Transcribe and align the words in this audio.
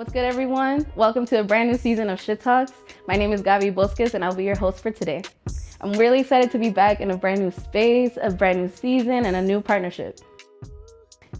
What's 0.00 0.14
good, 0.14 0.24
everyone? 0.24 0.86
Welcome 0.96 1.26
to 1.26 1.40
a 1.40 1.44
brand 1.44 1.70
new 1.70 1.76
season 1.76 2.08
of 2.08 2.18
Shit 2.18 2.40
Talks. 2.40 2.72
My 3.06 3.16
name 3.16 3.34
is 3.34 3.42
Gabi 3.42 3.70
Bosques, 3.70 4.14
and 4.14 4.24
I'll 4.24 4.34
be 4.34 4.44
your 4.44 4.56
host 4.56 4.82
for 4.82 4.90
today. 4.90 5.20
I'm 5.82 5.92
really 5.92 6.20
excited 6.20 6.50
to 6.52 6.58
be 6.58 6.70
back 6.70 7.00
in 7.00 7.10
a 7.10 7.18
brand 7.18 7.40
new 7.40 7.50
space, 7.50 8.16
a 8.18 8.30
brand 8.30 8.62
new 8.62 8.68
season, 8.68 9.26
and 9.26 9.36
a 9.36 9.42
new 9.42 9.60
partnership. 9.60 10.18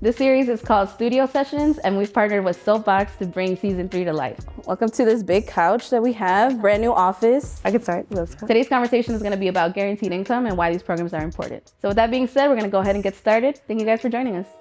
This 0.02 0.18
series 0.18 0.50
is 0.50 0.60
called 0.60 0.90
Studio 0.90 1.24
Sessions, 1.24 1.78
and 1.78 1.96
we've 1.96 2.12
partnered 2.12 2.44
with 2.44 2.62
Soapbox 2.62 3.16
to 3.16 3.24
bring 3.24 3.56
season 3.56 3.88
three 3.88 4.04
to 4.04 4.12
life. 4.12 4.38
Welcome 4.66 4.90
to 4.90 5.06
this 5.06 5.22
big 5.22 5.46
couch 5.46 5.88
that 5.88 6.02
we 6.02 6.12
have, 6.12 6.60
brand 6.60 6.82
new 6.82 6.92
office. 6.92 7.62
I 7.64 7.70
can 7.70 7.80
start. 7.80 8.10
Today's 8.46 8.68
conversation 8.68 9.14
is 9.14 9.22
going 9.22 9.32
to 9.32 9.38
be 9.38 9.48
about 9.48 9.72
guaranteed 9.72 10.12
income 10.12 10.44
and 10.44 10.54
why 10.58 10.70
these 10.70 10.82
programs 10.82 11.14
are 11.14 11.24
important. 11.24 11.72
So, 11.80 11.88
with 11.88 11.96
that 11.96 12.10
being 12.10 12.26
said, 12.26 12.48
we're 12.48 12.56
going 12.56 12.64
to 12.64 12.70
go 12.70 12.80
ahead 12.80 12.94
and 12.94 13.02
get 13.02 13.16
started. 13.16 13.58
Thank 13.66 13.80
you 13.80 13.86
guys 13.86 14.02
for 14.02 14.10
joining 14.10 14.36
us. 14.36 14.59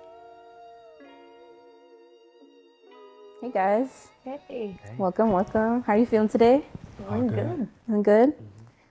Hey 3.42 3.52
guys. 3.52 4.10
Hey. 4.26 4.78
Welcome, 4.98 5.32
welcome. 5.32 5.82
How 5.84 5.94
are 5.94 5.98
you 5.98 6.06
feeling 6.06 6.28
today? 6.28 6.66
Feeling 6.98 7.28
good. 7.28 7.36
good. 7.36 7.68
Feeling 7.86 8.04
good? 8.04 8.34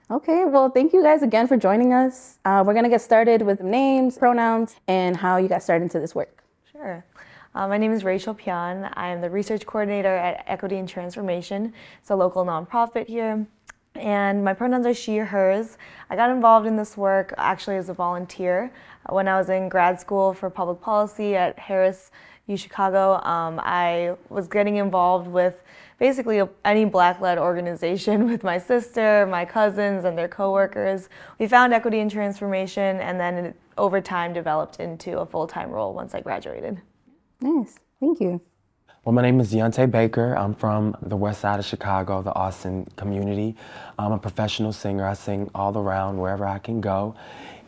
Okay, 0.09 0.45
well, 0.45 0.71
thank 0.71 0.91
you 0.91 1.03
guys 1.03 1.21
again 1.21 1.47
for 1.47 1.55
joining 1.55 1.93
us. 1.93 2.39
Uh, 2.43 2.63
we're 2.65 2.73
gonna 2.73 2.89
get 2.89 3.01
started 3.01 3.43
with 3.43 3.61
names, 3.61 4.17
pronouns, 4.17 4.75
and 4.87 5.15
how 5.15 5.37
you 5.37 5.47
got 5.47 5.61
started 5.61 5.83
into 5.83 5.99
this 5.99 6.15
work. 6.15 6.43
Sure. 6.71 7.05
Uh, 7.53 7.67
my 7.67 7.77
name 7.77 7.91
is 7.91 8.03
Rachel 8.03 8.33
Pyon. 8.33 8.91
I 8.95 9.09
am 9.09 9.21
the 9.21 9.29
research 9.29 9.67
coordinator 9.67 10.15
at 10.15 10.43
Equity 10.47 10.77
and 10.77 10.89
Transformation. 10.89 11.71
It's 12.01 12.09
a 12.09 12.15
local 12.15 12.43
nonprofit 12.43 13.05
here. 13.05 13.45
And 13.93 14.43
my 14.43 14.55
pronouns 14.55 14.87
are 14.87 14.95
she 14.95 15.19
or 15.19 15.25
hers. 15.25 15.77
I 16.09 16.15
got 16.15 16.31
involved 16.31 16.65
in 16.65 16.75
this 16.75 16.97
work 16.97 17.35
actually 17.37 17.75
as 17.75 17.89
a 17.89 17.93
volunteer 17.93 18.71
when 19.09 19.27
I 19.27 19.37
was 19.37 19.49
in 19.49 19.69
grad 19.69 19.99
school 19.99 20.33
for 20.33 20.49
public 20.49 20.81
policy 20.81 21.35
at 21.35 21.59
Harris 21.59 22.09
U 22.49 22.57
Chicago. 22.57 23.21
Um, 23.23 23.59
I 23.63 24.15
was 24.29 24.47
getting 24.47 24.77
involved 24.77 25.27
with 25.27 25.55
basically 25.99 26.41
any 26.65 26.85
black-led 26.85 27.37
organization 27.37 28.27
with 28.29 28.43
my 28.43 28.57
sister, 28.57 29.27
my 29.27 29.45
cousins, 29.45 30.05
and 30.05 30.17
their 30.17 30.27
coworkers. 30.27 31.09
We 31.39 31.47
found 31.47 31.73
equity 31.73 31.99
and 31.99 32.09
transformation, 32.09 32.99
and 32.99 33.19
then 33.19 33.33
it, 33.37 33.55
over 33.77 34.01
time 34.01 34.33
developed 34.33 34.79
into 34.79 35.19
a 35.19 35.25
full-time 35.25 35.69
role 35.69 35.93
once 35.93 36.13
I 36.13 36.21
graduated. 36.21 36.81
Nice, 37.41 37.79
thank 37.99 38.19
you. 38.19 38.41
Well, 39.05 39.13
my 39.13 39.21
name 39.21 39.39
is 39.39 39.53
Deonte 39.53 39.89
Baker. 39.89 40.35
I'm 40.35 40.53
from 40.53 40.95
the 41.01 41.15
west 41.15 41.39
side 41.39 41.57
of 41.57 41.65
Chicago, 41.65 42.21
the 42.21 42.35
Austin 42.35 42.85
community. 42.97 43.55
I'm 43.97 44.11
a 44.11 44.19
professional 44.19 44.73
singer. 44.73 45.05
I 45.05 45.13
sing 45.13 45.49
all 45.55 45.77
around 45.77 46.17
wherever 46.17 46.45
I 46.45 46.59
can 46.59 46.81
go. 46.81 47.15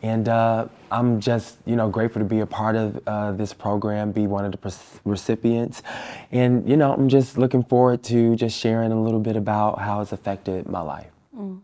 And 0.02 0.28
uh, 0.28 0.66
I'm 0.90 1.20
just, 1.20 1.58
you 1.64 1.76
know, 1.76 1.88
grateful 1.88 2.20
to 2.20 2.26
be 2.26 2.40
a 2.40 2.46
part 2.46 2.74
of 2.74 3.00
uh, 3.06 3.32
this 3.32 3.54
program, 3.54 4.10
be 4.10 4.26
one 4.26 4.44
of 4.44 4.52
the 4.52 4.76
recipients. 5.04 5.82
And, 6.32 6.68
you 6.68 6.76
know, 6.76 6.92
I'm 6.92 7.08
just 7.08 7.38
looking 7.38 7.62
forward 7.62 8.02
to 8.04 8.34
just 8.34 8.58
sharing 8.58 8.90
a 8.90 9.00
little 9.00 9.20
bit 9.20 9.36
about 9.36 9.78
how 9.78 10.00
it's 10.00 10.12
affected 10.12 10.68
my 10.68 10.80
life. 10.80 11.06
Mm. 11.36 11.60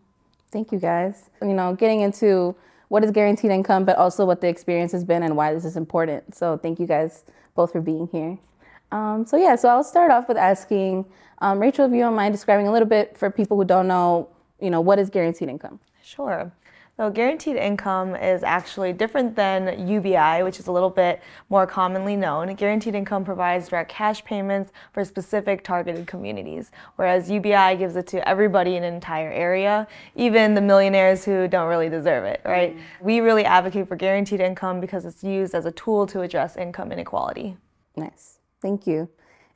Thank 0.51 0.71
you, 0.71 0.79
guys. 0.79 1.29
You 1.41 1.53
know, 1.53 1.75
getting 1.75 1.99
into 1.99 2.55
what 2.87 3.03
is 3.03 3.11
guaranteed 3.11 3.51
income, 3.51 3.85
but 3.85 3.97
also 3.97 4.25
what 4.25 4.41
the 4.41 4.47
experience 4.47 4.93
has 4.93 5.03
been 5.03 5.21
and 5.21 5.35
why 5.35 5.53
this 5.53 5.65
is 5.65 5.77
important. 5.77 6.33
So 6.33 6.57
thank 6.57 6.79
you 6.79 6.87
guys 6.87 7.23
both 7.55 7.71
for 7.71 7.81
being 7.81 8.07
here. 8.11 8.37
Um, 8.91 9.25
so 9.25 9.37
yeah, 9.37 9.55
so 9.55 9.69
I'll 9.69 9.83
start 9.83 10.11
off 10.11 10.27
with 10.27 10.37
asking 10.37 11.05
um, 11.39 11.59
Rachel, 11.59 11.85
if 11.85 11.91
you 11.91 11.99
don't 11.99 12.15
mind 12.15 12.33
describing 12.33 12.67
a 12.67 12.71
little 12.71 12.87
bit 12.87 13.17
for 13.17 13.29
people 13.29 13.57
who 13.57 13.63
don't 13.63 13.87
know, 13.87 14.29
you 14.59 14.69
know, 14.69 14.81
what 14.81 14.97
is 14.97 15.09
guaranteed 15.09 15.49
income? 15.49 15.79
Sure. 16.03 16.51
So 16.99 17.09
guaranteed 17.09 17.55
income 17.55 18.13
is 18.13 18.43
actually 18.43 18.91
different 18.91 19.33
than 19.33 19.87
UBI, 19.87 20.43
which 20.43 20.59
is 20.59 20.67
a 20.67 20.71
little 20.73 20.89
bit 20.89 21.21
more 21.47 21.65
commonly 21.65 22.17
known. 22.17 22.53
Guaranteed 22.55 22.93
income 22.93 23.23
provides 23.23 23.69
direct 23.69 23.89
cash 23.89 24.21
payments 24.25 24.73
for 24.91 25.05
specific 25.05 25.63
targeted 25.63 26.07
communities, 26.07 26.71
whereas 26.97 27.31
UBI 27.31 27.77
gives 27.77 27.95
it 27.95 28.05
to 28.07 28.27
everybody 28.27 28.75
in 28.75 28.83
an 28.83 28.93
entire 28.93 29.31
area, 29.31 29.87
even 30.17 30.53
the 30.55 30.59
millionaires 30.59 31.23
who 31.23 31.47
don't 31.47 31.69
really 31.69 31.87
deserve 31.87 32.25
it, 32.25 32.41
right? 32.43 32.75
Mm. 32.75 32.81
We 32.99 33.21
really 33.21 33.45
advocate 33.45 33.87
for 33.87 33.95
guaranteed 33.95 34.41
income 34.41 34.81
because 34.81 35.05
it's 35.05 35.23
used 35.23 35.55
as 35.55 35.65
a 35.65 35.71
tool 35.71 36.05
to 36.07 36.19
address 36.19 36.57
income 36.57 36.91
inequality. 36.91 37.55
Nice. 37.95 38.39
Thank 38.61 38.85
you. 38.85 39.07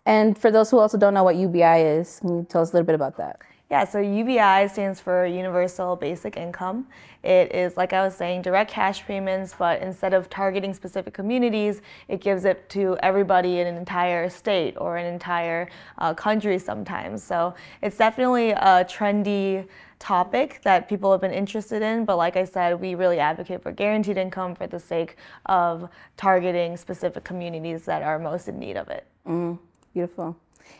And 0.05 0.37
for 0.37 0.49
those 0.49 0.71
who 0.71 0.79
also 0.79 0.97
don't 0.97 1.13
know 1.13 1.25
what 1.25 1.35
UBI 1.35 1.81
is, 1.81 2.21
can 2.21 2.37
you 2.37 2.47
tell 2.47 2.61
us 2.61 2.71
a 2.71 2.73
little 2.77 2.85
bit 2.85 2.95
about 2.95 3.17
that? 3.17 3.41
Yeah, 3.73 3.85
so 3.85 3.97
UBI 3.97 4.67
stands 4.67 4.99
for 4.99 5.25
Universal 5.25 5.95
Basic 5.95 6.37
Income. 6.37 6.85
It 7.23 7.55
is, 7.55 7.75
like 7.75 7.91
I 7.91 8.03
was 8.05 8.13
saying, 8.13 8.43
direct 8.43 8.69
cash 8.69 9.03
payments, 9.03 9.55
but 9.57 9.81
instead 9.81 10.13
of 10.13 10.29
targeting 10.29 10.75
specific 10.75 11.15
communities, 11.15 11.81
it 12.07 12.21
gives 12.21 12.45
it 12.45 12.69
to 12.69 12.95
everybody 13.01 13.61
in 13.61 13.65
an 13.65 13.75
entire 13.75 14.29
state 14.29 14.75
or 14.77 14.97
an 14.97 15.11
entire 15.11 15.71
uh, 15.97 16.13
country 16.13 16.59
sometimes. 16.59 17.23
So 17.23 17.55
it's 17.81 17.97
definitely 17.97 18.51
a 18.51 18.85
trendy 18.85 19.67
topic 19.97 20.59
that 20.61 20.87
people 20.87 21.11
have 21.11 21.21
been 21.21 21.33
interested 21.33 21.81
in, 21.81 22.05
but 22.05 22.17
like 22.17 22.37
I 22.37 22.45
said, 22.45 22.79
we 22.79 22.93
really 22.93 23.17
advocate 23.17 23.63
for 23.63 23.71
guaranteed 23.71 24.17
income 24.17 24.53
for 24.53 24.67
the 24.67 24.79
sake 24.79 25.17
of 25.47 25.89
targeting 26.15 26.77
specific 26.77 27.23
communities 27.23 27.85
that 27.85 28.03
are 28.03 28.19
most 28.19 28.47
in 28.47 28.59
need 28.59 28.77
of 28.77 28.89
it. 28.89 29.07
Mm, 29.27 29.57
beautiful. 29.95 30.37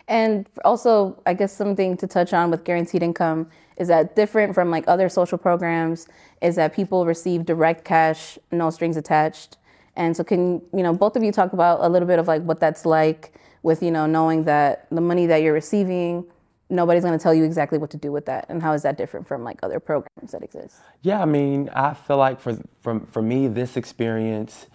And 0.07 0.47
also, 0.65 1.21
I 1.25 1.33
guess 1.33 1.53
something 1.53 1.97
to 1.97 2.07
touch 2.07 2.33
on 2.33 2.51
with 2.51 2.63
guaranteed 2.63 3.03
income 3.03 3.49
is 3.77 3.87
that 3.87 4.15
different 4.15 4.53
from 4.53 4.69
like 4.69 4.83
other 4.87 5.09
social 5.09 5.37
programs 5.37 6.07
is 6.41 6.55
that 6.55 6.73
people 6.73 7.05
receive 7.05 7.45
direct 7.45 7.85
cash, 7.85 8.37
no 8.51 8.69
strings 8.69 8.97
attached. 8.97 9.57
And 9.95 10.15
so 10.17 10.23
can 10.23 10.61
you 10.73 10.83
know 10.83 10.93
both 10.93 11.15
of 11.15 11.23
you 11.23 11.31
talk 11.31 11.53
about 11.53 11.79
a 11.81 11.89
little 11.89 12.07
bit 12.07 12.19
of 12.19 12.27
like 12.27 12.41
what 12.43 12.59
that's 12.59 12.85
like 12.85 13.33
with 13.61 13.81
you 13.83 13.91
know 13.91 14.05
knowing 14.05 14.43
that 14.45 14.87
the 14.89 15.01
money 15.01 15.25
that 15.27 15.41
you're 15.41 15.53
receiving 15.53 16.25
nobody's 16.69 17.03
going 17.03 17.17
to 17.17 17.21
tell 17.21 17.33
you 17.33 17.43
exactly 17.43 17.77
what 17.77 17.91
to 17.91 17.97
do 17.97 18.11
with 18.11 18.25
that 18.25 18.45
and 18.49 18.61
how 18.63 18.73
is 18.73 18.81
that 18.81 18.97
different 18.97 19.27
from 19.27 19.43
like 19.43 19.59
other 19.61 19.79
programs 19.79 20.31
that 20.31 20.41
exist 20.41 20.77
yeah 21.01 21.21
i 21.21 21.25
mean 21.25 21.69
i 21.69 21.93
feel 21.93 22.17
like 22.17 22.39
for 22.39 22.57
for, 22.81 22.99
for 23.11 23.21
me 23.21 23.47
this 23.47 23.77
experience 23.77 24.65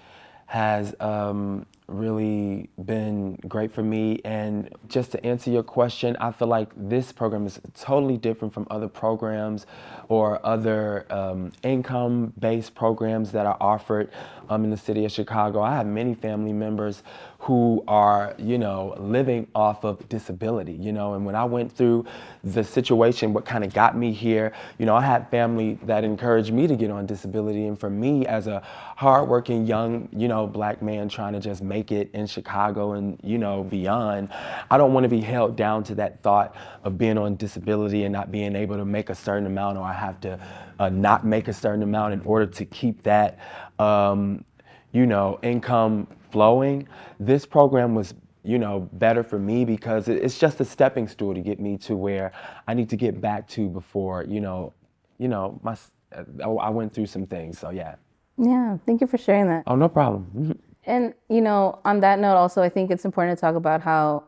has 0.46 0.94
um, 1.00 1.66
really 1.88 2.68
been 2.84 3.36
great 3.48 3.72
for 3.72 3.82
me. 3.82 4.20
And 4.24 4.68
just 4.88 5.10
to 5.12 5.26
answer 5.26 5.50
your 5.50 5.62
question, 5.62 6.16
I 6.20 6.30
feel 6.32 6.48
like 6.48 6.70
this 6.76 7.12
program 7.12 7.46
is 7.46 7.58
totally 7.74 8.18
different 8.18 8.52
from 8.54 8.66
other 8.70 8.88
programs 8.88 9.66
or 10.08 10.44
other 10.44 11.06
um, 11.10 11.52
income 11.62 12.32
based 12.38 12.74
programs 12.74 13.32
that 13.32 13.46
are 13.46 13.56
offered 13.60 14.10
um, 14.50 14.64
in 14.64 14.70
the 14.70 14.76
city 14.76 15.04
of 15.04 15.12
Chicago. 15.12 15.60
I 15.60 15.74
have 15.74 15.86
many 15.86 16.14
family 16.14 16.52
members 16.52 17.02
who 17.40 17.84
are, 17.86 18.34
you 18.36 18.58
know, 18.58 18.94
living 18.98 19.46
off 19.54 19.84
of 19.84 20.06
disability, 20.08 20.72
you 20.72 20.92
know, 20.92 21.14
and 21.14 21.24
when 21.24 21.36
I 21.36 21.44
went 21.44 21.70
through 21.70 22.04
the 22.42 22.64
situation, 22.64 23.32
what 23.32 23.44
kind 23.44 23.62
of 23.64 23.72
got 23.72 23.96
me 23.96 24.12
here, 24.12 24.52
you 24.78 24.86
know, 24.86 24.96
I 24.96 25.02
had 25.02 25.30
family 25.30 25.78
that 25.84 26.02
encouraged 26.02 26.52
me 26.52 26.66
to 26.66 26.74
get 26.74 26.90
on 26.90 27.06
disability. 27.06 27.66
And 27.66 27.78
for 27.78 27.90
me, 27.90 28.26
as 28.26 28.48
a 28.48 28.60
hardworking 28.96 29.66
young, 29.66 30.08
you 30.12 30.26
know, 30.26 30.48
black 30.48 30.82
man 30.82 31.08
trying 31.08 31.32
to 31.34 31.40
just 31.40 31.62
make 31.62 31.77
it 31.92 32.10
in 32.12 32.26
Chicago 32.26 32.92
and, 32.92 33.18
you 33.22 33.38
know, 33.38 33.64
beyond, 33.64 34.28
I 34.70 34.78
don't 34.78 34.92
want 34.92 35.04
to 35.04 35.08
be 35.08 35.20
held 35.20 35.56
down 35.56 35.84
to 35.84 35.94
that 35.96 36.22
thought 36.22 36.54
of 36.84 36.98
being 36.98 37.18
on 37.18 37.36
disability 37.36 38.04
and 38.04 38.12
not 38.12 38.30
being 38.30 38.56
able 38.56 38.76
to 38.76 38.84
make 38.84 39.10
a 39.10 39.14
certain 39.14 39.46
amount 39.46 39.78
or 39.78 39.84
I 39.84 39.92
have 39.92 40.20
to 40.22 40.38
uh, 40.78 40.88
not 40.88 41.24
make 41.24 41.48
a 41.48 41.52
certain 41.52 41.82
amount 41.82 42.14
in 42.14 42.20
order 42.22 42.46
to 42.46 42.64
keep 42.64 43.02
that, 43.04 43.38
um, 43.78 44.44
you 44.92 45.06
know, 45.06 45.38
income 45.42 46.06
flowing, 46.30 46.88
this 47.18 47.46
program 47.46 47.94
was 47.94 48.14
you 48.44 48.58
know 48.58 48.88
better 48.94 49.22
for 49.22 49.38
me 49.38 49.64
because 49.64 50.08
it's 50.08 50.38
just 50.38 50.60
a 50.60 50.64
stepping 50.64 51.08
stool 51.08 51.34
to 51.34 51.40
get 51.40 51.60
me 51.60 51.76
to 51.76 51.96
where 51.96 52.32
I 52.66 52.74
need 52.74 52.88
to 52.90 52.96
get 52.96 53.20
back 53.20 53.48
to 53.48 53.68
before 53.68 54.24
you 54.24 54.40
know 54.40 54.72
you 55.18 55.28
know 55.28 55.60
my 55.62 55.76
uh, 56.16 56.54
I 56.54 56.70
went 56.70 56.94
through 56.94 57.06
some 57.06 57.26
things 57.26 57.58
so 57.58 57.70
yeah. 57.70 57.96
Yeah 58.38 58.78
thank 58.86 59.00
you 59.00 59.06
for 59.06 59.18
sharing 59.18 59.48
that. 59.48 59.64
Oh 59.66 59.76
no 59.76 59.88
problem 59.88 60.58
and 60.88 61.14
you 61.28 61.40
know 61.40 61.78
on 61.84 62.00
that 62.00 62.18
note 62.18 62.34
also 62.34 62.62
I 62.62 62.68
think 62.68 62.90
it's 62.90 63.04
important 63.04 63.38
to 63.38 63.40
talk 63.40 63.54
about 63.54 63.82
how 63.82 64.24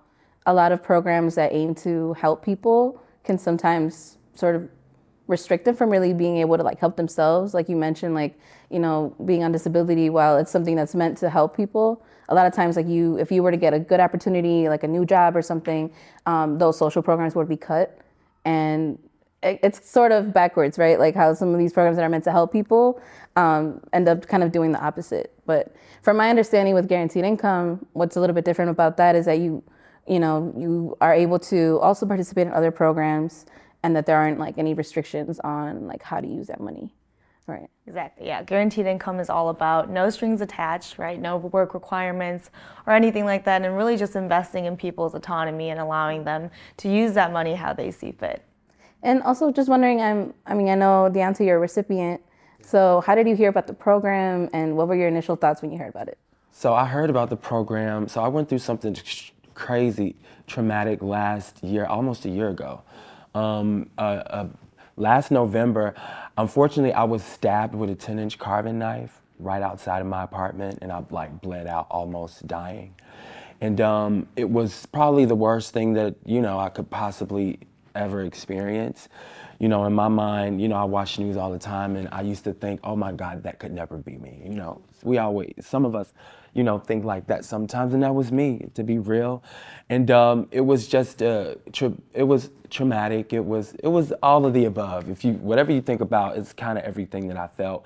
a 0.46 0.54
lot 0.54 0.72
of 0.72 0.82
programs 0.82 1.34
that 1.34 1.52
aim 1.52 1.74
to 1.76 2.12
help 2.14 2.44
people 2.44 3.02
can 3.24 3.38
sometimes 3.38 4.18
sort 4.34 4.54
of 4.54 4.68
restrict 5.26 5.64
them 5.64 5.74
from 5.74 5.90
really 5.90 6.12
being 6.12 6.38
able 6.38 6.56
to 6.56 6.62
like 6.62 6.78
help 6.78 6.96
themselves. 6.96 7.54
Like 7.54 7.68
you 7.68 7.76
mentioned 7.76 8.14
like 8.14 8.38
you 8.70 8.78
know 8.78 9.14
being 9.24 9.42
on 9.42 9.52
disability 9.52 10.10
while 10.10 10.36
it's 10.36 10.50
something 10.50 10.76
that's 10.76 10.94
meant 10.94 11.18
to 11.18 11.30
help 11.30 11.56
people 11.56 12.02
a 12.28 12.34
lot 12.34 12.46
of 12.46 12.52
times 12.52 12.76
like 12.76 12.86
you 12.86 13.18
if 13.18 13.32
you 13.32 13.42
were 13.42 13.50
to 13.50 13.56
get 13.56 13.74
a 13.74 13.78
good 13.78 14.00
opportunity 14.00 14.68
like 14.68 14.84
a 14.84 14.88
new 14.88 15.04
job 15.04 15.36
or 15.36 15.42
something 15.42 15.92
um, 16.26 16.58
those 16.58 16.78
social 16.78 17.02
programs 17.02 17.34
would 17.34 17.48
be 17.48 17.56
cut. 17.56 17.98
And 18.44 18.98
it's 19.42 19.88
sort 19.88 20.12
of 20.12 20.32
backwards 20.34 20.78
right 20.78 20.98
like 20.98 21.14
how 21.14 21.32
some 21.32 21.52
of 21.52 21.58
these 21.58 21.72
programs 21.72 21.96
that 21.96 22.02
are 22.02 22.08
meant 22.08 22.24
to 22.24 22.30
help 22.30 22.52
people 22.52 23.00
um, 23.36 23.80
end 23.92 24.08
up 24.08 24.26
kind 24.26 24.42
of 24.42 24.52
doing 24.52 24.72
the 24.72 24.80
opposite 24.80 25.32
but 25.46 25.74
from 26.02 26.16
my 26.16 26.28
understanding 26.28 26.74
with 26.74 26.88
guaranteed 26.88 27.24
income 27.24 27.84
what's 27.92 28.16
a 28.16 28.20
little 28.20 28.34
bit 28.34 28.44
different 28.44 28.70
about 28.70 28.96
that 28.96 29.14
is 29.16 29.26
that 29.26 29.38
you 29.38 29.62
you 30.06 30.18
know 30.18 30.52
you 30.56 30.96
are 31.00 31.14
able 31.14 31.38
to 31.38 31.78
also 31.80 32.06
participate 32.06 32.46
in 32.46 32.52
other 32.52 32.70
programs 32.70 33.46
and 33.82 33.96
that 33.96 34.04
there 34.06 34.16
aren't 34.16 34.38
like 34.38 34.58
any 34.58 34.74
restrictions 34.74 35.40
on 35.40 35.86
like 35.86 36.02
how 36.02 36.20
to 36.20 36.26
use 36.26 36.48
that 36.48 36.60
money 36.60 36.92
Right. 37.50 37.68
Exactly. 37.86 38.28
Yeah. 38.28 38.44
Guaranteed 38.44 38.86
income 38.86 39.18
is 39.18 39.28
all 39.28 39.48
about 39.48 39.90
no 39.90 40.08
strings 40.08 40.40
attached, 40.40 40.98
right? 40.98 41.20
No 41.20 41.38
work 41.38 41.74
requirements 41.74 42.50
or 42.86 42.92
anything 42.92 43.24
like 43.24 43.44
that, 43.44 43.62
and 43.62 43.76
really 43.76 43.96
just 43.96 44.14
investing 44.14 44.66
in 44.66 44.76
people's 44.76 45.14
autonomy 45.14 45.70
and 45.70 45.80
allowing 45.80 46.22
them 46.22 46.50
to 46.76 46.88
use 46.88 47.12
that 47.14 47.32
money 47.32 47.56
how 47.56 47.72
they 47.72 47.90
see 47.90 48.12
fit. 48.12 48.44
And 49.02 49.22
also, 49.22 49.50
just 49.50 49.68
wondering, 49.68 50.00
I'm, 50.00 50.34
I 50.46 50.54
mean, 50.54 50.68
I 50.68 50.74
know 50.74 51.10
Deonte, 51.12 51.46
you're 51.46 51.56
a 51.56 51.60
recipient. 51.60 52.20
So, 52.62 53.02
how 53.06 53.14
did 53.14 53.26
you 53.26 53.34
hear 53.34 53.48
about 53.48 53.66
the 53.66 53.74
program, 53.74 54.50
and 54.52 54.76
what 54.76 54.88
were 54.88 54.94
your 54.94 55.08
initial 55.08 55.36
thoughts 55.36 55.62
when 55.62 55.72
you 55.72 55.78
heard 55.78 55.88
about 55.88 56.08
it? 56.08 56.18
So 56.60 56.74
I 56.74 56.84
heard 56.84 57.08
about 57.08 57.30
the 57.30 57.36
program. 57.36 58.06
So 58.06 58.22
I 58.22 58.28
went 58.28 58.48
through 58.48 58.58
something 58.58 58.94
crazy, 59.54 60.16
traumatic 60.46 61.02
last 61.02 61.62
year, 61.62 61.86
almost 61.86 62.26
a 62.26 62.28
year 62.28 62.50
ago. 62.50 62.82
Um, 63.34 63.88
uh, 63.96 64.00
uh, 64.00 64.48
last 64.96 65.30
November, 65.30 65.94
unfortunately, 66.36 66.92
I 66.92 67.04
was 67.04 67.22
stabbed 67.22 67.74
with 67.74 67.88
a 67.88 67.94
10-inch 67.94 68.38
carving 68.38 68.78
knife 68.78 69.22
right 69.38 69.62
outside 69.62 70.00
of 70.00 70.06
my 70.06 70.22
apartment, 70.22 70.80
and 70.82 70.92
I 70.92 71.02
like 71.08 71.40
bled 71.40 71.66
out, 71.66 71.86
almost 71.90 72.46
dying. 72.46 72.94
And 73.62 73.80
um, 73.80 74.28
it 74.36 74.50
was 74.50 74.84
probably 74.86 75.24
the 75.24 75.34
worst 75.34 75.72
thing 75.72 75.94
that 75.94 76.14
you 76.26 76.42
know 76.42 76.58
I 76.58 76.68
could 76.68 76.90
possibly 76.90 77.58
ever 77.94 78.22
experience. 78.22 79.08
You 79.58 79.68
know, 79.68 79.84
in 79.84 79.92
my 79.92 80.08
mind, 80.08 80.60
you 80.60 80.68
know, 80.68 80.76
I 80.76 80.84
watch 80.84 81.18
news 81.18 81.36
all 81.36 81.50
the 81.52 81.58
time, 81.58 81.96
and 81.96 82.08
I 82.10 82.22
used 82.22 82.44
to 82.44 82.54
think, 82.54 82.80
oh 82.82 82.96
my 82.96 83.12
God, 83.12 83.42
that 83.42 83.58
could 83.58 83.72
never 83.72 83.98
be 83.98 84.16
me. 84.16 84.40
You 84.44 84.54
know, 84.54 84.80
we 85.02 85.18
always, 85.18 85.52
some 85.60 85.84
of 85.84 85.94
us, 85.94 86.14
you 86.54 86.64
know, 86.64 86.78
think 86.78 87.04
like 87.04 87.26
that 87.28 87.44
sometimes, 87.44 87.94
and 87.94 88.02
that 88.02 88.14
was 88.14 88.32
me, 88.32 88.68
to 88.74 88.82
be 88.82 88.98
real. 88.98 89.42
And 89.88 90.10
um, 90.10 90.48
it 90.50 90.62
was 90.62 90.88
just, 90.88 91.22
uh, 91.22 91.56
tra- 91.72 91.92
it 92.14 92.24
was 92.24 92.50
traumatic. 92.70 93.32
It 93.32 93.44
was, 93.44 93.74
it 93.82 93.88
was 93.88 94.12
all 94.22 94.46
of 94.46 94.54
the 94.54 94.64
above. 94.64 95.10
If 95.10 95.24
you, 95.24 95.34
whatever 95.34 95.70
you 95.72 95.80
think 95.80 96.00
about, 96.00 96.38
it's 96.38 96.52
kind 96.52 96.78
of 96.78 96.84
everything 96.84 97.28
that 97.28 97.36
I 97.36 97.46
felt. 97.46 97.84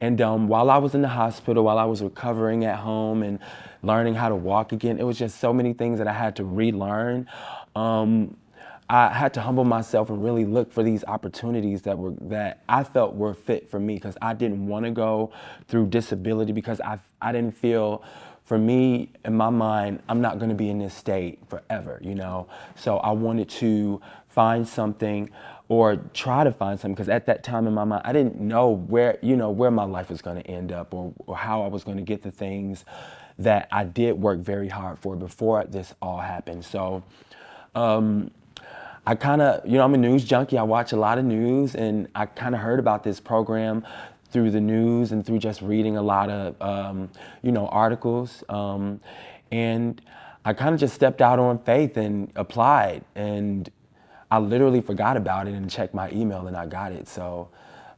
And 0.00 0.20
um, 0.20 0.48
while 0.48 0.70
I 0.70 0.78
was 0.78 0.94
in 0.94 1.02
the 1.02 1.08
hospital, 1.08 1.64
while 1.64 1.78
I 1.78 1.84
was 1.84 2.02
recovering 2.02 2.64
at 2.64 2.78
home 2.78 3.22
and 3.22 3.38
learning 3.82 4.14
how 4.14 4.28
to 4.28 4.36
walk 4.36 4.72
again, 4.72 4.98
it 4.98 5.04
was 5.04 5.18
just 5.18 5.40
so 5.40 5.52
many 5.52 5.72
things 5.72 5.98
that 5.98 6.06
I 6.08 6.12
had 6.12 6.36
to 6.36 6.44
relearn. 6.44 7.26
Um, 7.74 8.36
I 8.88 9.12
had 9.12 9.34
to 9.34 9.40
humble 9.40 9.64
myself 9.64 10.10
and 10.10 10.22
really 10.22 10.44
look 10.44 10.72
for 10.72 10.82
these 10.82 11.04
opportunities 11.04 11.82
that 11.82 11.98
were 11.98 12.12
that 12.22 12.62
I 12.68 12.84
felt 12.84 13.14
were 13.14 13.34
fit 13.34 13.68
for 13.70 13.80
me 13.80 13.94
because 13.94 14.16
I 14.22 14.34
didn't 14.34 14.66
want 14.66 14.84
to 14.84 14.92
go 14.92 15.32
through 15.68 15.88
disability 15.88 16.52
because 16.52 16.80
I 16.80 16.98
I 17.20 17.32
didn't 17.32 17.56
feel 17.56 18.04
for 18.44 18.58
me 18.58 19.10
in 19.24 19.36
my 19.36 19.50
mind 19.50 20.02
I'm 20.08 20.20
not 20.20 20.38
going 20.38 20.50
to 20.50 20.54
be 20.54 20.70
in 20.70 20.78
this 20.78 20.94
state 20.94 21.40
forever, 21.48 21.98
you 22.02 22.14
know. 22.14 22.46
So 22.76 22.98
I 22.98 23.10
wanted 23.10 23.48
to 23.50 24.00
find 24.28 24.66
something 24.68 25.30
or 25.68 25.96
try 26.14 26.44
to 26.44 26.52
find 26.52 26.78
something 26.78 26.94
because 26.94 27.08
at 27.08 27.26
that 27.26 27.42
time 27.42 27.66
in 27.66 27.74
my 27.74 27.84
mind 27.84 28.02
I 28.04 28.12
didn't 28.12 28.40
know 28.40 28.70
where 28.70 29.18
you 29.20 29.36
know 29.36 29.50
where 29.50 29.72
my 29.72 29.84
life 29.84 30.10
was 30.10 30.22
going 30.22 30.40
to 30.40 30.48
end 30.48 30.70
up 30.70 30.94
or, 30.94 31.12
or 31.26 31.36
how 31.36 31.62
I 31.62 31.68
was 31.68 31.82
going 31.82 31.96
to 31.96 32.04
get 32.04 32.22
the 32.22 32.30
things 32.30 32.84
that 33.38 33.68
I 33.72 33.84
did 33.84 34.12
work 34.12 34.40
very 34.40 34.68
hard 34.68 34.98
for 35.00 35.16
before 35.16 35.64
this 35.64 35.92
all 36.00 36.20
happened. 36.20 36.64
So 36.64 37.02
um, 37.74 38.30
I 39.06 39.14
kind 39.14 39.40
of, 39.40 39.64
you 39.64 39.78
know, 39.78 39.84
I'm 39.84 39.94
a 39.94 39.98
news 39.98 40.24
junkie. 40.24 40.58
I 40.58 40.64
watch 40.64 40.92
a 40.92 40.96
lot 40.96 41.18
of 41.18 41.24
news, 41.24 41.76
and 41.76 42.08
I 42.14 42.26
kind 42.26 42.56
of 42.56 42.60
heard 42.60 42.80
about 42.80 43.04
this 43.04 43.20
program 43.20 43.86
through 44.30 44.50
the 44.50 44.60
news 44.60 45.12
and 45.12 45.24
through 45.24 45.38
just 45.38 45.62
reading 45.62 45.96
a 45.96 46.02
lot 46.02 46.28
of, 46.28 46.60
um, 46.60 47.08
you 47.42 47.52
know, 47.52 47.68
articles. 47.68 48.42
Um, 48.48 49.00
and 49.52 50.02
I 50.44 50.52
kind 50.52 50.74
of 50.74 50.80
just 50.80 50.92
stepped 50.94 51.22
out 51.22 51.38
on 51.38 51.60
faith 51.60 51.96
and 51.96 52.32
applied. 52.34 53.04
And 53.14 53.70
I 54.28 54.38
literally 54.38 54.80
forgot 54.80 55.16
about 55.16 55.46
it 55.46 55.54
and 55.54 55.70
checked 55.70 55.94
my 55.94 56.10
email, 56.10 56.48
and 56.48 56.56
I 56.56 56.66
got 56.66 56.90
it. 56.90 57.06
So 57.06 57.48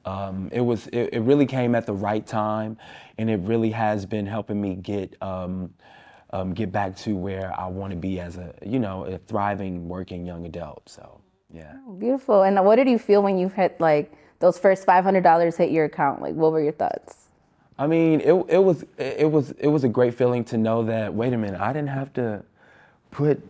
um, 0.04 0.50
it 0.52 0.60
was, 0.60 0.88
it, 0.88 1.14
it, 1.14 1.20
really 1.20 1.46
came 1.46 1.74
at 1.74 1.86
the 1.86 1.94
right 1.94 2.26
time, 2.26 2.76
and 3.16 3.30
it 3.30 3.40
really 3.40 3.70
has 3.70 4.04
been 4.04 4.26
helping 4.26 4.60
me 4.60 4.74
get 4.74 5.16
um, 6.30 6.52
get 6.52 6.70
back 6.72 6.96
to 6.98 7.16
where 7.16 7.52
I 7.58 7.66
want 7.66 7.92
to 7.92 7.96
be 7.96 8.20
as 8.20 8.36
a, 8.36 8.54
you 8.64 8.78
know, 8.78 9.04
a 9.04 9.18
thriving, 9.18 9.88
working 9.88 10.26
young 10.26 10.44
adult. 10.46 10.88
So, 10.88 11.20
yeah. 11.52 11.74
Oh, 11.86 11.92
beautiful. 11.92 12.42
And 12.42 12.62
what 12.64 12.76
did 12.76 12.88
you 12.88 12.98
feel 12.98 13.22
when 13.22 13.38
you 13.38 13.48
hit 13.48 13.80
like 13.80 14.12
those 14.40 14.58
first 14.58 14.84
five 14.84 15.04
hundred 15.04 15.22
dollars 15.22 15.56
hit 15.56 15.70
your 15.70 15.86
account? 15.86 16.20
Like, 16.20 16.34
what 16.34 16.52
were 16.52 16.62
your 16.62 16.72
thoughts? 16.72 17.28
I 17.78 17.86
mean, 17.86 18.20
it 18.20 18.32
it 18.48 18.58
was 18.58 18.84
it 18.98 19.30
was 19.30 19.52
it 19.52 19.68
was 19.68 19.84
a 19.84 19.88
great 19.88 20.14
feeling 20.14 20.44
to 20.46 20.58
know 20.58 20.84
that. 20.84 21.14
Wait 21.14 21.32
a 21.32 21.38
minute, 21.38 21.60
I 21.60 21.72
didn't 21.72 21.90
have 21.90 22.12
to 22.14 22.42
put 23.10 23.42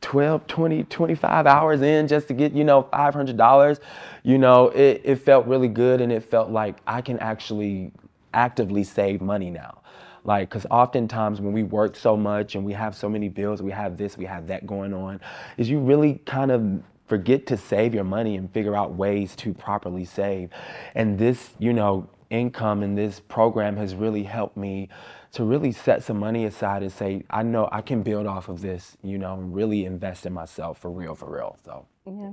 12, 0.00 0.46
20, 0.46 0.84
25 0.84 1.46
hours 1.46 1.82
in 1.82 2.08
just 2.08 2.28
to 2.28 2.34
get, 2.34 2.52
you 2.52 2.64
know, 2.64 2.84
$500. 2.84 3.80
You 4.22 4.38
know, 4.38 4.68
it, 4.70 5.02
it 5.04 5.16
felt 5.16 5.46
really 5.46 5.68
good 5.68 6.00
and 6.00 6.10
it 6.10 6.24
felt 6.24 6.50
like 6.50 6.76
I 6.86 7.00
can 7.00 7.18
actually 7.18 7.92
actively 8.32 8.84
save 8.84 9.20
money 9.20 9.50
now. 9.50 9.82
Like, 10.24 10.50
because 10.50 10.66
oftentimes 10.70 11.40
when 11.40 11.52
we 11.52 11.62
work 11.62 11.96
so 11.96 12.16
much 12.16 12.54
and 12.54 12.64
we 12.64 12.72
have 12.72 12.94
so 12.94 13.08
many 13.08 13.28
bills, 13.28 13.62
we 13.62 13.72
have 13.72 13.96
this, 13.96 14.18
we 14.18 14.24
have 14.26 14.46
that 14.48 14.66
going 14.66 14.92
on, 14.92 15.20
is 15.56 15.70
you 15.70 15.78
really 15.80 16.20
kind 16.26 16.50
of 16.50 16.82
forget 17.06 17.46
to 17.46 17.56
save 17.56 17.94
your 17.94 18.04
money 18.04 18.36
and 18.36 18.52
figure 18.52 18.76
out 18.76 18.94
ways 18.94 19.34
to 19.36 19.52
properly 19.52 20.04
save. 20.04 20.50
And 20.94 21.18
this, 21.18 21.50
you 21.58 21.72
know, 21.72 22.08
income 22.30 22.82
and 22.82 22.96
this 22.96 23.20
program 23.20 23.76
has 23.76 23.94
really 23.94 24.22
helped 24.22 24.56
me 24.56 24.88
to 25.32 25.44
really 25.44 25.72
set 25.72 26.02
some 26.02 26.18
money 26.18 26.44
aside 26.44 26.82
and 26.82 26.92
say, 26.92 27.24
I 27.30 27.42
know 27.42 27.68
I 27.72 27.82
can 27.82 28.02
build 28.02 28.26
off 28.26 28.48
of 28.48 28.60
this, 28.60 28.96
you 29.02 29.18
know, 29.18 29.34
and 29.34 29.54
really 29.54 29.84
invest 29.84 30.26
in 30.26 30.32
myself 30.32 30.78
for 30.78 30.90
real, 30.90 31.14
for 31.14 31.32
real. 31.32 31.56
So, 31.64 31.86
yeah. 32.06 32.32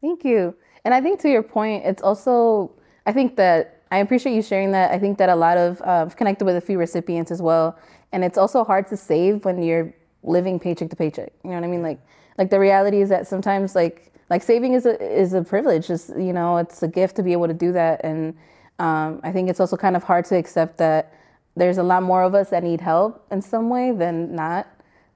Thank 0.00 0.24
you. 0.24 0.54
And 0.84 0.94
I 0.94 1.00
think 1.00 1.20
to 1.20 1.28
your 1.28 1.42
point, 1.42 1.84
it's 1.84 2.02
also, 2.02 2.72
I 3.06 3.12
think 3.12 3.36
that 3.36 3.75
I 3.90 3.98
appreciate 3.98 4.34
you 4.34 4.42
sharing 4.42 4.72
that. 4.72 4.90
I 4.90 4.98
think 4.98 5.18
that 5.18 5.28
a 5.28 5.36
lot 5.36 5.56
of 5.56 5.80
uh, 5.82 6.06
connected 6.16 6.44
with 6.44 6.56
a 6.56 6.60
few 6.60 6.78
recipients 6.78 7.30
as 7.30 7.40
well, 7.40 7.78
and 8.12 8.24
it's 8.24 8.38
also 8.38 8.64
hard 8.64 8.88
to 8.88 8.96
save 8.96 9.44
when 9.44 9.62
you're 9.62 9.94
living 10.22 10.58
paycheck 10.58 10.90
to 10.90 10.96
paycheck. 10.96 11.32
You 11.44 11.50
know 11.50 11.56
what 11.56 11.64
I 11.64 11.68
mean? 11.68 11.82
Like, 11.82 12.00
like 12.36 12.50
the 12.50 12.58
reality 12.58 13.00
is 13.00 13.08
that 13.10 13.26
sometimes 13.28 13.74
like 13.74 14.12
like 14.28 14.42
saving 14.42 14.74
is 14.74 14.86
a 14.86 15.00
is 15.00 15.34
a 15.34 15.42
privilege. 15.42 15.86
Just 15.86 16.10
you 16.10 16.32
know, 16.32 16.56
it's 16.56 16.82
a 16.82 16.88
gift 16.88 17.16
to 17.16 17.22
be 17.22 17.32
able 17.32 17.46
to 17.46 17.54
do 17.54 17.72
that, 17.72 18.00
and 18.04 18.36
um, 18.78 19.20
I 19.22 19.30
think 19.30 19.48
it's 19.48 19.60
also 19.60 19.76
kind 19.76 19.94
of 19.94 20.02
hard 20.02 20.24
to 20.26 20.36
accept 20.36 20.78
that 20.78 21.12
there's 21.54 21.78
a 21.78 21.82
lot 21.82 22.02
more 22.02 22.22
of 22.22 22.34
us 22.34 22.50
that 22.50 22.64
need 22.64 22.80
help 22.80 23.24
in 23.30 23.40
some 23.40 23.70
way 23.70 23.92
than 23.92 24.34
not. 24.34 24.66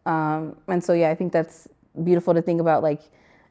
Um, 0.06 0.56
and 0.68 0.82
so 0.82 0.92
yeah, 0.92 1.10
I 1.10 1.14
think 1.14 1.32
that's 1.32 1.68
beautiful 2.02 2.34
to 2.34 2.40
think 2.40 2.60
about. 2.60 2.82
Like, 2.82 3.02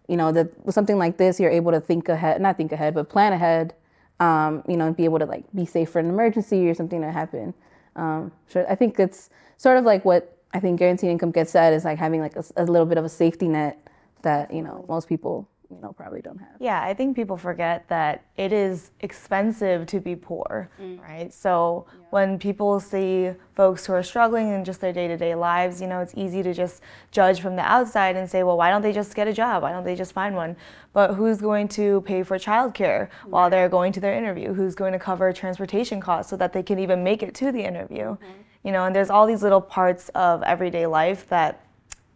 you 0.07 0.17
know, 0.17 0.31
that 0.31 0.65
with 0.65 0.73
something 0.73 0.97
like 0.97 1.17
this, 1.17 1.39
you're 1.39 1.51
able 1.51 1.71
to 1.71 1.79
think 1.79 2.09
ahead, 2.09 2.41
not 2.41 2.57
think 2.57 2.71
ahead, 2.71 2.95
but 2.95 3.09
plan 3.09 3.33
ahead 3.33 3.75
um, 4.19 4.63
you 4.67 4.77
know, 4.77 4.91
be 4.93 5.05
able 5.05 5.19
to 5.19 5.25
like 5.25 5.45
be 5.53 5.65
safe 5.65 5.89
for 5.89 5.99
an 5.99 6.09
emergency 6.09 6.67
or 6.69 6.73
something 6.73 7.01
to 7.01 7.11
happen. 7.11 7.53
Um, 7.95 8.31
sure, 8.49 8.69
I 8.69 8.75
think 8.75 8.99
it's 8.99 9.29
sort 9.57 9.77
of 9.77 9.85
like 9.85 10.05
what 10.05 10.37
I 10.53 10.59
think 10.59 10.79
guaranteed 10.79 11.09
income 11.09 11.31
gets 11.31 11.55
at 11.55 11.73
is 11.73 11.85
like 11.85 11.97
having 11.97 12.21
like 12.21 12.35
a, 12.35 12.43
a 12.57 12.65
little 12.65 12.85
bit 12.85 12.97
of 12.97 13.05
a 13.05 13.09
safety 13.09 13.47
net 13.47 13.79
that 14.21 14.53
you 14.53 14.61
know 14.61 14.85
most 14.87 15.07
people 15.07 15.47
you 15.69 15.79
know 15.81 15.93
probably 15.93 16.21
don't 16.21 16.39
have. 16.39 16.55
Yeah, 16.59 16.81
I 16.81 16.93
think 16.93 17.15
people 17.15 17.37
forget 17.37 17.87
that 17.89 18.23
it 18.37 18.51
is 18.51 18.91
expensive 19.01 19.85
to 19.87 19.99
be 19.99 20.15
poor, 20.15 20.69
mm. 20.81 20.99
right? 21.01 21.31
So 21.33 21.85
yeah. 21.87 22.05
when 22.09 22.39
people 22.39 22.79
see 22.79 23.31
folks 23.55 23.85
who 23.85 23.93
are 23.93 24.01
struggling 24.01 24.49
in 24.49 24.65
just 24.65 24.81
their 24.81 24.93
day-to-day 24.93 25.35
lives, 25.35 25.79
you 25.79 25.87
know, 25.87 25.99
it's 25.99 26.13
easy 26.15 26.41
to 26.41 26.53
just 26.53 26.81
judge 27.11 27.39
from 27.39 27.55
the 27.55 27.61
outside 27.61 28.15
and 28.15 28.29
say, 28.29 28.43
well, 28.43 28.57
why 28.57 28.71
don't 28.71 28.81
they 28.81 28.93
just 28.93 29.15
get 29.15 29.27
a 29.27 29.33
job? 29.33 29.61
Why 29.63 29.71
don't 29.71 29.83
they 29.83 29.95
just 29.95 30.13
find 30.13 30.35
one? 30.35 30.55
But 30.91 31.13
who's 31.13 31.39
going 31.39 31.67
to 31.69 32.01
pay 32.01 32.23
for 32.23 32.39
childcare 32.39 33.09
while 33.25 33.49
they're 33.49 33.69
going 33.69 33.91
to 33.93 33.99
their 33.99 34.15
interview? 34.15 34.53
Who's 34.53 34.73
going 34.73 34.93
to 34.93 34.99
cover 34.99 35.31
transportation 35.31 36.01
costs 36.01 36.29
so 36.31 36.37
that 36.37 36.51
they 36.51 36.63
can 36.63 36.79
even 36.79 37.03
make 37.03 37.21
it 37.21 37.35
to 37.35 37.51
the 37.51 37.63
interview? 37.63 38.05
Mm-hmm. 38.05 38.25
You 38.63 38.71
know, 38.71 38.85
and 38.85 38.95
there's 38.95 39.09
all 39.09 39.25
these 39.25 39.43
little 39.43 39.61
parts 39.61 40.09
of 40.09 40.43
everyday 40.43 40.85
life 40.85 41.29
that 41.29 41.63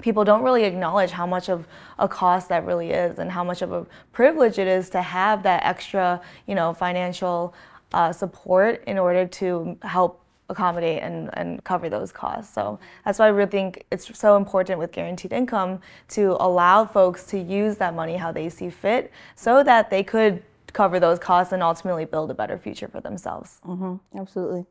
people 0.02 0.24
don't 0.24 0.44
really 0.44 0.64
acknowledge 0.64 1.12
how 1.12 1.26
much 1.26 1.50
of 1.50 1.68
a 2.00 2.08
cost 2.08 2.50
that 2.50 2.66
really 2.66 2.92
is 2.92 3.20
and 3.20 3.32
how 3.32 3.44
much 3.44 3.62
of 3.62 3.72
a 3.72 3.86
privilege 4.12 4.60
it 4.60 4.68
is 4.68 4.90
to 4.90 5.02
have 5.02 5.44
that 5.44 5.64
extra, 5.64 6.22
you 6.46 6.56
know, 6.56 6.74
financial 6.74 7.54
uh, 7.94 8.12
support 8.12 8.84
in 8.86 8.98
order 8.98 9.26
to 9.26 9.78
help 9.84 10.20
accommodate 10.50 11.02
and, 11.02 11.30
and 11.34 11.64
cover 11.64 11.90
those 11.90 12.12
costs. 12.12 12.54
So 12.54 12.80
that's 13.06 13.20
why 13.20 13.26
I 13.26 13.30
really 13.30 13.50
think 13.50 13.86
it's 13.92 14.18
so 14.18 14.36
important 14.36 14.80
with 14.80 14.92
guaranteed 14.92 15.32
income 15.32 15.82
to 16.10 16.36
allow 16.40 16.86
folks 16.86 17.26
to 17.28 17.40
use 17.40 17.78
that 17.78 17.94
money 17.94 18.18
how 18.18 18.32
they 18.32 18.50
see 18.50 18.70
fit 18.70 19.12
so 19.36 19.64
that 19.64 19.90
they 19.90 20.04
could 20.04 20.44
cover 20.74 21.00
those 21.00 21.20
costs 21.20 21.54
and 21.54 21.64
ultimately 21.64 22.06
build 22.06 22.32
a 22.32 22.34
better 22.34 22.58
future 22.58 22.88
for 22.88 23.00
themselves. 23.00 23.60
Mm-hmm, 23.66 24.20
absolutely. 24.20 24.66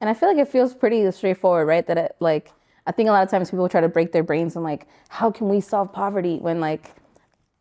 And 0.00 0.08
I 0.08 0.14
feel 0.14 0.28
like 0.28 0.38
it 0.38 0.48
feels 0.48 0.74
pretty 0.74 1.10
straightforward, 1.10 1.66
right? 1.66 1.86
That 1.86 1.98
it 1.98 2.16
like 2.20 2.52
I 2.86 2.92
think 2.92 3.08
a 3.08 3.12
lot 3.12 3.22
of 3.22 3.30
times 3.30 3.50
people 3.50 3.68
try 3.68 3.80
to 3.80 3.88
break 3.88 4.12
their 4.12 4.22
brains 4.22 4.56
and 4.56 4.64
like, 4.64 4.86
how 5.08 5.30
can 5.30 5.48
we 5.48 5.60
solve 5.60 5.92
poverty 5.92 6.38
when 6.38 6.60
like 6.60 6.94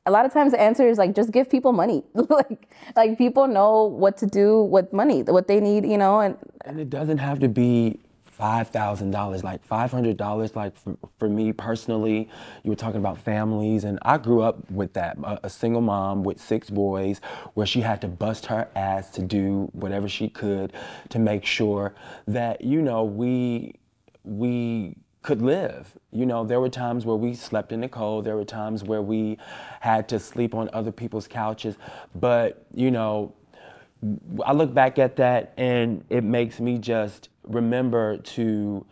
a 0.05 0.11
lot 0.11 0.25
of 0.25 0.33
times 0.33 0.51
the 0.51 0.61
answer 0.61 0.87
is 0.87 0.97
like 0.97 1.15
just 1.15 1.31
give 1.31 1.49
people 1.49 1.71
money. 1.71 2.03
like 2.13 2.69
like 2.95 3.17
people 3.17 3.47
know 3.47 3.83
what 3.83 4.17
to 4.17 4.25
do 4.25 4.63
with 4.63 4.91
money, 4.91 5.23
what 5.23 5.47
they 5.47 5.59
need, 5.59 5.85
you 5.85 5.97
know, 5.97 6.19
and 6.19 6.37
and 6.65 6.79
it 6.79 6.89
doesn't 6.89 7.19
have 7.19 7.39
to 7.39 7.47
be 7.47 7.99
$5,000, 8.39 9.43
like 9.43 9.67
$500, 9.67 10.55
like 10.55 10.75
for, 10.77 10.95
for, 11.17 11.27
me 11.27 11.51
personally, 11.51 12.29
you 12.63 12.69
were 12.69 12.75
talking 12.75 12.99
about 12.99 13.17
families, 13.17 13.83
and 13.83 13.99
I 14.03 14.17
grew 14.17 14.41
up 14.41 14.71
with 14.71 14.93
that. 14.93 15.17
A, 15.23 15.39
a, 15.43 15.49
single 15.49 15.81
mom 15.81 16.23
with 16.23 16.39
six 16.39 16.69
boys, 16.69 17.19
where 17.55 17.65
she 17.65 17.81
had 17.81 17.99
to 17.99 18.07
bust 18.07 18.45
her 18.45 18.69
ass 18.75 19.09
to 19.11 19.21
do 19.21 19.69
whatever 19.73 20.07
she 20.07 20.29
could 20.29 20.71
to 21.09 21.19
make 21.19 21.43
sure 21.43 21.93
that, 22.27 22.61
you 22.61 22.81
know, 22.81 23.03
we, 23.03 23.75
we 24.23 24.95
could 25.29 25.43
live. 25.43 25.95
You 26.11 26.25
know, 26.25 26.43
there 26.43 26.59
were 26.59 26.69
times 26.69 27.05
where 27.05 27.15
we 27.15 27.35
slept 27.35 27.71
in 27.71 27.81
the 27.81 27.87
cold, 27.87 28.25
there 28.25 28.35
were 28.35 28.43
times 28.43 28.83
where 28.83 29.03
we 29.03 29.37
had 29.79 30.09
to 30.09 30.17
sleep 30.17 30.55
on 30.55 30.71
other 30.73 30.91
people's 30.91 31.27
couches, 31.27 31.75
but, 32.15 32.65
you 32.73 32.89
know, 32.89 33.35
I 34.43 34.53
look 34.53 34.73
back 34.73 34.97
at 34.97 35.17
that 35.17 35.53
and 35.55 36.03
it 36.09 36.23
makes 36.23 36.59
me 36.59 36.79
just 36.79 37.29
remember 37.43 38.17
to 38.17 38.83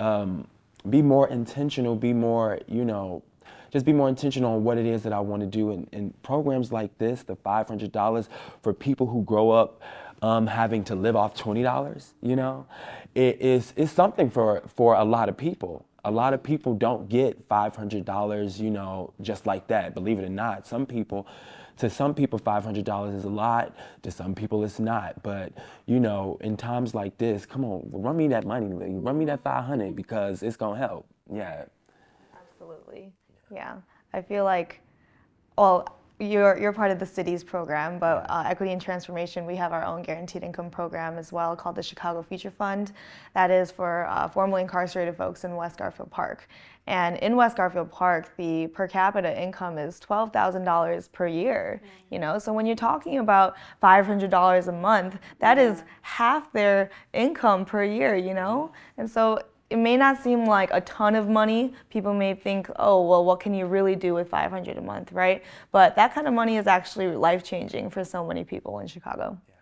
um, 0.00 0.48
be 0.90 1.00
more 1.00 1.28
intentional, 1.28 1.94
be 1.94 2.12
more, 2.12 2.58
you 2.66 2.84
know, 2.84 3.22
just 3.70 3.86
be 3.86 3.92
more 3.92 4.08
intentional 4.08 4.54
on 4.54 4.64
what 4.64 4.78
it 4.78 4.86
is 4.86 5.04
that 5.04 5.12
I 5.12 5.20
want 5.20 5.42
to 5.42 5.46
do. 5.46 5.70
And, 5.70 5.88
and 5.92 6.22
programs 6.24 6.72
like 6.72 6.98
this, 6.98 7.22
the 7.22 7.36
$500 7.36 8.28
for 8.62 8.72
people 8.72 9.06
who 9.06 9.22
grow 9.22 9.50
up 9.50 9.80
um, 10.22 10.46
having 10.46 10.84
to 10.84 10.94
live 10.94 11.16
off 11.16 11.36
$20, 11.36 12.12
you 12.22 12.36
know, 12.36 12.66
it 13.14 13.40
is 13.40 13.72
it's 13.76 13.92
something 13.92 14.30
for, 14.30 14.62
for 14.74 14.94
a 14.94 15.04
lot 15.04 15.28
of 15.28 15.36
people. 15.36 15.84
A 16.04 16.10
lot 16.10 16.32
of 16.32 16.42
people 16.42 16.74
don't 16.74 17.08
get 17.08 17.48
$500, 17.48 18.60
you 18.60 18.70
know, 18.70 19.12
just 19.20 19.46
like 19.46 19.66
that, 19.68 19.94
believe 19.94 20.18
it 20.18 20.24
or 20.24 20.28
not. 20.28 20.66
Some 20.66 20.86
people 20.86 21.26
to 21.78 21.88
some 21.88 22.12
people, 22.14 22.38
$500 22.38 23.16
is 23.16 23.24
a 23.24 23.28
lot. 23.28 23.74
To 24.02 24.10
some 24.10 24.34
people, 24.34 24.64
it's 24.64 24.80
not. 24.80 25.22
But, 25.22 25.52
you 25.86 26.00
know, 26.00 26.36
in 26.40 26.56
times 26.56 26.94
like 26.94 27.16
this, 27.18 27.46
come 27.46 27.64
on, 27.64 27.88
run 27.92 28.16
me 28.16 28.28
that 28.28 28.44
money. 28.44 28.66
Run 28.66 29.16
me 29.16 29.24
that 29.26 29.42
500 29.42 29.94
because 29.94 30.42
it's 30.42 30.56
going 30.56 30.80
to 30.80 30.86
help. 30.86 31.06
Yeah. 31.32 31.64
Absolutely. 32.36 33.12
Yeah. 33.52 33.76
I 34.12 34.22
feel 34.22 34.44
like, 34.44 34.80
well, 35.56 35.97
you're, 36.18 36.58
you're 36.58 36.72
part 36.72 36.90
of 36.90 36.98
the 36.98 37.06
city's 37.06 37.44
program, 37.44 37.98
but 37.98 38.26
uh, 38.28 38.42
Equity 38.46 38.72
and 38.72 38.82
Transformation, 38.82 39.46
we 39.46 39.54
have 39.56 39.72
our 39.72 39.84
own 39.84 40.02
guaranteed 40.02 40.42
income 40.42 40.68
program 40.68 41.16
as 41.16 41.32
well 41.32 41.54
called 41.54 41.76
the 41.76 41.82
Chicago 41.82 42.22
Future 42.22 42.50
Fund. 42.50 42.92
That 43.34 43.50
is 43.50 43.70
for 43.70 44.06
uh, 44.08 44.28
formerly 44.28 44.62
incarcerated 44.62 45.16
folks 45.16 45.44
in 45.44 45.54
West 45.54 45.78
Garfield 45.78 46.10
Park. 46.10 46.48
And 46.88 47.18
in 47.18 47.36
West 47.36 47.56
Garfield 47.56 47.92
Park, 47.92 48.34
the 48.36 48.66
per 48.68 48.88
capita 48.88 49.40
income 49.40 49.76
is 49.76 50.00
$12,000 50.00 51.12
per 51.12 51.26
year, 51.26 51.82
you 52.10 52.18
know? 52.18 52.38
So 52.38 52.52
when 52.52 52.66
you're 52.66 52.76
talking 52.76 53.18
about 53.18 53.56
$500 53.82 54.68
a 54.68 54.72
month, 54.72 55.18
that 55.38 55.58
is 55.58 55.84
half 56.02 56.50
their 56.52 56.90
income 57.12 57.64
per 57.64 57.84
year, 57.84 58.16
you 58.16 58.32
know? 58.34 58.72
And 58.96 59.08
so 59.08 59.38
it 59.70 59.76
may 59.76 59.96
not 59.96 60.22
seem 60.22 60.46
like 60.46 60.70
a 60.72 60.80
ton 60.80 61.14
of 61.14 61.28
money. 61.28 61.74
People 61.90 62.14
may 62.14 62.34
think, 62.34 62.70
oh, 62.76 63.06
well, 63.06 63.24
what 63.24 63.40
can 63.40 63.52
you 63.52 63.66
really 63.66 63.94
do 63.94 64.14
with 64.14 64.28
500 64.28 64.78
a 64.78 64.80
month, 64.80 65.12
right? 65.12 65.44
But 65.72 65.94
that 65.96 66.14
kind 66.14 66.26
of 66.26 66.32
money 66.32 66.56
is 66.56 66.66
actually 66.66 67.08
life 67.08 67.44
changing 67.44 67.90
for 67.90 68.02
so 68.04 68.26
many 68.26 68.44
people 68.44 68.78
in 68.78 68.86
Chicago. 68.86 69.38
Yeah. 69.48 69.54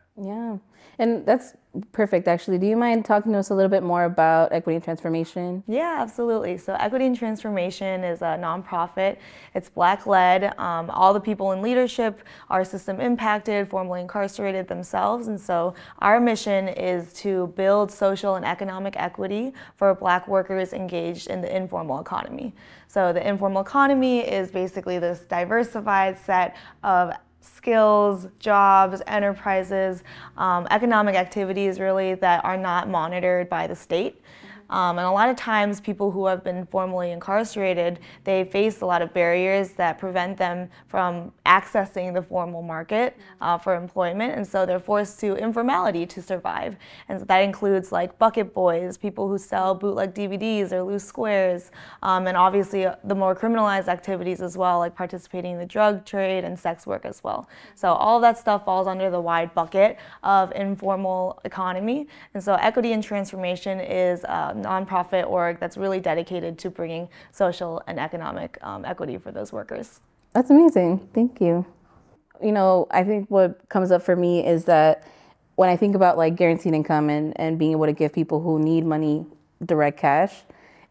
And 0.98 1.26
that's 1.26 1.54
perfect, 1.92 2.26
actually. 2.26 2.58
Do 2.58 2.66
you 2.66 2.76
mind 2.76 3.04
talking 3.04 3.32
to 3.32 3.38
us 3.38 3.50
a 3.50 3.54
little 3.54 3.68
bit 3.68 3.82
more 3.82 4.04
about 4.04 4.52
Equity 4.52 4.76
and 4.76 4.84
Transformation? 4.84 5.62
Yeah, 5.66 5.96
absolutely. 5.98 6.56
So, 6.56 6.74
Equity 6.74 7.04
and 7.04 7.16
Transformation 7.16 8.02
is 8.02 8.22
a 8.22 8.38
nonprofit. 8.40 9.18
It's 9.54 9.68
Black 9.68 10.06
led. 10.06 10.58
Um, 10.58 10.88
all 10.90 11.12
the 11.12 11.20
people 11.20 11.52
in 11.52 11.60
leadership 11.60 12.22
are 12.48 12.64
system 12.64 13.00
impacted, 13.00 13.68
formerly 13.68 14.00
incarcerated 14.00 14.68
themselves. 14.68 15.28
And 15.28 15.38
so, 15.38 15.74
our 15.98 16.18
mission 16.18 16.68
is 16.68 17.12
to 17.14 17.48
build 17.56 17.92
social 17.92 18.36
and 18.36 18.44
economic 18.44 18.96
equity 18.96 19.52
for 19.76 19.94
Black 19.94 20.26
workers 20.26 20.72
engaged 20.72 21.26
in 21.28 21.42
the 21.42 21.54
informal 21.54 22.00
economy. 22.00 22.54
So, 22.88 23.12
the 23.12 23.26
informal 23.26 23.60
economy 23.60 24.20
is 24.20 24.50
basically 24.50 24.98
this 24.98 25.20
diversified 25.20 26.16
set 26.18 26.56
of 26.82 27.12
skills, 27.40 28.28
jobs, 28.38 29.02
enterprises, 29.06 30.02
um, 30.36 30.66
economic 30.70 31.14
activities 31.14 31.80
really 31.80 32.14
that 32.14 32.44
are 32.44 32.56
not 32.56 32.88
monitored 32.88 33.48
by 33.48 33.66
the 33.66 33.76
state. 33.76 34.20
Um, 34.70 34.98
and 34.98 35.06
a 35.06 35.10
lot 35.10 35.28
of 35.28 35.36
times, 35.36 35.80
people 35.80 36.10
who 36.10 36.26
have 36.26 36.42
been 36.42 36.66
formally 36.66 37.12
incarcerated, 37.12 38.00
they 38.24 38.44
face 38.44 38.80
a 38.80 38.86
lot 38.86 39.02
of 39.02 39.12
barriers 39.14 39.70
that 39.72 39.98
prevent 39.98 40.36
them 40.36 40.68
from 40.88 41.32
accessing 41.44 42.12
the 42.12 42.22
formal 42.22 42.62
market 42.62 43.16
uh, 43.40 43.58
for 43.58 43.74
employment. 43.74 44.34
And 44.34 44.46
so 44.46 44.66
they're 44.66 44.80
forced 44.80 45.20
to 45.20 45.36
informality 45.36 46.06
to 46.06 46.22
survive. 46.22 46.76
And 47.08 47.20
so 47.20 47.24
that 47.26 47.38
includes 47.40 47.92
like 47.92 48.18
bucket 48.18 48.52
boys, 48.52 48.96
people 48.96 49.28
who 49.28 49.38
sell 49.38 49.74
bootleg 49.74 50.14
DVDs 50.14 50.72
or 50.72 50.82
loose 50.82 51.04
squares, 51.04 51.70
um, 52.02 52.26
and 52.26 52.36
obviously 52.36 52.86
uh, 52.86 52.96
the 53.04 53.14
more 53.14 53.34
criminalized 53.34 53.88
activities 53.88 54.40
as 54.40 54.56
well, 54.56 54.78
like 54.78 54.94
participating 54.94 55.52
in 55.52 55.58
the 55.58 55.66
drug 55.66 56.04
trade 56.04 56.44
and 56.44 56.58
sex 56.58 56.86
work 56.86 57.04
as 57.04 57.22
well. 57.22 57.48
So 57.74 57.92
all 57.92 58.20
that 58.20 58.38
stuff 58.38 58.64
falls 58.64 58.86
under 58.86 59.10
the 59.10 59.20
wide 59.20 59.54
bucket 59.54 59.98
of 60.22 60.52
informal 60.52 61.40
economy. 61.44 62.08
And 62.34 62.42
so 62.42 62.54
equity 62.54 62.92
and 62.92 63.02
transformation 63.02 63.80
is 63.80 64.24
uh, 64.24 64.54
nonprofit 64.56 65.26
org 65.28 65.60
that's 65.60 65.76
really 65.76 66.00
dedicated 66.00 66.58
to 66.58 66.70
bringing 66.70 67.08
social 67.32 67.82
and 67.86 67.98
economic 68.00 68.58
um, 68.62 68.84
equity 68.84 69.18
for 69.18 69.30
those 69.30 69.52
workers. 69.52 70.00
That's 70.32 70.50
amazing. 70.50 71.08
Thank 71.14 71.40
you. 71.40 71.64
You 72.42 72.52
know, 72.52 72.86
I 72.90 73.04
think 73.04 73.30
what 73.30 73.68
comes 73.68 73.90
up 73.90 74.02
for 74.02 74.16
me 74.16 74.46
is 74.46 74.64
that 74.64 75.04
when 75.54 75.70
I 75.70 75.76
think 75.76 75.94
about 75.94 76.18
like 76.18 76.36
guaranteed 76.36 76.74
income 76.74 77.08
and, 77.08 77.38
and 77.40 77.58
being 77.58 77.72
able 77.72 77.86
to 77.86 77.92
give 77.92 78.12
people 78.12 78.40
who 78.40 78.58
need 78.58 78.84
money 78.84 79.24
direct 79.64 79.98
cash, 79.98 80.34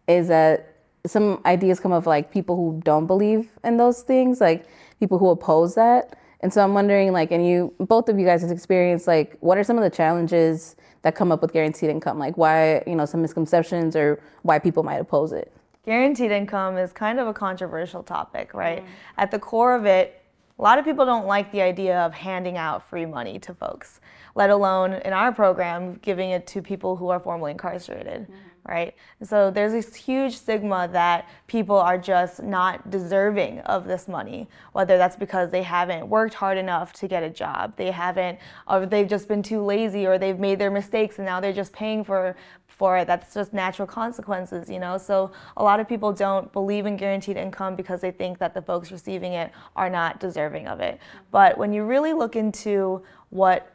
is 0.08 0.28
that 0.28 0.76
some 1.06 1.42
ideas 1.46 1.80
come 1.80 1.92
of 1.92 2.08
like 2.08 2.32
people 2.32 2.56
who 2.56 2.82
don't 2.84 3.06
believe 3.06 3.50
in 3.64 3.78
those 3.78 4.02
things, 4.02 4.42
like 4.42 4.66
people 5.00 5.18
who 5.20 5.30
oppose 5.30 5.76
that. 5.76 6.18
And 6.42 6.54
so 6.54 6.62
I'm 6.62 6.74
wondering, 6.74 7.12
like, 7.12 7.32
and 7.32 7.48
you, 7.48 7.74
both 7.80 8.10
of 8.10 8.20
you 8.20 8.26
guys' 8.26 8.50
experience, 8.52 9.08
like, 9.08 9.38
what 9.40 9.58
are 9.58 9.64
some 9.64 9.78
of 9.78 9.84
the 9.84 9.90
challenges 9.90 10.76
that 11.02 11.16
come 11.16 11.32
up 11.32 11.42
with 11.42 11.54
guaranteed 11.54 11.90
income? 11.90 12.18
Like 12.18 12.36
why, 12.36 12.84
you 12.88 12.96
know, 12.96 13.06
some 13.06 13.22
misconceptions 13.22 13.96
or 13.96 14.22
why 14.42 14.60
people 14.60 14.84
might 14.84 14.98
oppose 14.98 15.32
it? 15.32 15.52
Guaranteed 15.86 16.32
income 16.32 16.78
is 16.78 16.92
kind 16.92 17.20
of 17.20 17.28
a 17.28 17.34
controversial 17.34 18.02
topic, 18.02 18.56
right? 18.56 18.84
Mm. 18.84 18.88
At 19.20 19.30
the 19.30 19.38
core 19.38 19.76
of 19.76 19.86
it, 19.86 20.22
a 20.58 20.62
lot 20.62 20.80
of 20.80 20.86
people 20.86 21.06
don't 21.06 21.28
like 21.28 21.52
the 21.52 21.62
idea 21.62 22.00
of 22.00 22.14
handing 22.14 22.58
out 22.58 22.90
free 22.90 23.06
money 23.06 23.38
to 23.40 23.54
folks, 23.54 24.00
let 24.34 24.50
alone 24.50 24.94
in 24.94 25.14
our 25.14 25.32
program, 25.32 26.00
giving 26.02 26.32
it 26.32 26.48
to 26.48 26.62
people 26.62 26.96
who 26.96 27.10
are 27.10 27.20
formerly 27.20 27.52
incarcerated. 27.52 28.24
Mm-hmm 28.24 28.55
right? 28.68 28.96
So 29.24 29.52
there's 29.52 29.74
this 29.74 29.94
huge 29.96 30.36
stigma 30.36 30.90
that 30.92 31.30
people 31.48 31.78
are 31.78 31.98
just 31.98 32.44
not 32.44 32.90
deserving 32.90 33.60
of 33.62 33.86
this 33.86 34.08
money, 34.08 34.48
whether 34.74 34.98
that's 34.98 35.16
because 35.16 35.52
they 35.52 35.64
haven't 35.64 36.08
worked 36.08 36.34
hard 36.34 36.58
enough 36.58 36.94
to 36.94 37.08
get 37.08 37.24
a 37.24 37.30
job, 37.30 37.74
they 37.78 37.92
haven't, 37.92 38.40
or 38.68 38.86
they've 38.86 39.08
just 39.08 39.28
been 39.28 39.44
too 39.44 39.62
lazy, 39.62 40.06
or 40.06 40.18
they've 40.18 40.40
made 40.40 40.60
their 40.60 40.72
mistakes 40.72 41.18
and 41.18 41.26
now 41.26 41.40
they're 41.40 41.54
just 41.54 41.74
paying 41.74 42.04
for 42.04 42.36
for 42.76 42.98
it. 42.98 43.08
That's 43.08 43.34
just 43.34 43.54
natural 43.54 43.88
consequences, 43.88 44.70
you 44.70 44.80
know. 44.80 44.98
So 44.98 45.32
a 45.58 45.64
lot 45.64 45.80
of 45.80 45.88
people 45.88 46.12
don't 46.12 46.52
believe 46.52 46.86
in 46.86 46.98
guaranteed 46.98 47.38
income 47.38 47.76
because 47.76 48.02
they 48.02 48.12
think 48.12 48.38
that 48.40 48.54
the 48.54 48.62
folks 48.62 48.92
receiving 48.92 49.34
it 49.34 49.52
are 49.76 49.90
not 49.90 50.20
deserving 50.20 50.68
of 50.68 50.80
it. 50.82 51.00
But 51.32 51.58
when 51.58 51.72
you 51.72 51.86
really 51.86 52.14
look 52.14 52.36
into 52.36 53.02
what 53.30 53.75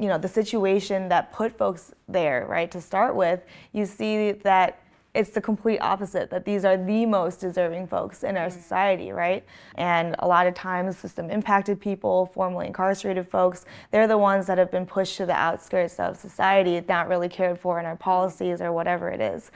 you 0.00 0.08
know 0.08 0.18
the 0.18 0.28
situation 0.28 1.08
that 1.08 1.30
put 1.30 1.56
folks 1.56 1.92
there 2.08 2.46
right 2.48 2.70
to 2.70 2.80
start 2.80 3.14
with 3.14 3.44
you 3.72 3.84
see 3.84 4.32
that 4.32 4.80
it's 5.12 5.30
the 5.30 5.40
complete 5.40 5.78
opposite 5.80 6.30
that 6.30 6.44
these 6.44 6.64
are 6.64 6.76
the 6.76 7.04
most 7.04 7.40
deserving 7.40 7.86
folks 7.86 8.22
in 8.22 8.36
our 8.36 8.48
mm-hmm. 8.48 8.58
society 8.58 9.12
right 9.12 9.44
and 9.74 10.16
a 10.20 10.26
lot 10.26 10.46
of 10.46 10.54
times 10.54 10.96
system 10.96 11.28
impacted 11.30 11.78
people 11.78 12.30
formerly 12.32 12.66
incarcerated 12.66 13.28
folks 13.28 13.66
they're 13.90 14.08
the 14.08 14.16
ones 14.16 14.46
that 14.46 14.56
have 14.56 14.70
been 14.70 14.86
pushed 14.86 15.18
to 15.18 15.26
the 15.26 15.34
outskirts 15.34 16.00
of 16.00 16.16
society 16.16 16.82
not 16.88 17.06
really 17.06 17.28
cared 17.28 17.58
for 17.58 17.78
in 17.78 17.84
our 17.84 17.96
policies 17.96 18.62
or 18.62 18.72
whatever 18.72 19.10
it 19.10 19.20
is 19.20 19.50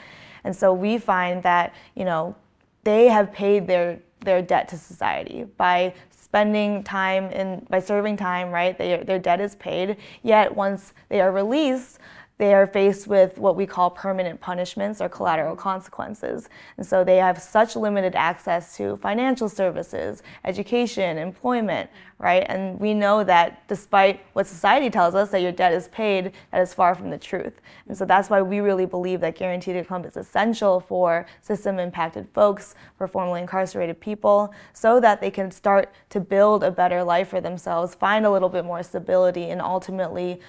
and 0.44 0.54
so 0.54 0.74
we 0.74 0.98
find 0.98 1.42
that 1.42 1.74
you 1.94 2.04
know 2.04 2.36
they 2.82 3.08
have 3.08 3.32
paid 3.32 3.66
their 3.66 3.98
their 4.20 4.42
debt 4.42 4.68
to 4.68 4.76
society 4.76 5.44
by 5.56 5.94
spending 6.34 6.82
time 6.82 7.30
in 7.30 7.64
by 7.70 7.78
serving 7.78 8.16
time, 8.16 8.50
right? 8.50 8.76
They, 8.76 8.96
their 9.04 9.20
debt 9.20 9.40
is 9.40 9.54
paid. 9.54 9.98
Yet 10.24 10.56
once 10.56 10.92
they 11.08 11.20
are 11.20 11.30
released, 11.30 12.00
they 12.44 12.52
are 12.52 12.66
faced 12.66 13.06
with 13.06 13.38
what 13.38 13.56
we 13.56 13.64
call 13.64 13.88
permanent 13.88 14.38
punishments 14.38 15.00
or 15.00 15.08
collateral 15.08 15.56
consequences. 15.56 16.50
And 16.76 16.86
so 16.86 17.02
they 17.02 17.16
have 17.16 17.40
such 17.40 17.74
limited 17.74 18.14
access 18.14 18.76
to 18.76 18.98
financial 18.98 19.48
services, 19.48 20.22
education, 20.44 21.16
employment, 21.16 21.88
right? 22.18 22.44
And 22.46 22.78
we 22.78 22.92
know 22.92 23.24
that 23.24 23.66
despite 23.66 24.20
what 24.34 24.46
society 24.46 24.90
tells 24.90 25.14
us 25.14 25.30
that 25.30 25.40
your 25.40 25.52
debt 25.52 25.72
is 25.72 25.88
paid, 25.88 26.32
that 26.52 26.60
is 26.60 26.74
far 26.74 26.94
from 26.94 27.08
the 27.08 27.16
truth. 27.16 27.62
And 27.88 27.96
so 27.96 28.04
that's 28.04 28.28
why 28.28 28.42
we 28.42 28.60
really 28.60 28.84
believe 28.84 29.20
that 29.20 29.36
guaranteed 29.36 29.76
income 29.76 30.04
is 30.04 30.18
essential 30.18 30.80
for 30.80 31.24
system 31.40 31.78
impacted 31.78 32.28
folks, 32.34 32.74
for 32.98 33.08
formerly 33.08 33.40
incarcerated 33.40 34.00
people, 34.00 34.52
so 34.74 35.00
that 35.00 35.18
they 35.22 35.30
can 35.30 35.50
start 35.50 35.94
to 36.10 36.20
build 36.20 36.62
a 36.62 36.70
better 36.70 37.02
life 37.02 37.28
for 37.28 37.40
themselves, 37.40 37.94
find 37.94 38.26
a 38.26 38.30
little 38.30 38.50
bit 38.50 38.66
more 38.66 38.82
stability, 38.82 39.48
and 39.48 39.62
ultimately 39.62 40.40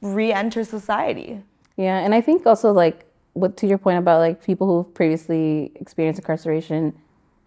re-enter 0.00 0.64
society. 0.64 1.42
Yeah, 1.76 1.98
and 1.98 2.14
I 2.14 2.20
think 2.20 2.46
also 2.46 2.72
like 2.72 3.06
what 3.34 3.56
to 3.58 3.66
your 3.66 3.78
point 3.78 3.98
about 3.98 4.18
like 4.18 4.42
people 4.42 4.66
who've 4.66 4.94
previously 4.94 5.72
experienced 5.76 6.20
incarceration, 6.20 6.94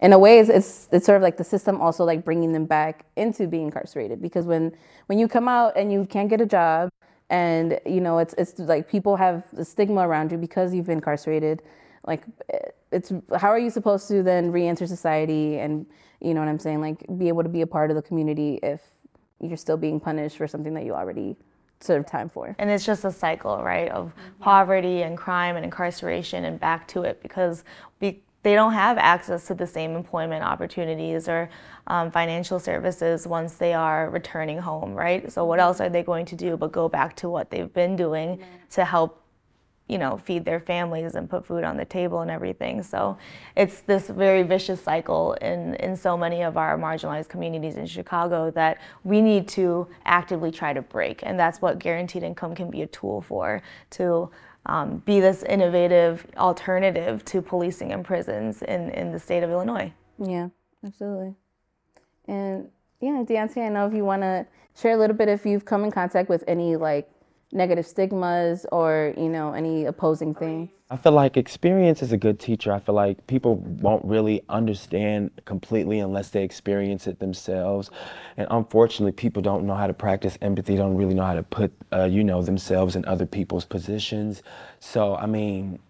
in 0.00 0.12
a 0.12 0.18
way, 0.18 0.38
it's, 0.38 0.50
it's 0.50 0.88
it's 0.92 1.06
sort 1.06 1.16
of 1.16 1.22
like 1.22 1.36
the 1.36 1.44
system 1.44 1.80
also 1.80 2.04
like 2.04 2.24
bringing 2.24 2.52
them 2.52 2.66
back 2.66 3.06
into 3.16 3.46
being 3.46 3.66
incarcerated 3.66 4.20
because 4.20 4.44
when 4.44 4.72
when 5.06 5.18
you 5.18 5.28
come 5.28 5.48
out 5.48 5.76
and 5.76 5.92
you 5.92 6.04
can't 6.06 6.28
get 6.28 6.40
a 6.40 6.46
job 6.46 6.90
and 7.30 7.80
you 7.86 8.00
know 8.00 8.18
it's 8.18 8.34
it's 8.34 8.58
like 8.58 8.88
people 8.88 9.16
have 9.16 9.44
the 9.52 9.64
stigma 9.64 10.06
around 10.06 10.30
you 10.30 10.38
because 10.38 10.74
you've 10.74 10.86
been 10.86 10.98
incarcerated 10.98 11.62
like 12.06 12.22
eh, 12.52 12.58
it's 12.92 13.12
how 13.36 13.48
are 13.48 13.58
you 13.58 13.70
supposed 13.70 14.06
to 14.08 14.22
then 14.22 14.52
re-enter 14.52 14.86
society 14.86 15.58
and 15.58 15.86
you 16.20 16.34
know 16.34 16.40
what 16.40 16.48
i'm 16.48 16.58
saying 16.58 16.80
like 16.80 17.04
be 17.16 17.28
able 17.28 17.42
to 17.42 17.48
be 17.48 17.62
a 17.62 17.66
part 17.66 17.90
of 17.90 17.96
the 17.96 18.02
community 18.02 18.58
if 18.62 18.82
you're 19.40 19.56
still 19.56 19.76
being 19.76 19.98
punished 19.98 20.36
for 20.36 20.46
something 20.46 20.74
that 20.74 20.84
you 20.84 20.92
already 20.92 21.34
served 21.84 22.08
time 22.08 22.28
for 22.28 22.54
and 22.58 22.70
it's 22.70 22.84
just 22.84 23.04
a 23.04 23.12
cycle 23.12 23.62
right 23.62 23.90
of 23.90 24.06
mm-hmm. 24.06 24.42
poverty 24.42 25.02
and 25.02 25.16
crime 25.16 25.56
and 25.56 25.64
incarceration 25.64 26.44
and 26.44 26.58
back 26.58 26.88
to 26.88 27.02
it 27.02 27.22
because 27.22 27.64
we 28.00 28.20
they 28.44 28.54
don't 28.54 28.74
have 28.74 28.98
access 28.98 29.46
to 29.46 29.54
the 29.54 29.66
same 29.66 29.96
employment 29.96 30.44
opportunities 30.44 31.28
or 31.28 31.48
um, 31.86 32.10
financial 32.10 32.60
services 32.60 33.26
once 33.26 33.54
they 33.54 33.72
are 33.72 34.10
returning 34.10 34.58
home, 34.58 34.94
right? 34.94 35.32
So 35.32 35.46
what 35.46 35.58
else 35.58 35.80
are 35.80 35.88
they 35.88 36.02
going 36.02 36.26
to 36.26 36.36
do 36.36 36.56
but 36.56 36.70
go 36.70 36.88
back 36.88 37.16
to 37.16 37.30
what 37.30 37.50
they've 37.50 37.72
been 37.72 37.96
doing 37.96 38.42
to 38.72 38.84
help, 38.84 39.23
you 39.88 39.98
know, 39.98 40.16
feed 40.16 40.44
their 40.44 40.60
families 40.60 41.14
and 41.14 41.28
put 41.28 41.44
food 41.44 41.62
on 41.62 41.76
the 41.76 41.84
table 41.84 42.20
and 42.20 42.30
everything. 42.30 42.82
So 42.82 43.18
it's 43.54 43.80
this 43.82 44.08
very 44.08 44.42
vicious 44.42 44.80
cycle 44.80 45.34
in, 45.34 45.74
in 45.74 45.94
so 45.94 46.16
many 46.16 46.42
of 46.42 46.56
our 46.56 46.78
marginalized 46.78 47.28
communities 47.28 47.76
in 47.76 47.86
Chicago 47.86 48.50
that 48.52 48.78
we 49.04 49.20
need 49.20 49.46
to 49.48 49.86
actively 50.06 50.50
try 50.50 50.72
to 50.72 50.80
break. 50.80 51.20
And 51.22 51.38
that's 51.38 51.60
what 51.60 51.78
guaranteed 51.78 52.22
income 52.22 52.54
can 52.54 52.70
be 52.70 52.82
a 52.82 52.86
tool 52.86 53.20
for 53.20 53.62
to 53.90 54.30
um, 54.66 55.02
be 55.04 55.20
this 55.20 55.42
innovative 55.42 56.26
alternative 56.38 57.22
to 57.26 57.42
policing 57.42 57.92
and 57.92 58.04
prisons 58.04 58.62
in, 58.62 58.88
in 58.90 59.12
the 59.12 59.18
state 59.18 59.42
of 59.42 59.50
Illinois. 59.50 59.92
Yeah, 60.18 60.48
absolutely. 60.84 61.34
And 62.26 62.70
yeah, 63.00 63.22
Deonte, 63.22 63.58
I 63.58 63.68
know 63.68 63.86
if 63.86 63.92
you 63.92 64.04
want 64.04 64.22
to 64.22 64.46
share 64.74 64.92
a 64.92 64.96
little 64.96 65.16
bit 65.16 65.28
if 65.28 65.44
you've 65.44 65.66
come 65.66 65.84
in 65.84 65.90
contact 65.90 66.30
with 66.30 66.42
any 66.48 66.76
like 66.76 67.08
negative 67.54 67.86
stigmas 67.86 68.66
or 68.72 69.14
you 69.16 69.28
know 69.28 69.52
any 69.52 69.84
opposing 69.84 70.34
things 70.34 70.68
i 70.90 70.96
feel 70.96 71.12
like 71.12 71.36
experience 71.36 72.02
is 72.02 72.12
a 72.12 72.16
good 72.16 72.38
teacher. 72.38 72.72
I 72.72 72.78
feel 72.78 72.94
like 72.94 73.26
people 73.26 73.56
won't 73.56 74.04
really 74.04 74.42
understand 74.48 75.30
completely 75.44 75.98
unless 75.98 76.28
they 76.30 76.44
experience 76.44 77.06
it 77.06 77.18
themselves. 77.18 77.90
And 78.36 78.46
unfortunately 78.50 79.12
people 79.12 79.42
don't 79.42 79.66
know 79.66 79.74
how 79.74 79.86
to 79.86 79.94
practice 79.94 80.38
empathy. 80.42 80.76
Don't 80.76 80.94
really 80.94 81.14
know 81.14 81.24
how 81.24 81.34
to 81.34 81.42
put 81.42 81.72
uh, 81.92 82.04
you 82.04 82.22
know 82.22 82.42
themselves 82.42 82.96
in 82.96 83.04
other 83.06 83.26
people's 83.26 83.64
positions. 83.64 84.42
So 84.78 85.16
i 85.16 85.26
mean 85.26 85.80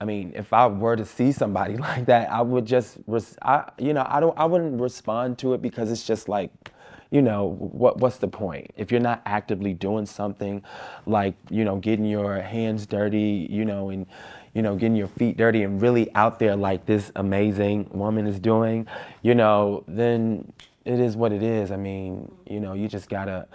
I 0.00 0.04
mean, 0.04 0.32
if 0.34 0.52
I 0.52 0.66
were 0.66 0.96
to 0.96 1.04
see 1.04 1.30
somebody 1.30 1.76
like 1.88 2.06
that, 2.06 2.28
I 2.28 2.42
would 2.42 2.66
just, 2.66 2.98
res- 3.06 3.38
I, 3.40 3.70
you 3.78 3.92
know, 3.94 4.04
I 4.08 4.18
don't, 4.18 4.36
I 4.36 4.46
wouldn't 4.46 4.80
respond 4.80 5.38
to 5.38 5.54
it 5.54 5.62
because 5.62 5.92
it's 5.92 6.04
just 6.04 6.28
like, 6.28 6.71
you 7.12 7.22
know, 7.22 7.56
what 7.58 7.98
what's 7.98 8.16
the 8.18 8.28
point? 8.28 8.72
If 8.76 8.90
you're 8.90 9.00
not 9.02 9.22
actively 9.26 9.74
doing 9.74 10.06
something 10.06 10.64
like, 11.06 11.34
you 11.50 11.64
know, 11.64 11.76
getting 11.76 12.06
your 12.06 12.40
hands 12.40 12.86
dirty, 12.86 13.46
you 13.50 13.66
know, 13.66 13.90
and 13.90 14.06
you 14.54 14.62
know, 14.62 14.76
getting 14.76 14.96
your 14.96 15.08
feet 15.08 15.36
dirty 15.36 15.62
and 15.62 15.80
really 15.82 16.12
out 16.16 16.40
there 16.40 16.56
like 16.56 16.86
this 16.86 17.12
amazing 17.16 17.90
woman 17.92 18.26
is 18.26 18.40
doing, 18.40 18.88
you 19.22 19.34
know, 19.36 19.84
then 19.88 20.52
it 20.86 21.00
is 21.00 21.16
what 21.16 21.32
it 21.32 21.42
is. 21.44 21.70
I 21.70 21.76
mean, 21.76 22.32
you 22.48 22.60
know, 22.60 22.72
you 22.72 22.88
just 22.88 23.10
gotta 23.10 23.46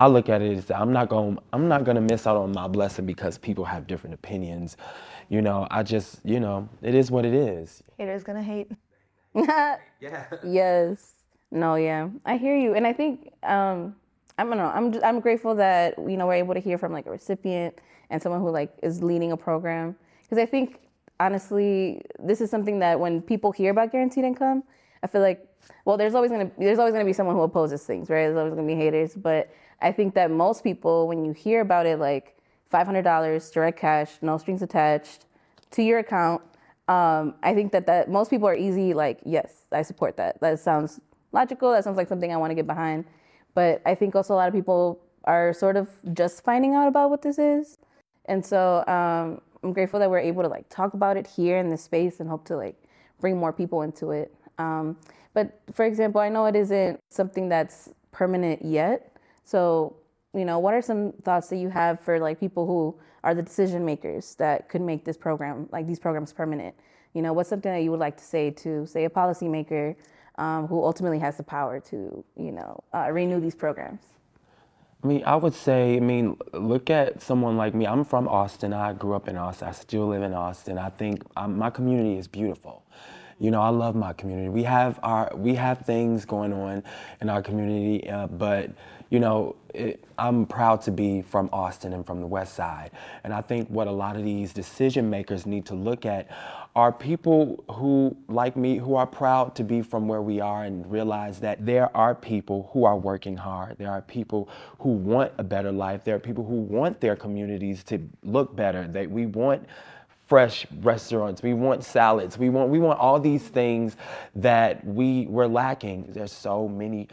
I 0.00 0.08
look 0.08 0.28
at 0.28 0.42
it 0.42 0.58
as 0.58 0.70
I'm 0.72 0.92
not 0.92 1.08
going 1.08 1.38
I'm 1.52 1.68
not 1.68 1.84
gonna 1.84 2.02
miss 2.02 2.26
out 2.26 2.36
on 2.36 2.52
my 2.52 2.68
blessing 2.68 3.06
because 3.06 3.38
people 3.38 3.64
have 3.64 3.86
different 3.86 4.14
opinions. 4.14 4.76
You 5.28 5.40
know, 5.40 5.68
I 5.70 5.84
just, 5.84 6.20
you 6.24 6.40
know, 6.40 6.68
it 6.82 6.96
is 6.96 7.12
what 7.12 7.24
it 7.24 7.34
is. 7.34 7.82
Haters 7.96 8.24
gonna 8.24 8.42
hate. 8.42 8.72
yeah. 9.34 10.26
Yes. 10.44 11.13
No, 11.54 11.76
yeah, 11.76 12.08
I 12.26 12.36
hear 12.36 12.56
you, 12.56 12.74
and 12.74 12.84
I 12.84 12.92
think 12.92 13.32
um, 13.44 13.94
I 14.36 14.42
don't 14.42 14.56
know. 14.56 14.72
I'm 14.74 14.92
just, 14.92 15.04
I'm 15.04 15.20
grateful 15.20 15.54
that 15.54 15.94
you 15.98 16.16
know 16.16 16.26
we're 16.26 16.34
able 16.34 16.54
to 16.54 16.60
hear 16.60 16.78
from 16.78 16.92
like 16.92 17.06
a 17.06 17.10
recipient 17.10 17.78
and 18.10 18.20
someone 18.20 18.40
who 18.40 18.50
like 18.50 18.76
is 18.82 19.04
leading 19.04 19.30
a 19.30 19.36
program 19.36 19.94
because 20.22 20.38
I 20.38 20.46
think 20.46 20.80
honestly 21.20 22.02
this 22.18 22.40
is 22.40 22.50
something 22.50 22.80
that 22.80 22.98
when 22.98 23.22
people 23.22 23.52
hear 23.52 23.70
about 23.70 23.92
guaranteed 23.92 24.24
income, 24.24 24.64
I 25.04 25.06
feel 25.06 25.20
like 25.20 25.46
well 25.84 25.96
there's 25.96 26.16
always 26.16 26.32
gonna 26.32 26.50
there's 26.58 26.80
always 26.80 26.92
gonna 26.92 27.04
be 27.04 27.12
someone 27.12 27.36
who 27.36 27.42
opposes 27.42 27.84
things, 27.84 28.10
right? 28.10 28.24
There's 28.24 28.36
always 28.36 28.54
gonna 28.54 28.66
be 28.66 28.74
haters, 28.74 29.14
but 29.14 29.54
I 29.80 29.92
think 29.92 30.14
that 30.14 30.32
most 30.32 30.64
people 30.64 31.06
when 31.06 31.24
you 31.24 31.30
hear 31.30 31.60
about 31.60 31.86
it 31.86 32.00
like 32.00 32.36
$500 32.72 33.52
direct 33.52 33.78
cash, 33.78 34.10
no 34.22 34.38
strings 34.38 34.60
attached 34.60 35.26
to 35.70 35.84
your 35.84 36.00
account. 36.00 36.42
Um, 36.88 37.36
I 37.44 37.54
think 37.54 37.70
that, 37.70 37.86
that 37.86 38.10
most 38.10 38.28
people 38.28 38.48
are 38.48 38.54
easy, 38.54 38.92
like, 38.92 39.20
yes, 39.24 39.64
I 39.70 39.82
support 39.82 40.16
that. 40.16 40.40
That 40.40 40.58
sounds 40.58 41.00
logical. 41.34 41.72
That 41.72 41.84
sounds 41.84 41.96
like 41.96 42.08
something 42.08 42.32
I 42.32 42.36
want 42.36 42.50
to 42.50 42.54
get 42.54 42.66
behind. 42.66 43.04
But 43.54 43.82
I 43.84 43.94
think 43.94 44.14
also 44.16 44.34
a 44.34 44.36
lot 44.36 44.48
of 44.48 44.54
people 44.54 45.00
are 45.24 45.52
sort 45.52 45.76
of 45.76 45.88
just 46.14 46.44
finding 46.44 46.74
out 46.74 46.88
about 46.88 47.10
what 47.10 47.22
this 47.22 47.38
is. 47.38 47.76
And 48.26 48.44
so 48.44 48.84
um, 48.86 49.40
I'm 49.62 49.72
grateful 49.72 50.00
that 50.00 50.10
we're 50.10 50.18
able 50.18 50.42
to 50.42 50.48
like 50.48 50.68
talk 50.68 50.94
about 50.94 51.16
it 51.16 51.26
here 51.26 51.58
in 51.58 51.68
this 51.68 51.82
space 51.82 52.20
and 52.20 52.28
hope 52.28 52.44
to 52.46 52.56
like 52.56 52.76
bring 53.20 53.36
more 53.36 53.52
people 53.52 53.82
into 53.82 54.10
it. 54.10 54.34
Um, 54.58 54.96
but 55.34 55.60
for 55.72 55.84
example, 55.84 56.20
I 56.20 56.28
know 56.28 56.46
it 56.46 56.56
isn't 56.56 57.00
something 57.10 57.48
that's 57.48 57.90
permanent 58.12 58.64
yet. 58.64 59.16
So, 59.44 59.96
you 60.32 60.44
know, 60.44 60.58
what 60.58 60.74
are 60.74 60.82
some 60.82 61.12
thoughts 61.22 61.48
that 61.48 61.56
you 61.56 61.68
have 61.68 62.00
for 62.00 62.18
like 62.18 62.40
people 62.40 62.66
who 62.66 62.94
are 63.22 63.34
the 63.34 63.42
decision 63.42 63.84
makers 63.84 64.34
that 64.36 64.68
could 64.68 64.80
make 64.80 65.04
this 65.04 65.16
program, 65.16 65.68
like 65.72 65.86
these 65.86 65.98
programs 65.98 66.32
permanent? 66.32 66.74
You 67.14 67.22
know, 67.22 67.32
what's 67.32 67.48
something 67.48 67.72
that 67.72 67.82
you 67.82 67.90
would 67.90 68.00
like 68.00 68.16
to 68.16 68.24
say 68.24 68.50
to, 68.50 68.86
say, 68.86 69.04
a 69.04 69.10
policymaker 69.10 69.94
um, 70.36 70.66
who 70.66 70.82
ultimately 70.84 71.18
has 71.18 71.36
the 71.36 71.42
power 71.42 71.80
to, 71.80 72.24
you 72.36 72.52
know, 72.52 72.82
uh, 72.92 73.10
renew 73.10 73.40
these 73.40 73.54
programs? 73.54 74.00
I 75.02 75.06
mean, 75.06 75.22
I 75.26 75.36
would 75.36 75.54
say, 75.54 75.96
I 75.96 76.00
mean, 76.00 76.36
look 76.54 76.88
at 76.88 77.20
someone 77.20 77.58
like 77.58 77.74
me. 77.74 77.86
I'm 77.86 78.04
from 78.04 78.26
Austin. 78.26 78.72
I 78.72 78.94
grew 78.94 79.14
up 79.14 79.28
in 79.28 79.36
Austin. 79.36 79.68
I 79.68 79.72
still 79.72 80.06
live 80.08 80.22
in 80.22 80.32
Austin. 80.32 80.78
I 80.78 80.88
think 80.88 81.22
um, 81.36 81.58
my 81.58 81.68
community 81.68 82.16
is 82.16 82.26
beautiful. 82.26 82.82
You 83.38 83.50
know, 83.50 83.60
I 83.60 83.68
love 83.68 83.94
my 83.94 84.14
community. 84.14 84.48
We 84.48 84.62
have 84.62 84.98
our 85.02 85.30
we 85.34 85.54
have 85.56 85.80
things 85.80 86.24
going 86.24 86.52
on 86.52 86.82
in 87.20 87.28
our 87.28 87.42
community, 87.42 88.08
uh, 88.08 88.28
but 88.28 88.70
you 89.14 89.20
know, 89.20 89.54
it, 89.72 90.04
I'm 90.18 90.44
proud 90.44 90.82
to 90.82 90.90
be 90.90 91.22
from 91.22 91.48
Austin 91.52 91.92
and 91.92 92.04
from 92.04 92.20
the 92.20 92.26
West 92.26 92.54
Side. 92.54 92.90
And 93.22 93.32
I 93.32 93.42
think 93.42 93.68
what 93.68 93.86
a 93.86 93.92
lot 93.92 94.16
of 94.16 94.24
these 94.24 94.52
decision 94.52 95.08
makers 95.08 95.46
need 95.46 95.66
to 95.66 95.76
look 95.76 96.04
at 96.04 96.28
are 96.74 96.90
people 96.90 97.62
who, 97.70 98.16
like 98.26 98.56
me, 98.56 98.76
who 98.76 98.96
are 98.96 99.06
proud 99.06 99.54
to 99.54 99.62
be 99.62 99.82
from 99.82 100.08
where 100.08 100.20
we 100.20 100.40
are 100.40 100.64
and 100.64 100.90
realize 100.90 101.38
that 101.38 101.64
there 101.64 101.96
are 101.96 102.12
people 102.12 102.68
who 102.72 102.84
are 102.84 102.96
working 102.96 103.36
hard. 103.36 103.78
There 103.78 103.92
are 103.92 104.02
people 104.02 104.48
who 104.80 104.88
want 104.88 105.30
a 105.38 105.44
better 105.44 105.70
life. 105.70 106.02
There 106.02 106.16
are 106.16 106.20
people 106.30 106.44
who 106.44 106.56
want 106.56 107.00
their 107.00 107.14
communities 107.14 107.84
to 107.84 108.00
look 108.24 108.56
better. 108.56 108.88
That 108.88 109.08
we 109.08 109.26
want 109.26 109.64
fresh 110.26 110.66
restaurants. 110.80 111.40
We 111.40 111.54
want 111.54 111.84
salads. 111.84 112.36
We 112.36 112.48
want 112.48 112.68
we 112.68 112.80
want 112.80 112.98
all 112.98 113.20
these 113.20 113.44
things 113.44 113.96
that 114.34 114.84
we 114.84 115.26
were 115.28 115.46
lacking. 115.46 116.06
There's 116.08 116.32
so 116.32 116.66
many 116.66 117.06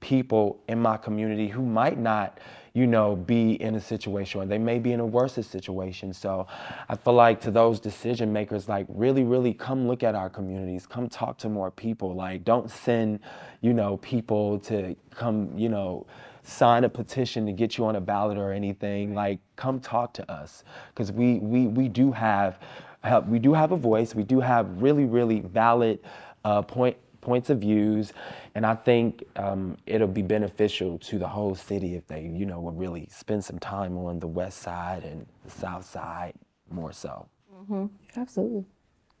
people 0.00 0.60
in 0.68 0.80
my 0.80 0.96
community 0.96 1.48
who 1.48 1.62
might 1.62 1.98
not, 1.98 2.38
you 2.74 2.86
know, 2.86 3.16
be 3.16 3.60
in 3.62 3.74
a 3.76 3.80
situation 3.80 4.40
or 4.40 4.46
they 4.46 4.58
may 4.58 4.78
be 4.78 4.92
in 4.92 5.00
a 5.00 5.06
worse 5.06 5.34
situation. 5.34 6.12
So 6.12 6.46
I 6.88 6.96
feel 6.96 7.14
like 7.14 7.40
to 7.42 7.50
those 7.50 7.80
decision 7.80 8.32
makers, 8.32 8.68
like 8.68 8.86
really, 8.88 9.24
really 9.24 9.54
come 9.54 9.88
look 9.88 10.02
at 10.02 10.14
our 10.14 10.28
communities, 10.28 10.86
come 10.86 11.08
talk 11.08 11.38
to 11.38 11.48
more 11.48 11.70
people. 11.70 12.14
Like 12.14 12.44
don't 12.44 12.70
send, 12.70 13.20
you 13.62 13.72
know, 13.72 13.96
people 13.98 14.58
to 14.60 14.94
come, 15.10 15.56
you 15.56 15.68
know, 15.68 16.06
sign 16.42 16.84
a 16.84 16.88
petition 16.88 17.46
to 17.46 17.52
get 17.52 17.76
you 17.78 17.84
on 17.86 17.96
a 17.96 18.00
ballot 18.00 18.36
or 18.36 18.52
anything. 18.52 19.14
Like 19.14 19.38
come 19.56 19.80
talk 19.80 20.12
to 20.14 20.30
us 20.30 20.62
because 20.88 21.10
we, 21.10 21.38
we, 21.38 21.66
we 21.66 21.88
do 21.88 22.12
have, 22.12 22.60
have, 23.02 23.28
we 23.28 23.38
do 23.38 23.54
have 23.54 23.72
a 23.72 23.76
voice. 23.76 24.14
We 24.14 24.22
do 24.22 24.40
have 24.40 24.82
really, 24.82 25.06
really 25.06 25.40
valid 25.40 26.00
uh, 26.44 26.62
point 26.62 26.96
points 27.26 27.50
of 27.50 27.58
views, 27.58 28.12
and 28.54 28.64
I 28.64 28.76
think 28.76 29.24
um, 29.34 29.76
it'll 29.84 30.06
be 30.06 30.22
beneficial 30.22 30.96
to 30.98 31.18
the 31.18 31.26
whole 31.26 31.56
city 31.56 31.96
if 31.96 32.06
they, 32.06 32.22
you 32.22 32.46
know, 32.46 32.60
would 32.60 32.78
really 32.78 33.08
spend 33.10 33.44
some 33.44 33.58
time 33.58 33.98
on 33.98 34.20
the 34.20 34.28
west 34.28 34.58
side 34.58 35.02
and 35.02 35.26
the 35.44 35.50
south 35.50 35.84
side 35.84 36.34
more 36.70 36.92
so. 36.92 37.26
Mm-hmm. 37.52 37.86
Absolutely. 38.16 38.64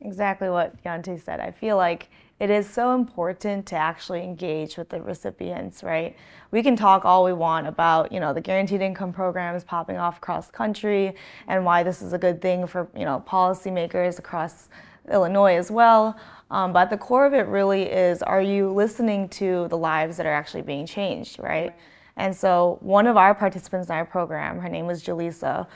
Exactly 0.00 0.48
what 0.48 0.80
Yante 0.84 1.20
said. 1.20 1.40
I 1.40 1.50
feel 1.50 1.76
like 1.76 2.08
it 2.38 2.48
is 2.48 2.68
so 2.68 2.94
important 2.94 3.66
to 3.66 3.76
actually 3.76 4.22
engage 4.22 4.76
with 4.76 4.90
the 4.90 5.00
recipients, 5.00 5.82
right? 5.82 6.14
We 6.52 6.62
can 6.62 6.76
talk 6.76 7.04
all 7.04 7.24
we 7.24 7.32
want 7.32 7.66
about, 7.66 8.12
you 8.12 8.20
know, 8.20 8.32
the 8.32 8.42
guaranteed 8.42 8.82
income 8.82 9.12
programs 9.12 9.64
popping 9.64 9.96
off 9.96 10.18
across 10.18 10.48
country 10.50 11.14
and 11.48 11.64
why 11.64 11.82
this 11.82 12.02
is 12.02 12.12
a 12.12 12.18
good 12.18 12.40
thing 12.40 12.68
for, 12.68 12.88
you 12.94 13.04
know, 13.04 13.24
policymakers 13.26 14.20
across 14.20 14.68
Illinois 15.10 15.56
as 15.56 15.70
well. 15.70 16.16
Um, 16.50 16.72
but 16.72 16.90
the 16.90 16.96
core 16.96 17.26
of 17.26 17.34
it 17.34 17.46
really 17.46 17.82
is 17.82 18.22
are 18.22 18.42
you 18.42 18.72
listening 18.72 19.28
to 19.30 19.66
the 19.68 19.76
lives 19.78 20.16
that 20.16 20.26
are 20.26 20.32
actually 20.32 20.62
being 20.62 20.86
changed, 20.86 21.38
right? 21.40 21.74
And 22.18 22.34
so 22.34 22.78
one 22.80 23.06
of 23.06 23.18
our 23.18 23.34
participants 23.34 23.90
in 23.90 23.94
our 23.94 24.06
program, 24.06 24.58
her 24.58 24.70
name 24.70 24.86
was 24.86 25.02
Jaleesa. 25.02 25.66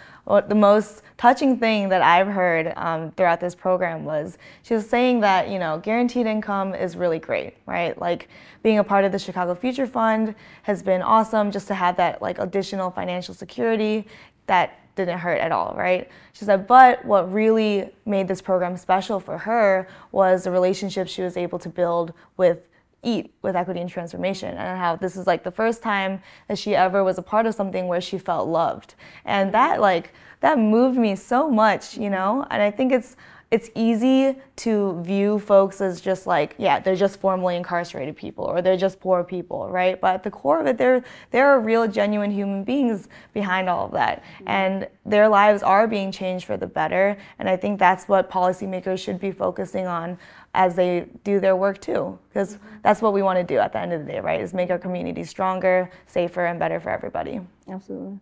the 0.49 0.55
most 0.55 1.03
touching 1.19 1.59
thing 1.59 1.91
that 1.91 2.01
I've 2.01 2.29
heard 2.29 2.73
um, 2.77 3.11
throughout 3.11 3.41
this 3.41 3.55
program 3.55 4.07
was 4.07 4.39
she 4.63 4.73
was 4.73 4.89
saying 4.89 5.21
that 5.21 5.51
you 5.51 5.59
know 5.59 5.79
guaranteed 5.79 6.27
income 6.27 6.75
is 6.75 6.97
really 6.97 7.19
great, 7.19 7.57
right? 7.67 7.99
Like 8.01 8.29
being 8.63 8.79
a 8.79 8.85
part 8.85 9.05
of 9.05 9.13
the 9.13 9.19
Chicago 9.19 9.55
Future 9.55 9.87
Fund 9.87 10.35
has 10.63 10.83
been 10.83 11.03
awesome 11.03 11.51
just 11.51 11.67
to 11.69 11.75
have 11.75 11.97
that 11.97 12.23
like 12.23 12.39
additional 12.39 12.91
financial 12.91 13.35
security 13.35 14.07
that 14.47 14.80
didn't 14.97 15.19
hurt 15.19 15.41
at 15.41 15.53
all, 15.53 15.75
right? 15.77 16.09
She 16.33 16.45
said, 16.45 16.67
but 16.67 17.05
what 17.05 17.33
really 17.33 17.91
made 18.07 18.29
this 18.29 18.41
program 18.41 18.77
special 18.77 19.21
for 19.21 19.39
her 19.39 19.89
was 20.13 20.45
the 20.45 20.51
relationship 20.51 21.09
she 21.09 21.23
was 21.23 21.37
able 21.37 21.59
to 21.59 21.69
build 21.69 22.13
with 22.37 22.67
eat 23.03 23.33
with 23.41 23.57
equity 23.57 23.81
and 23.81 23.89
transformation 23.89 24.57
and 24.57 24.79
how 24.79 24.95
this 24.95 25.17
is 25.17 25.27
like 25.27 25.43
the 25.43 25.51
first 25.51 25.83
time 25.83 26.21
that 26.49 26.59
she 26.59 26.77
ever 26.77 27.03
was 27.03 27.17
a 27.17 27.23
part 27.23 27.47
of 27.47 27.55
something 27.55 27.87
where 27.87 28.01
she 28.01 28.19
felt 28.19 28.47
loved 28.47 28.95
and 29.25 29.55
that 29.55 29.81
like 29.81 30.13
that 30.41 30.59
moved 30.59 30.99
me 30.99 31.17
so 31.17 31.51
much 31.51 31.97
you 31.97 32.11
know 32.11 32.47
and 32.51 32.63
i 32.63 32.71
think 32.71 32.93
it's 32.93 33.17
it's 33.51 33.69
easy 33.75 34.37
to 34.55 35.03
view 35.03 35.41
folks 35.41 35.81
as 35.81 36.01
just 36.01 36.25
like, 36.25 36.55
yeah, 36.57 36.79
they're 36.79 36.95
just 36.95 37.19
formally 37.19 37.57
incarcerated 37.57 38.17
people 38.17 38.45
or 38.45 38.63
they're 38.63 38.77
just 38.77 39.01
poor 39.01 39.25
people, 39.25 39.69
right? 39.69 40.01
But 40.01 40.15
at 40.15 40.23
the 40.23 40.31
core 40.31 40.61
of 40.61 40.67
it, 40.69 40.79
there 40.79 41.03
there 41.33 41.49
are 41.49 41.59
real, 41.59 41.89
genuine 41.89 42.31
human 42.31 42.63
beings 42.63 43.09
behind 43.35 43.69
all 43.69 43.87
of 43.87 43.93
that, 43.93 44.23
mm-hmm. 44.23 44.49
and 44.49 44.89
their 45.05 45.29
lives 45.29 45.65
are 45.65 45.89
being 45.89 46.13
changed 46.13 46.45
for 46.45 46.57
the 46.57 46.67
better. 46.67 47.17
And 47.41 47.49
I 47.49 47.57
think 47.57 47.81
that's 47.81 48.07
what 48.07 48.31
policymakers 48.31 48.99
should 48.99 49.19
be 49.19 49.33
focusing 49.33 49.87
on 49.87 50.17
as 50.55 50.77
they 50.77 51.07
do 51.25 51.41
their 51.41 51.57
work 51.57 51.81
too, 51.81 52.19
because 52.29 52.55
mm-hmm. 52.55 52.77
that's 52.83 53.03
what 53.03 53.13
we 53.13 53.23
want 53.23 53.39
to 53.39 53.45
do 53.45 53.59
at 53.59 53.73
the 53.73 53.81
end 53.81 53.93
of 53.93 54.07
the 54.07 54.13
day, 54.13 54.21
right? 54.21 54.41
Is 54.41 54.55
make 54.55 54.71
our 54.71 54.79
communities 54.79 55.29
stronger, 55.29 55.91
safer, 56.07 56.47
and 56.47 56.61
better 56.61 56.79
for 56.79 56.91
everybody. 56.91 57.41
Absolutely. 57.69 58.21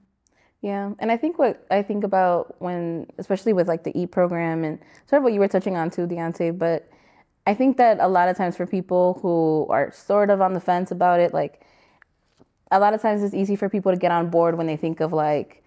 Yeah, 0.60 0.92
and 0.98 1.12
I 1.12 1.16
think 1.16 1.38
what 1.38 1.64
I 1.70 1.82
think 1.82 2.02
about 2.02 2.60
when, 2.60 3.06
especially 3.18 3.52
with 3.52 3.68
like 3.68 3.84
the 3.84 3.96
E 3.98 4.06
program 4.06 4.64
and 4.64 4.78
sort 5.06 5.18
of 5.20 5.24
what 5.24 5.32
you 5.32 5.38
were 5.40 5.48
touching 5.48 5.76
on 5.76 5.90
too, 5.90 6.06
Deonte, 6.06 6.58
but 6.58 6.90
I 7.46 7.54
think 7.54 7.76
that 7.76 7.98
a 8.00 8.08
lot 8.08 8.28
of 8.28 8.36
times 8.36 8.56
for 8.56 8.66
people 8.66 9.18
who 9.22 9.66
are 9.70 9.92
sort 9.92 10.30
of 10.30 10.40
on 10.40 10.54
the 10.54 10.60
fence 10.60 10.90
about 10.90 11.20
it, 11.20 11.32
like 11.32 11.60
a 12.70 12.78
lot 12.80 12.92
of 12.94 13.00
times 13.00 13.22
it's 13.22 13.34
easy 13.34 13.56
for 13.56 13.68
people 13.68 13.92
to 13.92 13.98
get 13.98 14.10
on 14.10 14.30
board 14.30 14.56
when 14.56 14.66
they 14.66 14.76
think 14.76 15.00
of 15.00 15.12
like 15.12 15.64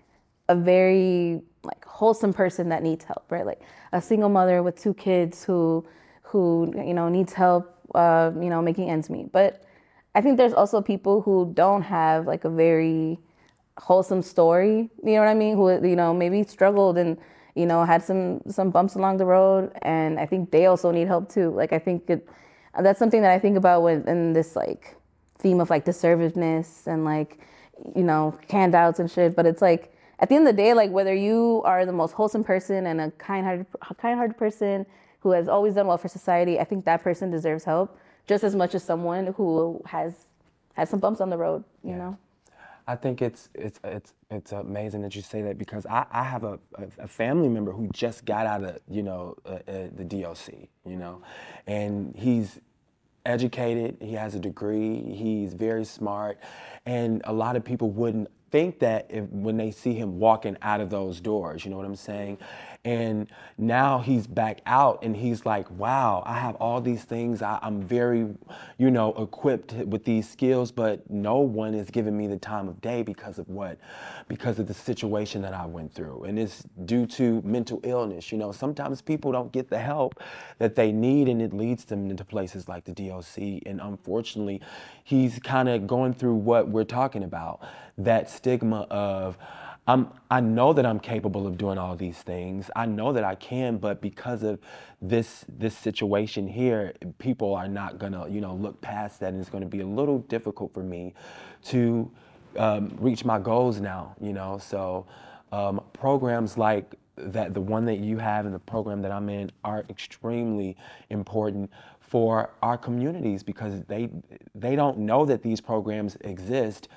a 0.49 0.56
very 0.56 1.41
like 1.63 1.84
wholesome 1.86 2.34
person 2.34 2.69
that 2.69 2.84
needs 2.84 3.06
help, 3.06 3.25
right? 3.32 3.45
Like 3.45 3.62
a 3.93 4.01
single 4.01 4.30
mother 4.30 4.62
with 4.63 4.80
two 4.80 4.93
kids 4.93 5.43
who 5.43 5.86
who 6.23 6.73
you 6.75 6.93
know 6.93 7.10
needs 7.10 7.34
help, 7.34 7.75
uh, 7.95 8.32
you 8.36 8.49
know, 8.49 8.62
making 8.62 8.89
ends 8.89 9.10
meet. 9.10 9.32
But 9.32 9.63
I 10.15 10.21
think 10.21 10.38
there's 10.38 10.54
also 10.54 10.82
people 10.82 11.21
who 11.21 11.51
don't 11.54 11.84
have 11.84 12.27
like 12.27 12.43
a 12.45 12.49
very 12.49 13.19
wholesome 13.77 14.21
story, 14.21 14.89
you 15.03 15.13
know 15.13 15.19
what 15.19 15.27
I 15.27 15.34
mean? 15.34 15.55
Who 15.55 15.69
you 15.88 15.95
know 15.95 16.13
maybe 16.13 16.43
struggled 16.43 16.97
and 16.97 17.17
you 17.55 17.65
know 17.65 17.84
had 17.84 18.03
some 18.03 18.41
some 18.47 18.71
bumps 18.71 18.95
along 18.95 19.17
the 19.17 19.25
road, 19.25 19.71
and 19.81 20.19
I 20.19 20.25
think 20.25 20.51
they 20.51 20.65
also 20.65 20.91
need 20.91 21.07
help 21.07 21.29
too. 21.29 21.51
Like 21.51 21.73
I 21.73 21.79
think 21.79 22.10
it, 22.10 22.27
that's 22.79 22.99
something 22.99 23.21
that 23.21 23.31
I 23.31 23.39
think 23.39 23.57
about 23.57 23.84
when 23.84 24.07
in 24.07 24.34
this 24.34 24.55
like 24.55 24.95
theme 25.39 25.60
of 25.60 25.69
like 25.69 25.86
deservedness 25.86 26.88
and 26.88 27.05
like 27.05 27.39
you 27.95 28.03
know 28.03 28.38
handouts 28.49 28.99
and 28.99 29.10
shit. 29.10 29.36
But 29.36 29.45
it's 29.45 29.62
like 29.62 29.93
at 30.19 30.29
the 30.29 30.36
end 30.36 30.47
of 30.47 30.55
the 30.55 30.62
day, 30.62 30.73
like 30.73 30.91
whether 30.91 31.13
you 31.13 31.62
are 31.65 31.86
the 31.86 31.93
most 31.93 32.13
wholesome 32.13 32.43
person 32.43 32.86
and 32.88 33.01
a 33.01 33.12
kind-hearted 33.12 33.65
kind-hearted 33.97 34.38
person 34.38 34.86
who 35.19 35.31
has 35.31 35.47
always 35.47 35.75
done 35.75 35.88
well 35.88 35.97
for 35.97 36.07
society, 36.07 36.60
I 36.60 36.63
think 36.63 36.86
that 36.86 37.03
person 37.03 37.29
deserves 37.31 37.63
help 37.63 37.97
just 38.27 38.43
as 38.43 38.55
much 38.55 38.75
as 38.75 38.84
someone 38.84 39.27
who 39.38 39.81
has 39.86 40.27
had 40.73 40.88
some 40.88 40.99
bumps 40.99 41.21
on 41.21 41.29
the 41.29 41.38
road. 41.38 41.63
You 41.84 41.91
yeah. 41.91 41.97
know. 41.97 42.17
I 42.91 42.95
think 42.97 43.21
it's 43.21 43.47
it's 43.56 43.80
it's 43.86 44.13
it's 44.30 44.51
amazing 44.51 45.01
that 45.04 45.15
you 45.15 45.21
say 45.21 45.41
that 45.43 45.58
because 45.58 45.86
I, 45.86 46.06
I 46.12 46.23
have 46.23 46.43
a, 46.43 46.60
a, 46.99 47.08
family 47.08 47.47
member 47.47 47.71
who 47.71 47.88
just 47.93 48.25
got 48.25 48.45
out 48.45 48.65
of 48.65 48.80
you 48.89 49.01
know 49.01 49.38
uh, 49.45 49.60
uh, 49.65 49.88
the 49.95 50.04
DOC, 50.04 50.67
you 50.86 50.97
know, 50.97 51.21
and 51.67 52.13
he's 52.17 52.60
educated, 53.25 53.95
he 54.01 54.12
has 54.15 54.36
a 54.36 54.39
degree, 54.39 55.01
he's 55.13 55.54
very 55.54 55.86
smart, 55.86 56.38
and 56.86 57.21
a 57.23 57.32
lot 57.32 57.56
of 57.56 57.63
people 57.63 57.89
wouldn't 57.91 58.27
think 58.52 58.80
that 58.80 59.08
if, 59.10 59.28
when 59.30 59.58
they 59.58 59.72
see 59.72 59.94
him 59.94 60.20
walking 60.20 60.58
out 60.62 60.82
of 60.82 60.90
those 60.90 61.22
doors, 61.22 61.64
you 61.64 61.72
know 61.72 61.78
what 61.78 61.86
I'm 61.86 61.96
saying? 61.96 62.38
And 62.84 63.30
now 63.60 64.00
he's 64.00 64.26
back 64.26 64.62
out 64.66 65.04
and 65.04 65.16
he's 65.16 65.46
like, 65.46 65.70
wow, 65.70 66.24
I 66.26 66.34
have 66.40 66.56
all 66.56 66.82
these 66.82 67.04
things. 67.04 67.44
I, 67.44 67.60
am 67.62 67.80
very, 67.80 68.28
you 68.80 68.90
know, 68.90 69.14
equipped 69.14 69.74
with 69.74 70.04
these 70.04 70.28
skills, 70.28 70.72
but 70.72 71.08
no 71.08 71.38
one 71.38 71.76
is 71.76 71.92
giving 71.92 72.18
me 72.18 72.26
the 72.26 72.38
time 72.38 72.68
of 72.68 72.82
day 72.82 73.04
because 73.04 73.38
of 73.38 73.48
what? 73.48 73.78
Because 74.28 74.58
of 74.58 74.66
the 74.66 74.74
situation 74.74 75.44
that 75.44 75.54
I 75.54 75.68
went 75.68 75.94
through. 75.94 76.24
And 76.24 76.40
it's 76.40 76.64
due 76.86 77.06
to 77.08 77.44
mental 77.44 77.82
illness. 77.84 78.32
You 78.32 78.40
know, 78.40 78.52
sometimes 78.52 79.00
people 79.00 79.32
don't 79.32 79.52
get 79.52 79.70
the 79.70 79.80
help 79.80 80.20
that 80.58 80.76
they 80.76 80.92
need 80.92 81.30
and 81.30 81.40
it 81.40 81.54
leads 81.54 81.86
them 81.86 82.10
into 82.10 82.26
places 82.26 82.68
like 82.68 82.84
the 82.84 82.94
DOC. 82.94 83.62
And 83.68 83.80
unfortunately, 83.80 84.60
he's 85.04 85.38
kind 85.38 85.70
of 85.70 85.86
going 85.86 86.16
through 86.16 86.36
what 86.36 86.68
we're 86.68 86.84
talking 86.84 87.24
about 87.24 87.62
that 87.97 88.30
stigma 88.30 88.82
of, 88.89 89.38
I'm, 89.88 90.10
I 90.30 90.39
know 90.41 90.73
that 90.73 90.86
I'm 90.86 90.99
capable 90.99 91.47
of 91.47 91.58
doing 91.58 91.77
all 91.77 91.95
these 91.95 92.19
things. 92.19 92.69
I 92.75 92.86
know 92.86 93.12
that 93.13 93.23
I 93.23 93.36
can, 93.36 93.77
but 93.77 94.01
because 94.01 94.43
of 94.43 94.60
this 95.01 95.43
this 95.49 95.75
situation 95.75 96.47
here, 96.47 96.93
people 97.17 97.56
are 97.56 97.67
not 97.67 97.97
gonna, 97.97 98.30
you 98.30 98.41
know, 98.41 98.54
look 98.54 98.80
past 98.82 99.19
that, 99.21 99.34
and 99.34 99.41
it's 99.41 99.49
to 99.49 99.65
be 99.65 99.82
a 99.82 99.86
little 99.86 100.19
difficult 100.19 100.73
for 100.73 100.84
me 100.84 101.13
to 101.65 102.12
um, 102.58 102.95
reach 102.99 103.25
my 103.25 103.39
goals 103.39 103.82
now. 103.82 104.15
You 104.21 104.34
know, 104.34 104.60
so 104.60 105.08
um, 105.51 105.82
programs 105.93 106.58
like 106.58 106.95
that, 107.17 107.54
the 107.56 107.62
one 107.62 107.86
that 107.86 107.97
you 107.97 108.19
have 108.19 108.45
and 108.45 108.54
the 108.54 108.60
program 108.60 109.01
that 109.01 109.12
I'm 109.12 109.30
in, 109.30 109.51
are 109.63 109.84
extremely 109.89 110.77
important 111.10 111.71
for 111.99 112.51
our 112.62 112.77
communities 112.77 113.41
because 113.41 113.82
they 113.84 114.10
they 114.54 114.75
don't 114.75 114.99
know 114.99 115.25
that 115.25 115.41
these 115.41 115.60
programs 115.60 116.17
exist, 116.21 116.88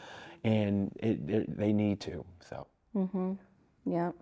and 0.44 0.92
it, 0.96 1.18
it, 1.28 1.58
they 1.58 1.72
need 1.72 2.00
to. 2.00 2.24
So. 2.48 2.66
Mm-hmm. 2.94 3.32
Yeah. 3.86 4.12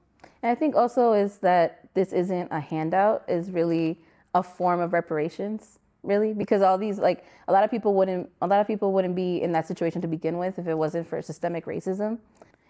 And 0.42 0.50
I 0.50 0.54
think 0.54 0.74
also 0.76 1.12
is 1.12 1.38
that 1.38 1.88
this 1.94 2.12
isn't 2.12 2.48
a 2.50 2.60
handout, 2.60 3.24
is 3.28 3.50
really 3.50 4.00
a 4.34 4.42
form 4.42 4.80
of 4.80 4.92
reparations, 4.92 5.78
really, 6.02 6.32
because 6.32 6.62
all 6.62 6.78
these 6.78 6.98
like 6.98 7.24
a 7.48 7.52
lot 7.52 7.64
of 7.64 7.70
people 7.70 7.94
wouldn't 7.94 8.30
a 8.40 8.46
lot 8.46 8.60
of 8.60 8.66
people 8.66 8.92
wouldn't 8.92 9.14
be 9.14 9.42
in 9.42 9.52
that 9.52 9.66
situation 9.66 10.00
to 10.00 10.08
begin 10.08 10.38
with 10.38 10.58
if 10.58 10.66
it 10.66 10.74
wasn't 10.74 11.06
for 11.06 11.20
systemic 11.20 11.66
racism. 11.66 12.18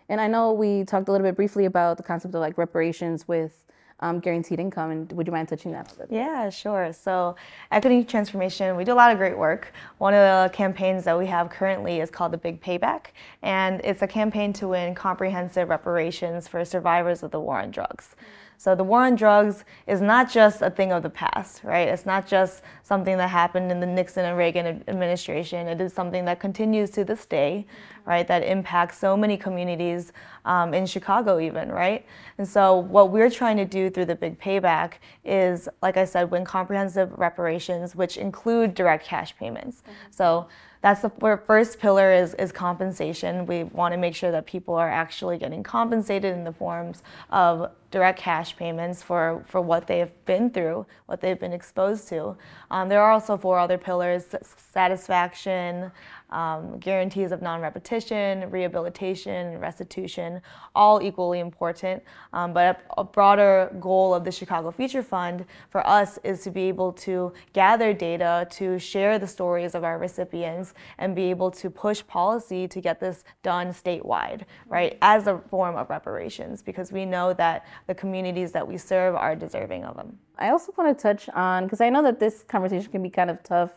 And 0.08 0.20
I 0.20 0.26
know 0.26 0.52
we 0.52 0.84
talked 0.84 1.08
a 1.08 1.12
little 1.12 1.26
bit 1.26 1.36
briefly 1.36 1.64
about 1.66 1.96
the 1.96 2.02
concept 2.02 2.34
of 2.34 2.40
like 2.40 2.58
reparations 2.58 3.28
with 3.28 3.66
um, 4.02 4.20
guaranteed 4.20 4.60
income. 4.60 4.90
And 4.90 5.12
would 5.12 5.26
you 5.26 5.32
mind 5.32 5.48
touching 5.48 5.72
that? 5.72 5.94
Yeah, 6.10 6.50
sure. 6.50 6.92
So, 6.92 7.36
equity 7.70 8.04
transformation, 8.04 8.76
we 8.76 8.84
do 8.84 8.92
a 8.92 8.94
lot 8.94 9.10
of 9.10 9.16
great 9.16 9.38
work. 9.38 9.72
One 9.98 10.12
of 10.12 10.20
the 10.20 10.54
campaigns 10.54 11.04
that 11.04 11.18
we 11.18 11.26
have 11.26 11.48
currently 11.48 12.00
is 12.00 12.10
called 12.10 12.32
the 12.32 12.38
Big 12.38 12.60
Payback, 12.60 13.06
and 13.42 13.80
it's 13.84 14.02
a 14.02 14.06
campaign 14.06 14.52
to 14.54 14.68
win 14.68 14.94
comprehensive 14.94 15.68
reparations 15.70 16.48
for 16.48 16.64
survivors 16.64 17.22
of 17.22 17.30
the 17.30 17.40
war 17.40 17.60
on 17.60 17.70
drugs. 17.70 18.08
Mm-hmm. 18.14 18.41
So 18.62 18.76
the 18.76 18.84
war 18.84 19.02
on 19.02 19.16
drugs 19.16 19.64
is 19.88 20.00
not 20.00 20.30
just 20.30 20.62
a 20.62 20.70
thing 20.70 20.92
of 20.92 21.02
the 21.02 21.10
past, 21.10 21.64
right? 21.64 21.88
It's 21.88 22.06
not 22.06 22.28
just 22.28 22.62
something 22.84 23.16
that 23.16 23.26
happened 23.26 23.72
in 23.72 23.80
the 23.80 23.86
Nixon 23.86 24.24
and 24.24 24.38
Reagan 24.38 24.84
administration. 24.86 25.66
It 25.66 25.80
is 25.80 25.92
something 25.92 26.24
that 26.26 26.38
continues 26.38 26.90
to 26.90 27.02
this 27.02 27.26
day, 27.26 27.66
right? 28.04 28.24
That 28.28 28.44
impacts 28.44 28.98
so 28.98 29.16
many 29.16 29.36
communities 29.36 30.12
um, 30.44 30.74
in 30.74 30.86
Chicago, 30.86 31.40
even, 31.40 31.72
right? 31.72 32.06
And 32.38 32.46
so 32.46 32.76
what 32.76 33.10
we're 33.10 33.30
trying 33.30 33.56
to 33.56 33.64
do 33.64 33.90
through 33.90 34.04
the 34.04 34.14
Big 34.14 34.40
Payback 34.40 34.92
is, 35.24 35.68
like 35.82 35.96
I 35.96 36.04
said, 36.04 36.30
win 36.30 36.44
comprehensive 36.44 37.10
reparations, 37.18 37.96
which 37.96 38.16
include 38.16 38.74
direct 38.76 39.04
cash 39.04 39.36
payments. 39.36 39.78
Mm-hmm. 39.78 39.92
So 40.12 40.46
that's 40.82 41.00
the 41.00 41.38
first 41.46 41.78
pillar 41.78 42.12
is, 42.12 42.34
is 42.34 42.50
compensation. 42.50 43.46
We 43.46 43.62
want 43.62 43.92
to 43.92 43.98
make 43.98 44.16
sure 44.16 44.32
that 44.32 44.46
people 44.46 44.74
are 44.74 44.90
actually 44.90 45.38
getting 45.38 45.62
compensated 45.62 46.34
in 46.34 46.42
the 46.42 46.52
forms 46.52 47.04
of 47.30 47.70
direct 47.92 48.18
cash 48.18 48.56
payments 48.56 49.00
for, 49.00 49.44
for 49.46 49.60
what 49.60 49.86
they've 49.86 50.10
been 50.24 50.50
through, 50.50 50.84
what 51.06 51.20
they've 51.20 51.38
been 51.38 51.52
exposed 51.52 52.08
to. 52.08 52.36
Um, 52.70 52.88
there 52.88 53.00
are 53.00 53.12
also 53.12 53.36
four 53.36 53.60
other 53.60 53.78
pillars, 53.78 54.34
satisfaction, 54.42 55.92
um, 56.32 56.78
guarantees 56.78 57.30
of 57.30 57.42
non-repetition, 57.42 58.50
rehabilitation, 58.50 59.58
restitution, 59.58 60.40
all 60.74 61.02
equally 61.02 61.40
important. 61.40 62.02
Um, 62.32 62.52
but 62.52 62.80
a, 62.96 63.00
a, 63.00 63.04
broader 63.04 63.70
goal 63.78 64.14
of 64.14 64.24
the 64.24 64.32
Chicago 64.32 64.70
Future 64.70 65.02
Fund 65.02 65.44
for 65.70 65.86
us 65.86 66.18
is 66.24 66.40
to 66.42 66.50
be 66.50 66.62
able 66.62 66.92
to 66.94 67.32
gather 67.52 67.92
data, 67.92 68.46
to 68.52 68.78
share 68.78 69.18
the 69.18 69.26
stories 69.26 69.74
of 69.74 69.84
our 69.84 69.98
recipients, 69.98 70.72
and 70.98 71.14
be 71.14 71.24
able 71.24 71.50
to 71.50 71.68
push 71.68 72.04
policy 72.06 72.66
to 72.66 72.80
get 72.80 72.98
this 72.98 73.24
done 73.42 73.68
statewide, 73.68 74.42
right, 74.66 74.96
as 75.02 75.26
a 75.26 75.38
form 75.50 75.76
of 75.76 75.90
reparations, 75.90 76.62
because 76.62 76.90
we 76.90 77.04
know 77.04 77.34
that 77.34 77.66
the 77.86 77.94
communities 77.94 78.52
that 78.52 78.66
we 78.66 78.78
serve 78.78 79.14
are 79.14 79.36
deserving 79.36 79.84
of 79.84 79.96
them. 79.96 80.18
I 80.38 80.48
also 80.48 80.72
want 80.76 80.96
to 80.96 81.02
touch 81.02 81.28
on, 81.30 81.64
because 81.64 81.82
I 81.82 81.90
know 81.90 82.02
that 82.02 82.18
this 82.18 82.42
conversation 82.42 82.90
can 82.90 83.02
be 83.02 83.10
kind 83.10 83.30
of 83.30 83.42
tough 83.42 83.70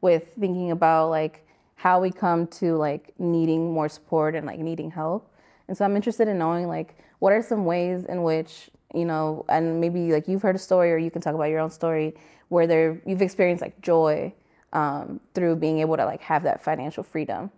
with 0.00 0.34
thinking 0.38 0.70
about 0.70 1.08
like 1.10 1.46
how 1.76 2.00
we 2.00 2.10
come 2.10 2.46
to 2.46 2.76
like 2.76 3.12
needing 3.18 3.72
more 3.72 3.88
support 3.88 4.34
and 4.34 4.46
like 4.46 4.58
needing 4.58 4.90
help. 4.90 5.30
And 5.68 5.76
so 5.76 5.84
I'm 5.84 5.96
interested 5.96 6.28
in 6.28 6.38
knowing 6.38 6.66
like 6.68 6.96
what 7.18 7.32
are 7.32 7.42
some 7.42 7.64
ways 7.64 8.04
in 8.04 8.22
which 8.22 8.70
you 8.94 9.04
know, 9.04 9.44
and 9.48 9.80
maybe 9.80 10.12
like 10.12 10.28
you've 10.28 10.42
heard 10.42 10.54
a 10.54 10.58
story 10.58 10.92
or 10.92 10.96
you 10.96 11.10
can 11.10 11.20
talk 11.20 11.34
about 11.34 11.44
your 11.44 11.58
own 11.58 11.70
story 11.70 12.14
where 12.48 12.66
there 12.66 13.00
you've 13.04 13.22
experienced 13.22 13.60
like 13.60 13.80
joy 13.80 14.32
um, 14.72 15.20
through 15.34 15.56
being 15.56 15.80
able 15.80 15.96
to 15.96 16.04
like 16.04 16.20
have 16.20 16.44
that 16.44 16.62
financial 16.62 17.02
freedom. 17.02 17.50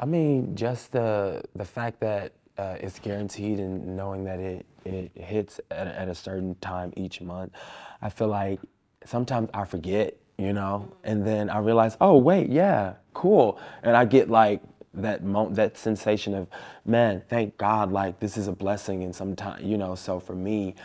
I 0.00 0.04
mean, 0.04 0.54
just 0.54 0.92
the 0.92 1.42
the 1.56 1.64
fact 1.64 2.00
that 2.00 2.32
uh, 2.56 2.76
it's 2.80 2.98
guaranteed 2.98 3.58
and 3.58 3.96
knowing 3.96 4.24
that 4.24 4.38
it 4.38 4.66
it 4.84 5.10
hits 5.14 5.60
at, 5.70 5.86
at 5.88 6.08
a 6.08 6.14
certain 6.14 6.54
time 6.56 6.92
each 6.96 7.20
month. 7.20 7.52
I 8.00 8.10
feel 8.10 8.28
like 8.28 8.60
sometimes 9.04 9.48
I 9.54 9.64
forget, 9.64 10.16
you 10.38 10.52
know, 10.52 10.90
and 11.04 11.26
then 11.26 11.50
I 11.50 11.58
realize, 11.58 11.96
oh 12.00 12.16
wait, 12.18 12.50
yeah, 12.50 12.94
cool, 13.14 13.58
and 13.82 13.96
I 13.96 14.04
get 14.06 14.30
like 14.30 14.62
that 14.94 15.24
mo- 15.24 15.50
that 15.50 15.76
sensation 15.76 16.34
of, 16.34 16.48
man, 16.86 17.22
thank 17.28 17.58
God, 17.58 17.92
like 17.92 18.20
this 18.20 18.36
is 18.36 18.48
a 18.48 18.52
blessing, 18.52 19.02
and 19.04 19.14
sometimes, 19.14 19.64
you 19.64 19.76
know, 19.78 19.94
so 19.96 20.20
for 20.20 20.34
me, 20.34 20.76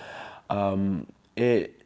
um, 0.49 1.07
it 1.35 1.79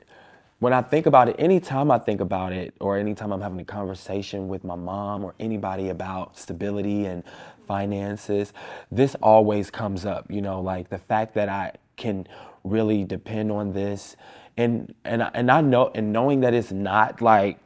when 0.60 0.74
I 0.74 0.82
think 0.82 1.06
about 1.06 1.30
it, 1.30 1.36
anytime 1.38 1.92
I 1.92 2.00
think 2.00 2.20
about 2.22 2.52
it, 2.54 2.74
or 2.80 2.98
anytime 2.98 3.32
I'm 3.32 3.42
having 3.42 3.60
a 3.60 3.66
conversation 3.66 4.48
with 4.48 4.64
my 4.64 4.76
mom 4.76 5.24
or 5.24 5.36
anybody 5.40 5.90
about 5.90 6.38
stability 6.38 7.06
and 7.06 7.24
finances, 7.68 8.54
this 8.92 9.16
always 9.22 9.70
comes 9.70 10.06
up. 10.06 10.32
You 10.32 10.42
know, 10.42 10.62
like 10.62 10.90
the 10.90 10.98
fact 10.98 11.36
that 11.36 11.50
I 11.50 11.74
can 11.96 12.28
really 12.64 13.04
depend 13.04 13.52
on 13.52 13.74
this, 13.74 14.16
and 14.58 14.94
and 15.06 15.30
and 15.34 15.52
I 15.52 15.62
know, 15.62 15.92
and 15.96 16.12
knowing 16.12 16.42
that 16.42 16.54
it's 16.54 16.72
not 16.72 17.22
like 17.22 17.60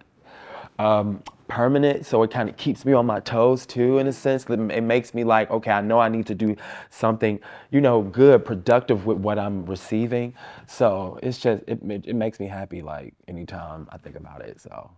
um, 0.80 1.24
permanent, 1.48 2.06
so 2.06 2.24
it 2.24 2.32
kind 2.32 2.50
of 2.50 2.56
keeps 2.58 2.86
me 2.86 2.94
on 2.94 3.06
my 3.06 3.20
toes 3.20 3.66
too, 3.66 3.98
in 3.98 4.08
a 4.08 4.14
sense. 4.14 4.46
It 4.50 4.84
makes 4.84 5.14
me 5.14 5.24
like, 5.24 5.52
okay, 5.52 5.72
I 5.72 5.82
know 5.82 6.00
I 6.00 6.08
need 6.10 6.26
to 6.28 6.36
do 6.36 6.56
something, 6.90 7.40
you 7.72 7.82
know, 7.82 8.02
good, 8.02 8.46
productive 8.46 9.06
with 9.06 9.18
what 9.18 9.38
I'm 9.38 9.66
receiving. 9.66 10.34
So 10.68 11.20
it's 11.22 11.38
just, 11.38 11.64
it, 11.68 11.80
it 11.84 12.16
makes 12.16 12.40
me 12.40 12.48
happy, 12.48 12.82
like, 12.82 13.14
anytime 13.28 13.88
I 13.92 13.98
think 13.98 14.16
about 14.16 14.42
it. 14.42 14.62
So, 14.62 14.92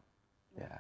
yeah. 0.58 0.78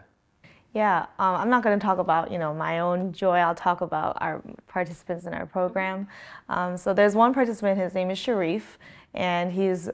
Yeah, 0.75 1.05
um, 1.19 1.35
I'm 1.35 1.49
not 1.49 1.63
going 1.63 1.79
to 1.79 1.83
talk 1.83 1.99
about 1.99 2.31
you 2.31 2.39
know 2.39 2.51
my 2.53 2.79
own 2.79 3.11
joy. 3.13 3.37
I'll 3.37 3.53
talk 3.53 3.81
about 3.81 4.17
our 4.21 4.41
participants 4.67 5.25
in 5.25 5.33
our 5.33 5.45
program. 5.45 6.07
Um, 6.49 6.77
so 6.77 6.93
there's 6.93 7.15
one 7.15 7.33
participant. 7.33 7.79
His 7.79 7.93
name 7.93 8.09
is 8.09 8.17
Sharif, 8.17 8.79
and 9.13 9.51
he's 9.51 9.89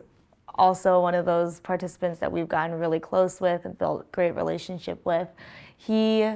also 0.59 1.01
one 1.01 1.15
of 1.15 1.25
those 1.25 1.59
participants 1.61 2.19
that 2.19 2.31
we've 2.31 2.47
gotten 2.47 2.77
really 2.77 2.99
close 2.99 3.39
with 3.39 3.65
and 3.65 3.77
built 3.77 4.11
great 4.11 4.31
relationship 4.31 5.03
with. 5.05 5.27
He 5.77 6.29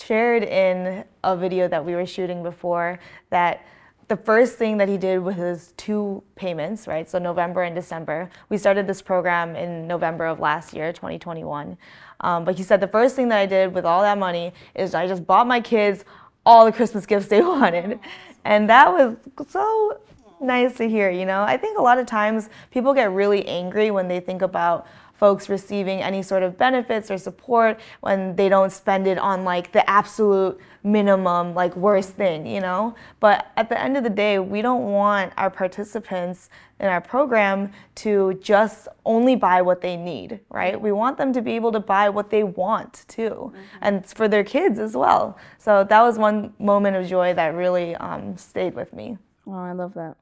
shared 0.00 0.42
in 0.42 1.04
a 1.22 1.36
video 1.36 1.68
that 1.68 1.84
we 1.84 1.94
were 1.94 2.06
shooting 2.06 2.42
before 2.42 2.98
that 3.30 3.64
the 4.08 4.16
first 4.16 4.56
thing 4.56 4.78
that 4.78 4.88
he 4.88 4.96
did 4.96 5.20
with 5.20 5.36
his 5.36 5.72
two 5.76 6.22
payments, 6.34 6.86
right? 6.86 7.08
So 7.08 7.18
November 7.18 7.62
and 7.62 7.74
December. 7.74 8.28
We 8.48 8.58
started 8.58 8.86
this 8.86 9.00
program 9.00 9.54
in 9.54 9.86
November 9.86 10.26
of 10.26 10.40
last 10.40 10.74
year, 10.74 10.92
2021. 10.92 11.76
Um, 12.20 12.44
but 12.44 12.56
he 12.56 12.62
said 12.62 12.80
the 12.80 12.88
first 12.88 13.16
thing 13.16 13.28
that 13.28 13.38
I 13.38 13.46
did 13.46 13.72
with 13.74 13.84
all 13.84 14.02
that 14.02 14.18
money 14.18 14.52
is 14.74 14.94
I 14.94 15.06
just 15.06 15.26
bought 15.26 15.46
my 15.46 15.60
kids 15.60 16.04
all 16.44 16.64
the 16.64 16.72
Christmas 16.72 17.06
gifts 17.06 17.28
they 17.28 17.40
wanted. 17.42 18.00
And 18.44 18.68
that 18.68 18.92
was 18.92 19.16
so 19.48 20.00
nice 20.42 20.76
to 20.76 20.88
hear, 20.88 21.10
you 21.10 21.24
know? 21.24 21.42
I 21.42 21.56
think 21.56 21.78
a 21.78 21.82
lot 21.82 21.98
of 21.98 22.06
times 22.06 22.48
people 22.70 22.94
get 22.94 23.10
really 23.12 23.46
angry 23.46 23.90
when 23.90 24.08
they 24.08 24.20
think 24.20 24.42
about 24.42 24.86
folks 25.22 25.48
receiving 25.48 26.02
any 26.02 26.20
sort 26.20 26.42
of 26.42 26.58
benefits 26.58 27.08
or 27.08 27.16
support 27.16 27.78
when 28.00 28.34
they 28.34 28.48
don't 28.48 28.72
spend 28.72 29.06
it 29.06 29.18
on 29.18 29.44
like 29.44 29.70
the 29.70 29.88
absolute 29.88 30.58
minimum, 30.82 31.54
like 31.54 31.76
worst 31.76 32.10
thing, 32.14 32.44
you 32.44 32.60
know? 32.60 32.92
But 33.20 33.46
at 33.56 33.68
the 33.68 33.80
end 33.80 33.96
of 33.96 34.02
the 34.02 34.10
day, 34.10 34.40
we 34.40 34.62
don't 34.62 34.90
want 34.90 35.32
our 35.36 35.48
participants 35.48 36.50
in 36.80 36.88
our 36.88 37.00
program 37.00 37.70
to 37.94 38.34
just 38.42 38.88
only 39.06 39.36
buy 39.36 39.62
what 39.62 39.80
they 39.80 39.96
need, 39.96 40.40
right? 40.50 40.80
We 40.80 40.90
want 40.90 41.18
them 41.18 41.32
to 41.34 41.40
be 41.40 41.52
able 41.52 41.70
to 41.70 41.80
buy 41.80 42.08
what 42.08 42.28
they 42.30 42.42
want 42.42 43.04
too, 43.06 43.30
mm-hmm. 43.30 43.60
and 43.80 44.04
for 44.04 44.26
their 44.26 44.42
kids 44.42 44.80
as 44.80 44.96
well. 44.96 45.38
So 45.58 45.84
that 45.84 46.02
was 46.02 46.18
one 46.18 46.52
moment 46.58 46.96
of 46.96 47.06
joy 47.06 47.32
that 47.34 47.54
really 47.54 47.94
um, 47.94 48.36
stayed 48.36 48.74
with 48.74 48.92
me. 48.92 49.18
Oh, 49.46 49.52
I 49.52 49.70
love 49.70 49.94
that. 49.94 50.16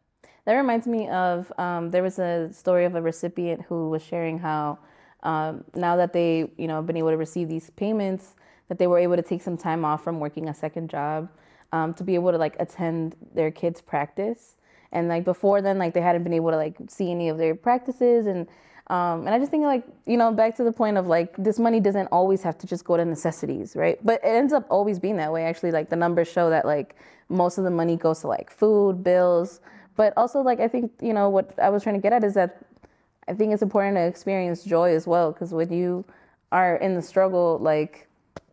That 0.50 0.56
reminds 0.56 0.88
me 0.88 1.08
of 1.10 1.52
um, 1.58 1.90
there 1.90 2.02
was 2.02 2.18
a 2.18 2.52
story 2.52 2.84
of 2.84 2.96
a 2.96 3.00
recipient 3.00 3.62
who 3.68 3.88
was 3.88 4.02
sharing 4.02 4.40
how 4.40 4.80
um, 5.22 5.62
now 5.76 5.94
that 5.94 6.12
they 6.12 6.50
you 6.56 6.66
know 6.66 6.82
been 6.82 6.96
able 6.96 7.10
to 7.10 7.16
receive 7.16 7.48
these 7.48 7.70
payments, 7.70 8.34
that 8.66 8.76
they 8.76 8.88
were 8.88 8.98
able 8.98 9.14
to 9.14 9.22
take 9.22 9.42
some 9.42 9.56
time 9.56 9.84
off 9.84 10.02
from 10.02 10.18
working 10.18 10.48
a 10.48 10.54
second 10.54 10.90
job 10.90 11.28
um, 11.70 11.94
to 11.94 12.02
be 12.02 12.16
able 12.16 12.32
to 12.32 12.36
like 12.36 12.56
attend 12.58 13.14
their 13.32 13.52
kids' 13.52 13.80
practice. 13.80 14.56
And 14.90 15.06
like 15.06 15.24
before 15.24 15.62
then, 15.62 15.78
like 15.78 15.94
they 15.94 16.00
hadn't 16.00 16.24
been 16.24 16.32
able 16.32 16.50
to 16.50 16.56
like 16.56 16.76
see 16.88 17.12
any 17.12 17.28
of 17.28 17.38
their 17.38 17.54
practices 17.54 18.26
and. 18.26 18.48
Um, 18.88 19.24
and 19.24 19.28
I 19.28 19.38
just 19.38 19.52
think 19.52 19.62
like, 19.62 19.84
you 20.04 20.16
know, 20.16 20.32
back 20.32 20.56
to 20.56 20.64
the 20.64 20.72
point 20.72 20.96
of 20.96 21.06
like, 21.06 21.36
this 21.36 21.60
money 21.60 21.78
doesn't 21.78 22.08
always 22.08 22.42
have 22.42 22.58
to 22.58 22.66
just 22.66 22.84
go 22.84 22.96
to 22.96 23.04
necessities, 23.04 23.76
right? 23.76 24.04
But 24.04 24.14
it 24.24 24.26
ends 24.26 24.52
up 24.52 24.66
always 24.68 24.98
being 24.98 25.16
that 25.18 25.32
way. 25.32 25.44
Actually, 25.44 25.70
like 25.70 25.90
the 25.90 25.94
numbers 25.94 26.26
show 26.26 26.50
that 26.50 26.64
like 26.64 26.96
most 27.28 27.56
of 27.56 27.62
the 27.62 27.70
money 27.70 27.94
goes 27.94 28.22
to 28.22 28.26
like 28.26 28.50
food, 28.50 29.04
bills, 29.04 29.60
but 30.00 30.14
also, 30.16 30.40
like, 30.40 30.60
I 30.60 30.68
think, 30.74 30.92
you 31.02 31.12
know, 31.12 31.28
what 31.28 31.46
I 31.58 31.68
was 31.68 31.82
trying 31.82 31.96
to 31.96 32.00
get 32.00 32.14
at 32.14 32.24
is 32.24 32.32
that 32.32 32.64
I 33.28 33.34
think 33.34 33.52
it's 33.52 33.60
important 33.60 33.96
to 33.98 34.06
experience 34.06 34.64
joy 34.64 34.94
as 34.94 35.06
well. 35.06 35.30
Because 35.30 35.52
when 35.52 35.70
you 35.70 36.06
are 36.52 36.76
in 36.76 36.94
the 36.94 37.02
struggle, 37.02 37.58
like, 37.60 38.08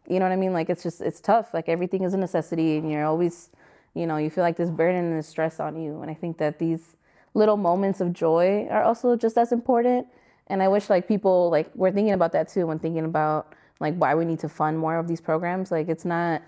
you 0.10 0.20
know 0.20 0.26
what 0.26 0.34
I 0.34 0.36
mean? 0.36 0.52
Like, 0.52 0.70
it's 0.70 0.84
just, 0.84 1.00
it's 1.00 1.22
tough. 1.22 1.54
Like, 1.54 1.70
everything 1.70 2.04
is 2.04 2.14
a 2.14 2.18
necessity, 2.18 2.76
and 2.76 2.92
you're 2.92 3.06
always, 3.06 3.50
you 3.94 4.06
know, 4.06 4.18
you 4.18 4.30
feel 4.30 4.44
like 4.44 4.58
this 4.58 4.70
burden 4.70 5.06
and 5.06 5.18
this 5.18 5.30
stress 5.30 5.62
on 5.62 5.82
you. 5.82 6.02
And 6.02 6.12
I 6.12 6.16
think 6.16 6.38
that 6.40 6.60
these 6.60 6.98
little 7.34 7.56
moments 7.56 8.02
of 8.02 8.12
joy 8.12 8.68
are 8.70 8.84
also 8.84 9.16
just 9.16 9.38
as 9.38 9.54
important. 9.54 10.06
And 10.48 10.62
I 10.62 10.68
wish, 10.68 10.90
like, 10.90 11.08
people, 11.08 11.50
like, 11.50 11.74
were 11.76 11.94
thinking 11.94 12.14
about 12.14 12.34
that 12.34 12.50
too 12.50 12.68
when 12.68 12.78
thinking 12.78 13.06
about, 13.06 13.54
like, 13.80 13.96
why 13.96 14.16
we 14.16 14.26
need 14.26 14.40
to 14.40 14.50
fund 14.50 14.78
more 14.78 14.98
of 14.98 15.08
these 15.08 15.22
programs. 15.22 15.72
Like, 15.72 15.88
it's 15.88 16.04
not, 16.04 16.42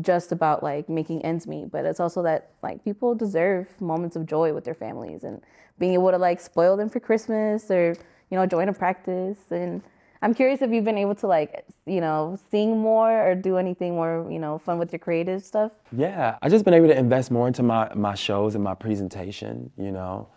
just 0.00 0.32
about 0.32 0.62
like 0.62 0.88
making 0.88 1.22
ends 1.22 1.46
meet, 1.46 1.70
but 1.70 1.84
it's 1.84 2.00
also 2.00 2.22
that 2.22 2.50
like 2.62 2.84
people 2.84 3.14
deserve 3.14 3.68
moments 3.80 4.16
of 4.16 4.26
joy 4.26 4.52
with 4.52 4.64
their 4.64 4.74
families 4.74 5.24
and 5.24 5.40
being 5.78 5.94
able 5.94 6.10
to 6.10 6.18
like 6.18 6.40
spoil 6.40 6.76
them 6.76 6.88
for 6.88 7.00
Christmas 7.00 7.70
or 7.70 7.96
you 8.30 8.36
know 8.36 8.46
join 8.46 8.68
a 8.68 8.72
practice. 8.72 9.38
And 9.50 9.82
I'm 10.22 10.34
curious 10.34 10.62
if 10.62 10.70
you've 10.70 10.84
been 10.84 10.98
able 10.98 11.14
to 11.16 11.26
like 11.26 11.64
you 11.86 12.00
know 12.00 12.38
sing 12.50 12.78
more 12.78 13.28
or 13.28 13.34
do 13.34 13.56
anything 13.56 13.94
more 13.94 14.26
you 14.30 14.38
know 14.38 14.58
fun 14.58 14.78
with 14.78 14.92
your 14.92 15.00
creative 15.00 15.44
stuff. 15.44 15.72
Yeah, 15.92 16.38
I 16.42 16.48
just 16.48 16.64
been 16.64 16.74
able 16.74 16.88
to 16.88 16.98
invest 16.98 17.30
more 17.30 17.48
into 17.48 17.62
my 17.62 17.92
my 17.94 18.14
shows 18.14 18.54
and 18.54 18.64
my 18.64 18.74
presentation. 18.74 19.70
You 19.76 19.92
know. 19.92 20.28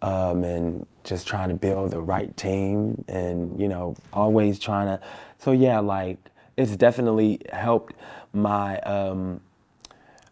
Um, 0.00 0.42
and 0.42 0.84
just 1.04 1.28
trying 1.28 1.50
to 1.50 1.54
build 1.54 1.92
the 1.92 2.00
right 2.00 2.36
team 2.36 3.04
and 3.06 3.56
you 3.60 3.68
know 3.68 3.94
always 4.12 4.58
trying 4.58 4.88
to 4.88 5.00
so 5.38 5.52
yeah 5.52 5.78
like 5.78 6.18
it's 6.56 6.76
definitely 6.76 7.40
helped 7.52 7.94
my 8.32 8.78
um, 8.80 9.40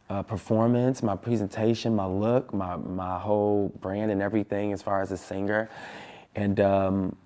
uh, 0.08 0.22
performance, 0.22 1.02
my 1.02 1.16
presentation, 1.16 1.94
my 1.94 2.06
look, 2.06 2.52
my 2.52 2.76
my 2.76 3.18
whole 3.18 3.72
brand 3.80 4.10
and 4.10 4.20
everything 4.22 4.72
as 4.72 4.82
far 4.82 5.02
as 5.02 5.12
a 5.12 5.16
singer. 5.16 5.70
And 6.34 6.60
um, 6.60 7.16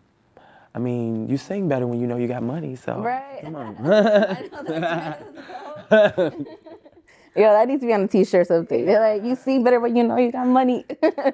I 0.75 0.79
mean, 0.79 1.29
you 1.29 1.37
sing 1.37 1.69
better 1.69 1.87
when 1.87 2.01
you 2.01 2.07
know 2.07 2.17
you 2.17 2.27
got 2.27 2.43
money. 2.43 2.77
So 2.77 3.01
right. 3.01 3.41
come 3.43 3.57
on. 3.57 3.77
Yeah, 7.37 7.53
that 7.53 7.69
needs 7.69 7.81
to 7.81 7.87
be 7.87 7.93
on 7.93 8.03
a 8.03 8.09
t-shirt 8.09 8.43
or 8.43 8.45
something. 8.45 8.87
like 8.87 9.25
you 9.25 9.35
sing 9.35 9.65
better 9.65 9.81
when 9.81 9.97
you 9.97 10.05
know 10.05 10.17
you 10.17 10.31
got 10.31 10.47
money. 10.47 10.85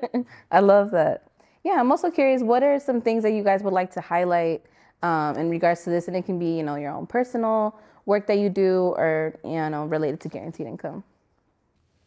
I 0.51 0.61
love 0.61 0.91
that. 0.93 1.25
Yeah, 1.63 1.79
I'm 1.79 1.91
also 1.91 2.11
curious. 2.11 2.43
What 2.43 2.63
are 2.63 2.79
some 2.81 3.01
things 3.01 3.23
that 3.23 3.33
you 3.33 3.45
guys 3.45 3.63
would 3.63 3.75
like 3.75 3.91
to 3.93 4.01
highlight 4.01 4.63
um, 5.03 5.37
in 5.37 5.51
regards 5.51 5.85
to 5.85 5.91
this? 5.91 6.09
And 6.09 6.17
it 6.17 6.25
can 6.25 6.39
be, 6.39 6.57
you 6.57 6.63
know, 6.63 6.77
your 6.77 6.93
own 6.93 7.07
personal 7.07 7.79
work 8.07 8.27
that 8.27 8.39
you 8.39 8.49
do 8.49 8.95
or 8.97 9.39
you 9.45 9.69
know 9.71 9.87
related 9.87 10.21
to 10.21 10.29
guaranteed 10.29 10.67
income? 10.67 11.05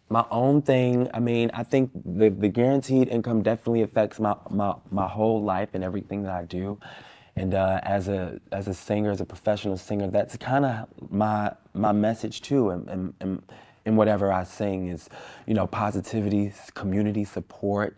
My 0.09 0.25
own 0.29 0.61
thing, 0.61 1.09
I 1.13 1.19
mean, 1.19 1.49
I 1.53 1.63
think 1.63 1.89
the, 2.05 2.29
the 2.29 2.49
guaranteed 2.49 3.07
income 3.07 3.41
definitely 3.41 3.81
affects 3.81 4.19
my, 4.19 4.35
my, 4.51 4.75
my 4.91 5.07
whole 5.07 5.41
life 5.41 5.69
and 5.73 5.83
everything 5.83 6.21
that 6.23 6.31
I 6.31 6.43
do. 6.43 6.79
And 7.35 7.55
uh, 7.55 7.79
as 7.81 8.09
a 8.09 8.39
as 8.51 8.67
a 8.67 8.75
singer, 8.75 9.09
as 9.09 9.21
a 9.21 9.25
professional 9.25 9.75
singer, 9.75 10.07
that's 10.07 10.37
kind 10.37 10.65
of 10.65 10.87
my 11.09 11.53
my 11.73 11.91
message 11.91 12.41
too. 12.41 12.69
And, 12.69 12.87
and, 12.89 13.13
and, 13.21 13.41
and 13.85 13.97
whatever 13.97 14.31
I 14.31 14.43
sing 14.43 14.89
is, 14.89 15.09
you 15.47 15.55
know, 15.55 15.65
positivity, 15.65 16.53
community 16.75 17.23
support, 17.25 17.97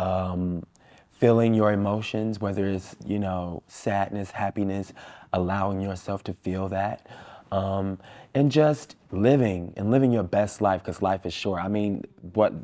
um, 0.00 0.64
feeling 1.10 1.54
your 1.54 1.72
emotions, 1.72 2.40
whether 2.40 2.66
it's 2.66 2.96
you 3.06 3.20
know 3.20 3.62
sadness, 3.68 4.32
happiness, 4.32 4.92
allowing 5.32 5.80
yourself 5.80 6.24
to 6.24 6.32
feel 6.32 6.68
that 6.70 7.06
um, 7.52 7.98
and 8.34 8.50
just 8.50 8.96
living 9.12 9.74
and 9.76 9.90
living 9.90 10.10
your 10.10 10.22
best 10.22 10.62
life 10.62 10.82
because 10.82 11.02
life 11.02 11.26
is 11.26 11.34
short. 11.34 11.62
I 11.62 11.68
mean, 11.68 12.02
what 12.32 12.54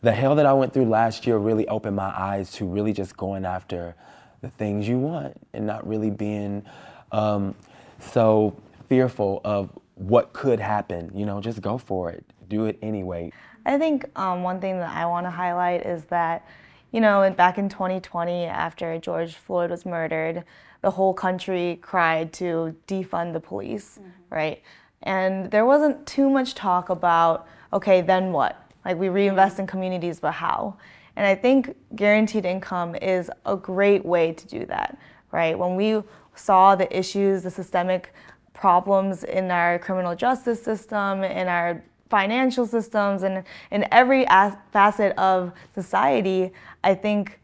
the 0.00 0.12
hell 0.12 0.34
that 0.36 0.46
I 0.46 0.54
went 0.54 0.72
through 0.72 0.86
last 0.86 1.26
year 1.26 1.36
really 1.36 1.68
opened 1.68 1.94
my 1.94 2.12
eyes 2.18 2.50
to 2.52 2.64
really 2.64 2.94
just 2.94 3.16
going 3.16 3.44
after 3.44 3.94
the 4.40 4.48
things 4.48 4.88
you 4.88 4.98
want 4.98 5.36
and 5.52 5.66
not 5.66 5.86
really 5.86 6.10
being 6.10 6.64
um, 7.12 7.54
so 7.98 8.56
fearful 8.88 9.42
of 9.44 9.70
what 9.96 10.32
could 10.32 10.58
happen. 10.58 11.12
You 11.14 11.26
know, 11.26 11.40
just 11.42 11.60
go 11.60 11.76
for 11.76 12.10
it. 12.10 12.24
Do 12.48 12.64
it 12.64 12.78
anyway. 12.80 13.30
I 13.66 13.76
think 13.76 14.06
um, 14.18 14.42
one 14.42 14.58
thing 14.58 14.78
that 14.78 14.96
I 14.96 15.04
want 15.04 15.26
to 15.26 15.30
highlight 15.30 15.84
is 15.84 16.04
that, 16.06 16.46
you 16.92 17.00
know, 17.00 17.28
back 17.36 17.58
in 17.58 17.68
2020, 17.68 18.44
after 18.44 18.98
George 18.98 19.34
Floyd 19.34 19.70
was 19.70 19.86
murdered, 19.86 20.44
the 20.82 20.90
whole 20.90 21.14
country 21.14 21.78
cried 21.82 22.32
to 22.34 22.74
defund 22.86 23.32
the 23.32 23.40
police, 23.40 23.98
mm-hmm. 23.98 24.10
right? 24.30 24.62
And 25.02 25.50
there 25.50 25.64
wasn't 25.64 26.06
too 26.06 26.28
much 26.28 26.54
talk 26.54 26.88
about, 26.88 27.46
okay, 27.72 28.00
then 28.00 28.32
what? 28.32 28.70
Like 28.84 28.98
we 28.98 29.08
reinvest 29.08 29.58
in 29.58 29.66
communities, 29.66 30.20
but 30.20 30.32
how? 30.32 30.76
And 31.16 31.26
I 31.26 31.34
think 31.34 31.76
guaranteed 31.94 32.44
income 32.44 32.94
is 32.96 33.30
a 33.44 33.56
great 33.56 34.04
way 34.04 34.32
to 34.32 34.46
do 34.46 34.64
that, 34.66 34.98
right? 35.32 35.58
When 35.58 35.76
we 35.76 36.02
saw 36.34 36.74
the 36.74 36.96
issues, 36.96 37.42
the 37.42 37.50
systemic 37.50 38.14
problems 38.54 39.24
in 39.24 39.50
our 39.50 39.78
criminal 39.78 40.14
justice 40.14 40.62
system, 40.62 41.24
in 41.24 41.48
our 41.48 41.82
financial 42.10 42.66
systems, 42.66 43.22
and 43.22 43.44
in 43.70 43.86
every 43.90 44.26
facet 44.72 45.16
of 45.16 45.52
society, 45.74 46.52
I 46.84 46.94
think 46.94 47.40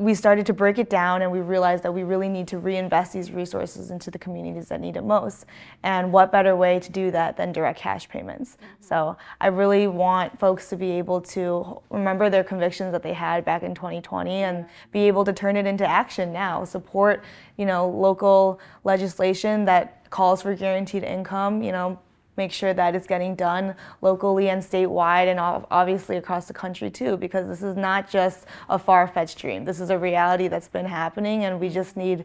we 0.00 0.14
started 0.14 0.46
to 0.46 0.54
break 0.54 0.78
it 0.78 0.88
down 0.88 1.20
and 1.20 1.30
we 1.30 1.40
realized 1.40 1.82
that 1.82 1.92
we 1.92 2.04
really 2.04 2.28
need 2.28 2.48
to 2.48 2.56
reinvest 2.56 3.12
these 3.12 3.30
resources 3.30 3.90
into 3.90 4.10
the 4.10 4.18
communities 4.18 4.68
that 4.68 4.80
need 4.80 4.96
it 4.96 5.04
most. 5.04 5.44
And 5.82 6.10
what 6.10 6.32
better 6.32 6.56
way 6.56 6.80
to 6.80 6.90
do 6.90 7.10
that 7.10 7.36
than 7.36 7.52
direct 7.52 7.78
cash 7.78 8.08
payments? 8.08 8.52
Mm-hmm. 8.56 8.82
So 8.82 9.18
I 9.42 9.48
really 9.48 9.88
want 9.88 10.40
folks 10.40 10.70
to 10.70 10.76
be 10.76 10.92
able 10.92 11.20
to 11.20 11.82
remember 11.90 12.30
their 12.30 12.42
convictions 12.42 12.92
that 12.92 13.02
they 13.02 13.12
had 13.12 13.44
back 13.44 13.62
in 13.62 13.74
2020 13.74 14.42
and 14.42 14.64
be 14.90 15.00
able 15.00 15.22
to 15.22 15.34
turn 15.34 15.54
it 15.54 15.66
into 15.66 15.86
action 15.86 16.32
now. 16.32 16.64
Support, 16.64 17.22
you 17.58 17.66
know, 17.66 17.86
local 17.86 18.58
legislation 18.84 19.66
that 19.66 20.08
calls 20.08 20.40
for 20.40 20.54
guaranteed 20.54 21.04
income, 21.04 21.62
you 21.62 21.72
know, 21.72 21.98
make 22.40 22.52
sure 22.52 22.72
that 22.72 22.94
it's 22.94 23.06
getting 23.06 23.34
done 23.34 23.74
locally 24.00 24.48
and 24.48 24.62
statewide 24.62 25.26
and 25.26 25.38
obviously 25.70 26.16
across 26.16 26.46
the 26.46 26.54
country 26.54 26.90
too 26.90 27.18
because 27.18 27.46
this 27.46 27.62
is 27.62 27.76
not 27.76 28.10
just 28.10 28.46
a 28.70 28.78
far-fetched 28.78 29.36
dream. 29.36 29.66
This 29.66 29.78
is 29.78 29.90
a 29.90 29.98
reality 29.98 30.48
that's 30.48 30.68
been 30.68 30.86
happening 30.86 31.44
and 31.44 31.60
we 31.60 31.68
just 31.68 31.98
need 31.98 32.24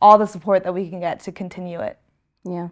all 0.00 0.18
the 0.18 0.26
support 0.26 0.62
that 0.62 0.72
we 0.72 0.88
can 0.88 1.00
get 1.00 1.18
to 1.20 1.32
continue 1.32 1.80
it. 1.80 1.98
Yeah. 2.44 2.68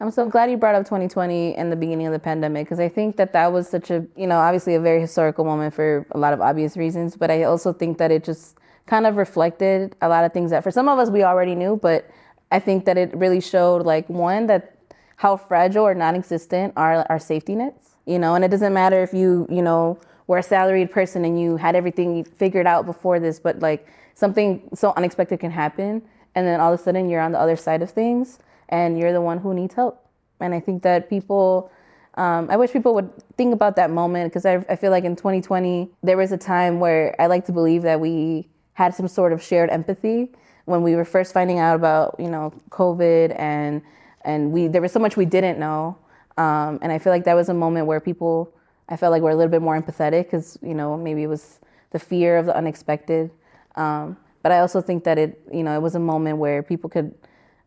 I'm 0.00 0.10
so 0.10 0.28
glad 0.28 0.50
you 0.50 0.58
brought 0.58 0.74
up 0.74 0.84
2020 0.84 1.54
and 1.54 1.72
the 1.72 1.76
beginning 1.76 2.06
of 2.06 2.12
the 2.12 2.18
pandemic 2.18 2.66
because 2.66 2.80
I 2.80 2.90
think 2.90 3.16
that 3.16 3.32
that 3.32 3.50
was 3.50 3.66
such 3.66 3.90
a, 3.90 4.04
you 4.14 4.26
know, 4.26 4.38
obviously 4.38 4.74
a 4.74 4.80
very 4.80 5.00
historical 5.00 5.46
moment 5.46 5.72
for 5.72 6.06
a 6.10 6.18
lot 6.18 6.34
of 6.34 6.42
obvious 6.42 6.76
reasons, 6.76 7.16
but 7.16 7.30
I 7.30 7.44
also 7.44 7.72
think 7.72 7.96
that 7.98 8.10
it 8.10 8.22
just 8.22 8.58
kind 8.84 9.06
of 9.06 9.16
reflected 9.16 9.96
a 10.02 10.08
lot 10.10 10.24
of 10.24 10.32
things 10.34 10.50
that 10.50 10.62
for 10.62 10.70
some 10.70 10.88
of 10.88 10.98
us 10.98 11.08
we 11.08 11.22
already 11.22 11.54
knew, 11.54 11.78
but 11.80 12.10
I 12.50 12.58
think 12.58 12.84
that 12.84 12.98
it 12.98 13.16
really 13.16 13.40
showed 13.40 13.86
like 13.86 14.06
one 14.10 14.46
that 14.48 14.73
how 15.16 15.36
fragile 15.36 15.84
or 15.84 15.94
non-existent 15.94 16.72
are 16.76 17.06
our 17.08 17.18
safety 17.18 17.54
nets 17.54 17.94
you 18.06 18.18
know? 18.18 18.34
And 18.34 18.44
it 18.44 18.50
doesn't 18.50 18.72
matter 18.72 19.02
if 19.02 19.12
you 19.12 19.46
you 19.50 19.62
know 19.62 19.98
were 20.26 20.38
a 20.38 20.42
salaried 20.42 20.90
person 20.90 21.24
and 21.24 21.40
you 21.40 21.56
had 21.56 21.76
everything 21.76 22.24
figured 22.24 22.66
out 22.66 22.86
before 22.86 23.20
this 23.20 23.38
but 23.38 23.58
like 23.60 23.86
something 24.14 24.62
so 24.74 24.94
unexpected 24.96 25.38
can 25.38 25.50
happen 25.50 26.00
and 26.34 26.46
then 26.46 26.60
all 26.60 26.72
of 26.72 26.80
a 26.80 26.82
sudden 26.82 27.08
you're 27.08 27.20
on 27.20 27.32
the 27.32 27.38
other 27.38 27.56
side 27.56 27.82
of 27.82 27.90
things 27.90 28.38
and 28.70 28.98
you're 28.98 29.12
the 29.12 29.20
one 29.20 29.38
who 29.38 29.52
needs 29.52 29.74
help. 29.74 30.06
And 30.40 30.54
i 30.54 30.60
think 30.60 30.82
that 30.82 31.10
people 31.10 31.70
um, 32.16 32.48
i 32.50 32.56
wish 32.56 32.72
people 32.72 32.94
would 32.94 33.10
think 33.36 33.52
about 33.52 33.76
that 33.76 33.90
moment 33.90 34.30
because 34.30 34.46
I, 34.46 34.64
I 34.68 34.76
feel 34.76 34.90
like 34.90 35.04
in 35.04 35.16
2020 35.16 35.90
there 36.02 36.16
was 36.16 36.32
a 36.32 36.38
time 36.38 36.80
where 36.80 37.14
i 37.20 37.26
like 37.26 37.44
to 37.46 37.52
believe 37.52 37.82
that 37.82 38.00
we 38.00 38.48
had 38.74 38.94
some 38.94 39.08
sort 39.08 39.32
of 39.32 39.42
shared 39.42 39.70
empathy 39.70 40.30
when 40.64 40.82
we 40.82 40.96
were 40.96 41.04
first 41.04 41.32
finding 41.32 41.58
out 41.58 41.76
about 41.76 42.16
you 42.18 42.28
know 42.28 42.52
covid 42.70 43.38
and 43.38 43.82
and 44.24 44.52
we 44.52 44.68
there 44.68 44.82
was 44.82 44.92
so 44.92 45.00
much 45.00 45.16
we 45.16 45.24
didn't 45.24 45.58
know. 45.58 45.98
Um, 46.36 46.80
and 46.82 46.90
i 46.90 46.98
feel 46.98 47.12
like 47.12 47.24
that 47.24 47.34
was 47.34 47.48
a 47.48 47.54
moment 47.54 47.86
where 47.86 48.00
people 48.00 48.52
i 48.88 48.96
felt 48.96 49.12
like 49.12 49.22
we're 49.22 49.30
a 49.30 49.36
little 49.36 49.50
bit 49.50 49.62
more 49.62 49.80
empathetic 49.80 50.24
because 50.24 50.58
you 50.62 50.74
know 50.74 50.96
maybe 50.96 51.22
it 51.22 51.28
was 51.28 51.60
the 51.90 51.98
fear 51.98 52.36
of 52.38 52.46
the 52.46 52.56
unexpected. 52.56 53.30
Um, 53.76 54.16
but 54.42 54.50
i 54.52 54.58
also 54.58 54.80
think 54.80 55.04
that 55.04 55.16
it 55.16 55.40
you 55.52 55.62
know 55.62 55.74
it 55.74 55.80
was 55.80 55.94
a 55.94 56.00
moment 56.00 56.38
where 56.38 56.62
people 56.62 56.90
could 56.90 57.14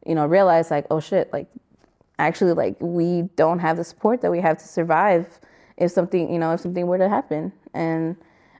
you 0.06 0.16
know 0.16 0.26
realize 0.26 0.70
like 0.70 0.86
oh 0.92 1.00
shit 1.00 1.32
like 1.32 1.48
actually 2.20 2.54
like 2.54 2.76
we 2.80 3.24
don't 3.36 3.60
have 3.60 3.78
the 3.78 3.84
support 3.84 4.22
that 4.22 4.32
we 4.32 4.42
have 4.42 4.58
to 4.58 4.68
survive 4.68 5.40
if 5.78 5.92
something 5.92 6.32
you 6.32 6.40
know 6.40 6.52
if 6.54 6.60
something 6.60 6.88
were 6.88 6.98
to 6.98 7.10
happen. 7.10 7.52
And 7.74 8.16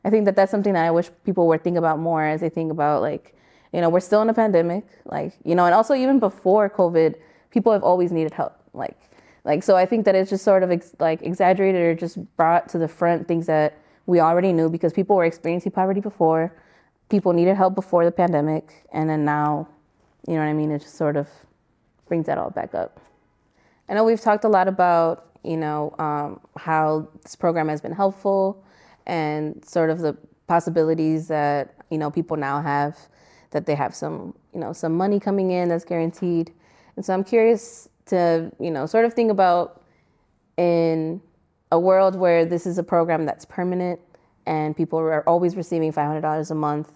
i 0.06 0.10
think 0.10 0.26
that 0.26 0.36
that's 0.36 0.52
something 0.52 0.74
that 0.74 0.86
i 0.86 0.92
wish 0.92 1.10
people 1.26 1.48
were 1.48 1.58
think 1.58 1.78
about 1.78 2.00
more 2.00 2.24
as 2.24 2.42
they 2.42 2.50
think 2.50 2.72
about 2.72 3.02
like 3.02 3.36
you 3.74 3.82
know 3.82 3.90
we're 3.90 4.00
still 4.00 4.22
in 4.22 4.30
a 4.30 4.34
pandemic 4.34 4.86
like 5.06 5.34
you 5.44 5.56
know 5.56 5.66
and 5.66 5.74
also 5.74 5.94
even 5.94 6.20
before 6.20 6.70
covid 6.70 7.16
people 7.58 7.74
have 7.74 7.82
always 7.82 8.12
needed 8.12 8.36
help. 8.36 8.54
Like, 8.74 8.96
like 9.44 9.64
so 9.64 9.76
I 9.76 9.88
think 9.88 10.06
that 10.06 10.14
it's 10.14 10.30
just 10.30 10.44
sort 10.44 10.62
of 10.62 10.70
ex- 10.70 10.96
like 11.00 11.24
exaggerated 11.24 11.82
or 11.82 11.96
just 11.96 12.16
brought 12.38 12.70
to 12.70 12.78
the 12.78 12.88
front 12.88 13.28
things 13.28 13.48
that 13.48 13.80
we 14.06 14.20
already 14.20 14.54
knew 14.54 14.70
because 14.70 14.94
people 14.94 15.16
were 15.16 15.26
experiencing 15.26 15.72
poverty 15.72 16.00
before, 16.00 16.54
people 17.10 17.34
needed 17.34 17.58
help 17.58 17.74
before 17.74 18.06
the 18.06 18.12
pandemic, 18.12 18.86
and 18.94 19.10
then 19.10 19.26
now, 19.26 19.68
you 20.28 20.36
know 20.36 20.42
what 20.42 20.50
I 20.50 20.54
mean? 20.54 20.70
It 20.70 20.82
just 20.84 20.96
sort 20.96 21.18
of 21.18 21.28
brings 22.08 22.28
that 22.28 22.38
all 22.38 22.52
back 22.52 22.76
up. 22.76 23.02
I 23.90 23.96
know 23.96 24.04
we've 24.04 24.22
talked 24.22 24.44
a 24.44 24.50
lot 24.50 24.68
about 24.68 25.26
you 25.44 25.58
know 25.58 25.96
um, 25.98 26.40
how 26.58 27.08
this 27.24 27.36
program 27.36 27.70
has 27.70 27.82
been 27.82 27.94
helpful 27.94 28.64
and 29.08 29.66
sort 29.66 29.90
of 29.90 29.98
the 30.00 30.16
possibilities 30.46 31.28
that 31.28 31.74
you 31.90 31.98
know 31.98 32.12
people 32.12 32.38
now 32.38 32.62
have 32.62 32.96
that 33.50 33.66
they 33.66 33.74
have 33.74 33.96
some 33.96 34.36
you 34.54 34.60
know 34.60 34.74
some 34.74 34.96
money 34.96 35.20
coming 35.20 35.50
in 35.50 35.70
that's 35.70 35.86
guaranteed 35.86 36.54
and 36.98 37.06
so 37.06 37.14
I'm 37.14 37.24
curious 37.24 37.88
to, 38.08 38.52
you 38.60 38.72
know, 38.72 38.86
sort 38.86 39.06
of 39.06 39.14
think 39.14 39.32
about 39.32 39.84
in 40.58 41.22
a 41.72 41.80
world 41.80 42.16
where 42.16 42.44
this 42.44 42.66
is 42.66 42.78
a 42.78 42.84
program 42.84 43.26
that's 43.26 43.46
permanent 43.46 44.00
and 44.46 44.76
people 44.76 44.98
are 45.00 45.28
always 45.30 45.56
receiving 45.56 45.94
$500 45.94 46.52
a 46.52 46.56
month, 46.56 46.92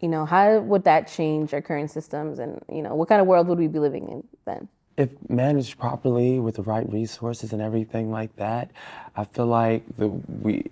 you 0.00 0.08
know, 0.08 0.24
how 0.24 0.60
would 0.60 0.84
that 0.84 1.08
change 1.08 1.52
our 1.52 1.60
current 1.60 1.90
systems 1.90 2.38
and, 2.38 2.62
you 2.72 2.82
know, 2.82 2.94
what 2.94 3.08
kind 3.08 3.20
of 3.20 3.26
world 3.26 3.48
would 3.48 3.58
we 3.58 3.66
be 3.66 3.78
living 3.78 4.08
in 4.08 4.24
then? 4.46 4.68
If 4.96 5.10
managed 5.28 5.78
properly 5.78 6.40
with 6.40 6.56
the 6.56 6.62
right 6.62 6.90
resources 6.90 7.52
and 7.52 7.60
everything 7.60 8.10
like 8.10 8.34
that, 8.36 8.70
I 9.14 9.24
feel 9.24 9.46
like 9.46 9.84
the 9.96 10.08
we 10.08 10.68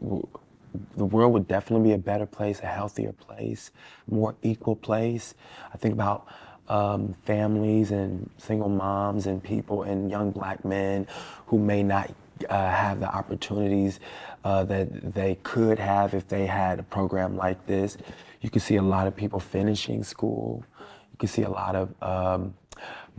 the 0.96 1.04
world 1.04 1.32
would 1.32 1.48
definitely 1.48 1.90
be 1.90 1.94
a 1.94 1.98
better 1.98 2.26
place, 2.26 2.60
a 2.60 2.66
healthier 2.66 3.12
place, 3.12 3.70
more 4.08 4.34
equal 4.42 4.76
place. 4.76 5.34
I 5.72 5.78
think 5.78 5.94
about 5.94 6.26
um, 6.68 7.14
families 7.24 7.90
and 7.90 8.28
single 8.38 8.68
moms 8.68 9.26
and 9.26 9.42
people 9.42 9.82
and 9.82 10.10
young 10.10 10.30
black 10.30 10.64
men 10.64 11.06
who 11.46 11.58
may 11.58 11.82
not 11.82 12.10
uh, 12.48 12.70
have 12.70 13.00
the 13.00 13.08
opportunities 13.08 14.00
uh, 14.44 14.64
that 14.64 15.14
they 15.14 15.36
could 15.42 15.78
have 15.78 16.14
if 16.14 16.28
they 16.28 16.46
had 16.46 16.78
a 16.78 16.82
program 16.82 17.36
like 17.36 17.64
this. 17.66 17.96
You 18.40 18.50
can 18.50 18.60
see 18.60 18.76
a 18.76 18.82
lot 18.82 19.06
of 19.06 19.16
people 19.16 19.40
finishing 19.40 20.04
school. 20.04 20.64
You 21.12 21.18
can 21.18 21.28
see 21.28 21.42
a 21.42 21.50
lot 21.50 21.74
of 21.74 22.02
um, 22.02 22.54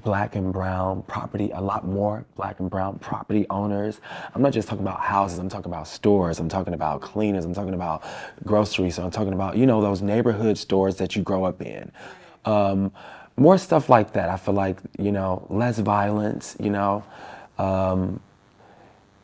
black 0.03 0.35
and 0.35 0.53
brown 0.53 1.01
property, 1.03 1.51
a 1.51 1.61
lot 1.61 1.85
more 1.85 2.25
black 2.35 2.59
and 2.59 2.69
brown 2.69 2.99
property 2.99 3.45
owners. 3.49 3.99
I'm 4.35 4.41
not 4.41 4.53
just 4.53 4.67
talking 4.67 4.85
about 4.85 4.99
houses, 4.99 5.39
I'm 5.39 5.49
talking 5.49 5.71
about 5.71 5.87
stores, 5.87 6.39
I'm 6.39 6.49
talking 6.49 6.73
about 6.73 7.01
cleaners, 7.01 7.45
I'm 7.45 7.53
talking 7.53 7.73
about 7.73 8.03
groceries, 8.45 8.99
I'm 8.99 9.11
talking 9.11 9.33
about, 9.33 9.57
you 9.57 9.65
know, 9.65 9.81
those 9.81 10.01
neighborhood 10.01 10.57
stores 10.57 10.97
that 10.97 11.15
you 11.15 11.23
grow 11.23 11.43
up 11.43 11.61
in. 11.61 11.91
Um, 12.45 12.91
more 13.37 13.57
stuff 13.57 13.89
like 13.89 14.13
that. 14.13 14.29
I 14.29 14.37
feel 14.37 14.53
like 14.55 14.79
you 14.97 15.11
know 15.11 15.45
less 15.49 15.79
violence. 15.79 16.55
You 16.59 16.71
know, 16.71 17.03
um, 17.57 18.19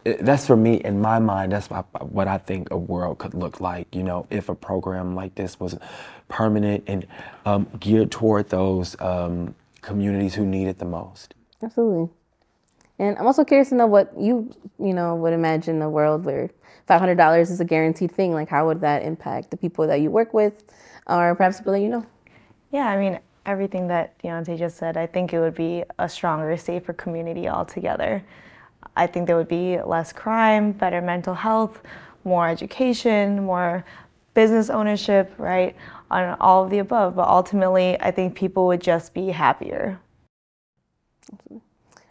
it, 0.06 0.24
that's 0.24 0.48
for 0.48 0.56
me 0.56 0.76
in 0.76 1.02
my 1.02 1.20
mind. 1.20 1.52
That's 1.52 1.68
what 1.68 2.28
I 2.28 2.38
think 2.38 2.70
a 2.72 2.78
world 2.78 3.18
could 3.18 3.34
look 3.34 3.60
like. 3.60 3.94
You 3.94 4.04
know, 4.04 4.28
if 4.30 4.50
a 4.50 4.56
program 4.56 5.16
like 5.16 5.36
this 5.36 5.60
was 5.60 5.78
permanent 6.30 6.84
and 6.88 7.06
um, 7.46 7.68
geared 7.80 8.12
toward 8.12 8.50
those 8.50 9.00
um, 9.02 9.56
communities 9.82 10.36
who 10.36 10.46
need 10.46 10.68
it 10.68 10.78
the 10.78 10.86
most. 10.86 11.34
Absolutely. 11.62 12.10
And 13.00 13.18
I'm 13.18 13.26
also 13.26 13.44
curious 13.44 13.70
to 13.70 13.76
know 13.76 13.88
what 13.88 14.14
you 14.18 14.54
you 14.80 14.94
know 14.94 15.16
would 15.16 15.34
imagine 15.34 15.82
a 15.82 15.90
world 15.90 16.26
where 16.26 16.50
$500 16.88 17.42
is 17.42 17.60
a 17.60 17.66
guaranteed 17.66 18.12
thing. 18.12 18.34
Like, 18.34 18.50
how 18.50 18.68
would 18.68 18.82
that 18.82 19.04
impact 19.04 19.52
the 19.52 19.58
people 19.58 19.88
that 19.88 20.02
you 20.02 20.12
work 20.12 20.34
with, 20.34 20.64
or 21.08 21.34
perhaps 21.36 21.58
people 21.58 21.74
that 21.74 21.80
you 21.80 21.90
know? 21.90 22.06
Yeah, 22.72 22.88
I 22.88 22.98
mean, 22.98 23.20
everything 23.46 23.88
that 23.88 24.18
Deonte 24.20 24.58
just 24.58 24.78
said, 24.78 24.98
I 24.98 25.06
think 25.06 25.34
it 25.34 25.40
would 25.40 25.56
be 25.56 25.84
a 26.00 26.08
stronger, 26.08 26.56
safer 26.58 26.94
community 26.94 27.48
altogether. 27.48 28.24
I 28.96 29.08
think 29.08 29.28
there 29.28 29.38
would 29.38 29.48
be 29.48 29.82
less 29.82 30.14
crime, 30.14 30.72
better 30.72 31.02
mental 31.02 31.34
health, 31.34 31.82
more 32.24 32.48
education, 32.48 33.44
more 33.44 33.84
business 34.34 34.70
ownership, 34.70 35.34
right? 35.38 35.76
On 36.12 36.36
all 36.40 36.64
of 36.64 36.70
the 36.70 36.80
above. 36.80 37.16
But 37.16 37.28
ultimately, 37.28 38.00
I 38.00 38.12
think 38.12 38.36
people 38.36 38.68
would 38.68 38.82
just 38.82 39.14
be 39.14 39.30
happier. 39.30 40.00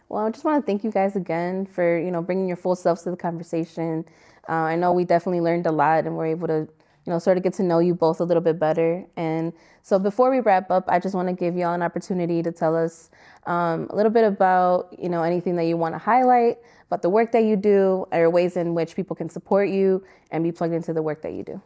Well, 0.09 0.25
I 0.25 0.29
just 0.29 0.43
want 0.43 0.63
to 0.63 0.65
thank 0.65 0.83
you 0.83 0.91
guys 0.91 1.15
again 1.15 1.65
for 1.65 1.97
you 1.97 2.11
know 2.11 2.21
bringing 2.21 2.47
your 2.47 2.57
full 2.57 2.75
selves 2.75 3.03
to 3.03 3.11
the 3.11 3.17
conversation. 3.17 4.05
Uh, 4.47 4.53
I 4.53 4.75
know 4.75 4.91
we 4.91 5.05
definitely 5.05 5.41
learned 5.41 5.65
a 5.65 5.71
lot 5.71 6.05
and 6.05 6.15
we're 6.17 6.27
able 6.27 6.47
to 6.47 6.67
you 7.05 7.11
know, 7.11 7.19
sort 7.19 7.37
of 7.37 7.43
get 7.43 7.53
to 7.53 7.63
know 7.63 7.79
you 7.79 7.93
both 7.93 8.19
a 8.19 8.23
little 8.23 8.41
bit 8.41 8.59
better. 8.59 9.05
And 9.17 9.53
so 9.81 9.99
before 9.99 10.31
we 10.31 10.39
wrap 10.39 10.71
up, 10.71 10.85
I 10.87 10.99
just 10.99 11.15
want 11.15 11.27
to 11.27 11.33
give 11.33 11.55
y'all 11.55 11.73
an 11.73 11.81
opportunity 11.81 12.41
to 12.41 12.51
tell 12.51 12.75
us 12.75 13.09
um, 13.45 13.87
a 13.89 13.95
little 13.95 14.11
bit 14.11 14.23
about, 14.23 14.95
you 14.97 15.09
know, 15.09 15.23
anything 15.23 15.55
that 15.57 15.65
you 15.65 15.75
want 15.75 15.95
to 15.95 15.99
highlight 15.99 16.57
about 16.87 17.01
the 17.01 17.09
work 17.09 17.31
that 17.33 17.43
you 17.43 17.55
do 17.55 18.05
or 18.11 18.29
ways 18.29 18.55
in 18.55 18.73
which 18.73 18.95
people 18.95 19.15
can 19.15 19.29
support 19.29 19.69
you 19.69 20.03
and 20.31 20.43
be 20.43 20.51
plugged 20.51 20.73
into 20.73 20.93
the 20.93 21.01
work 21.01 21.21
that 21.21 21.33
you 21.33 21.43
do. 21.43 21.61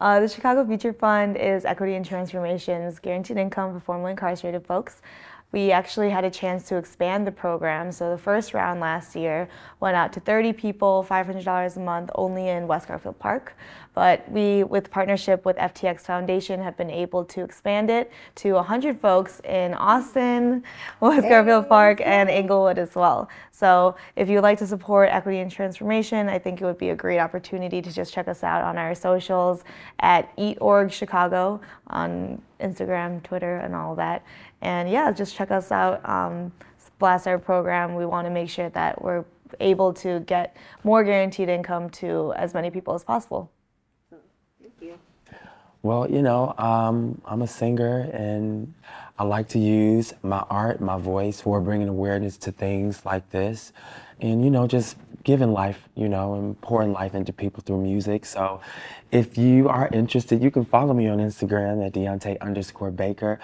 Uh, 0.00 0.20
the 0.20 0.28
Chicago 0.28 0.64
Future 0.64 0.92
Fund 0.92 1.36
is 1.36 1.64
equity 1.64 1.94
and 1.94 2.04
transformations, 2.04 2.98
guaranteed 2.98 3.36
income 3.36 3.74
for 3.74 3.80
formerly 3.80 4.12
incarcerated 4.12 4.64
folks 4.66 5.02
we 5.50 5.72
actually 5.72 6.10
had 6.10 6.24
a 6.24 6.30
chance 6.30 6.64
to 6.68 6.76
expand 6.76 7.26
the 7.26 7.32
program. 7.32 7.90
So 7.90 8.10
the 8.10 8.18
first 8.18 8.52
round 8.52 8.80
last 8.80 9.16
year 9.16 9.48
went 9.80 9.96
out 9.96 10.12
to 10.14 10.20
30 10.20 10.52
people, 10.52 11.06
$500 11.08 11.76
a 11.76 11.80
month, 11.80 12.10
only 12.14 12.48
in 12.48 12.66
West 12.66 12.88
Garfield 12.88 13.18
Park. 13.18 13.56
But 13.98 14.30
we, 14.30 14.62
with 14.62 14.92
partnership 14.92 15.44
with 15.44 15.56
FTX 15.56 16.02
Foundation, 16.02 16.62
have 16.62 16.76
been 16.76 16.88
able 16.88 17.24
to 17.24 17.42
expand 17.42 17.90
it 17.90 18.12
to 18.36 18.52
100 18.52 19.00
folks 19.00 19.40
in 19.40 19.74
Austin, 19.74 20.62
West. 21.00 21.28
Garfield 21.28 21.68
Park, 21.68 22.00
and 22.04 22.30
Englewood 22.30 22.78
as 22.78 22.94
well. 22.94 23.28
So 23.50 23.96
if 24.14 24.28
you'd 24.28 24.42
like 24.42 24.56
to 24.60 24.68
support 24.68 25.08
equity 25.10 25.40
and 25.40 25.50
transformation, 25.50 26.28
I 26.28 26.38
think 26.38 26.60
it 26.60 26.64
would 26.64 26.78
be 26.78 26.90
a 26.90 26.94
great 26.94 27.18
opportunity 27.18 27.82
to 27.82 27.92
just 27.92 28.14
check 28.14 28.28
us 28.28 28.44
out 28.44 28.62
on 28.62 28.78
our 28.78 28.94
socials 28.94 29.64
at 29.98 30.32
EatOrg 30.36 30.92
Chicago 30.92 31.60
on 31.88 32.40
Instagram, 32.60 33.20
Twitter, 33.24 33.56
and 33.56 33.74
all 33.74 33.96
that. 33.96 34.22
And 34.60 34.88
yeah, 34.88 35.10
just 35.10 35.34
check 35.34 35.50
us 35.50 35.72
out. 35.72 36.08
Um, 36.08 36.52
blast 37.00 37.26
our 37.26 37.36
program. 37.36 37.96
We 37.96 38.06
want 38.06 38.28
to 38.28 38.30
make 38.30 38.48
sure 38.48 38.70
that 38.70 39.02
we're 39.02 39.24
able 39.58 39.92
to 39.94 40.20
get 40.20 40.56
more 40.84 41.02
guaranteed 41.02 41.48
income 41.48 41.90
to 41.90 42.32
as 42.36 42.54
many 42.54 42.70
people 42.70 42.94
as 42.94 43.02
possible. 43.02 43.50
Well, 45.82 46.10
you 46.10 46.22
know, 46.22 46.54
um, 46.58 47.20
I'm 47.24 47.42
a 47.42 47.46
singer 47.46 48.10
and 48.12 48.74
I 49.18 49.24
like 49.24 49.48
to 49.50 49.58
use 49.60 50.12
my 50.22 50.44
art, 50.50 50.80
my 50.80 50.98
voice 50.98 51.40
for 51.40 51.60
bringing 51.60 51.88
awareness 51.88 52.36
to 52.38 52.52
things 52.52 53.04
like 53.04 53.30
this. 53.30 53.72
And, 54.20 54.42
you 54.44 54.50
know, 54.50 54.66
just 54.66 54.96
giving 55.22 55.52
life, 55.52 55.88
you 55.94 56.08
know, 56.08 56.34
and 56.34 56.60
pouring 56.60 56.92
life 56.92 57.14
into 57.14 57.32
people 57.32 57.62
through 57.64 57.80
music. 57.82 58.26
So 58.26 58.60
if 59.12 59.38
you 59.38 59.68
are 59.68 59.88
interested, 59.92 60.42
you 60.42 60.50
can 60.50 60.64
follow 60.64 60.94
me 60.94 61.08
on 61.08 61.18
Instagram 61.18 61.86
at 61.86 61.92
Deonte 61.92 62.40
underscore 62.40 62.90
Baker. 62.90 63.38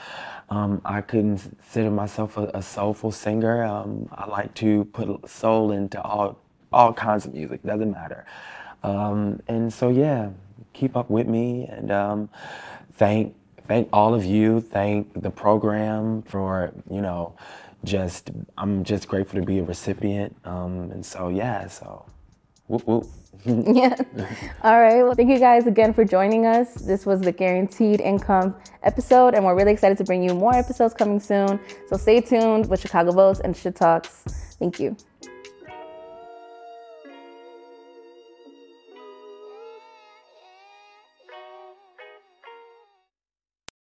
Um, 0.50 0.80
I 0.84 1.02
couldn't 1.02 1.38
consider 1.38 1.90
myself 1.90 2.36
a, 2.36 2.50
a 2.54 2.62
soulful 2.62 3.12
singer. 3.12 3.64
Um, 3.64 4.08
I 4.12 4.26
like 4.26 4.54
to 4.54 4.84
put 4.86 5.28
soul 5.28 5.70
into 5.72 6.02
all 6.02 6.38
all 6.72 6.92
kinds 6.92 7.24
of 7.24 7.34
music. 7.34 7.62
Doesn't 7.62 7.92
matter. 7.92 8.26
Um, 8.82 9.40
and 9.46 9.72
so 9.72 9.88
yeah, 9.90 10.30
keep 10.72 10.96
up 10.96 11.10
with 11.10 11.26
me 11.26 11.66
and 11.66 11.90
um, 11.90 12.28
thank 12.94 13.34
thank 13.66 13.88
all 13.92 14.14
of 14.14 14.24
you. 14.24 14.60
Thank 14.60 15.22
the 15.22 15.30
program 15.30 16.22
for 16.22 16.72
you 16.90 17.00
know 17.00 17.36
just 17.84 18.30
I'm 18.58 18.84
just 18.84 19.08
grateful 19.08 19.40
to 19.40 19.46
be 19.46 19.58
a 19.58 19.62
recipient. 19.64 20.34
Um, 20.44 20.90
and 20.90 21.04
so 21.04 21.28
yeah, 21.28 21.66
so 21.68 22.06
whoop 22.66 22.86
whoop. 22.86 23.06
yeah. 23.44 23.94
All 24.62 24.80
right. 24.80 25.02
Well, 25.02 25.14
thank 25.14 25.28
you 25.28 25.38
guys 25.38 25.66
again 25.66 25.92
for 25.92 26.04
joining 26.04 26.46
us. 26.46 26.74
This 26.74 27.04
was 27.04 27.20
the 27.20 27.32
Guaranteed 27.32 28.00
Income 28.00 28.54
episode, 28.82 29.34
and 29.34 29.44
we're 29.44 29.54
really 29.54 29.72
excited 29.72 29.98
to 29.98 30.04
bring 30.04 30.22
you 30.22 30.34
more 30.34 30.54
episodes 30.54 30.94
coming 30.94 31.20
soon. 31.20 31.60
So 31.88 31.96
stay 31.96 32.20
tuned 32.20 32.68
with 32.70 32.80
Chicago 32.80 33.12
Votes 33.12 33.40
and 33.40 33.54
Shit 33.56 33.76
Talks. 33.76 34.24
Thank 34.58 34.80
you. 34.80 34.96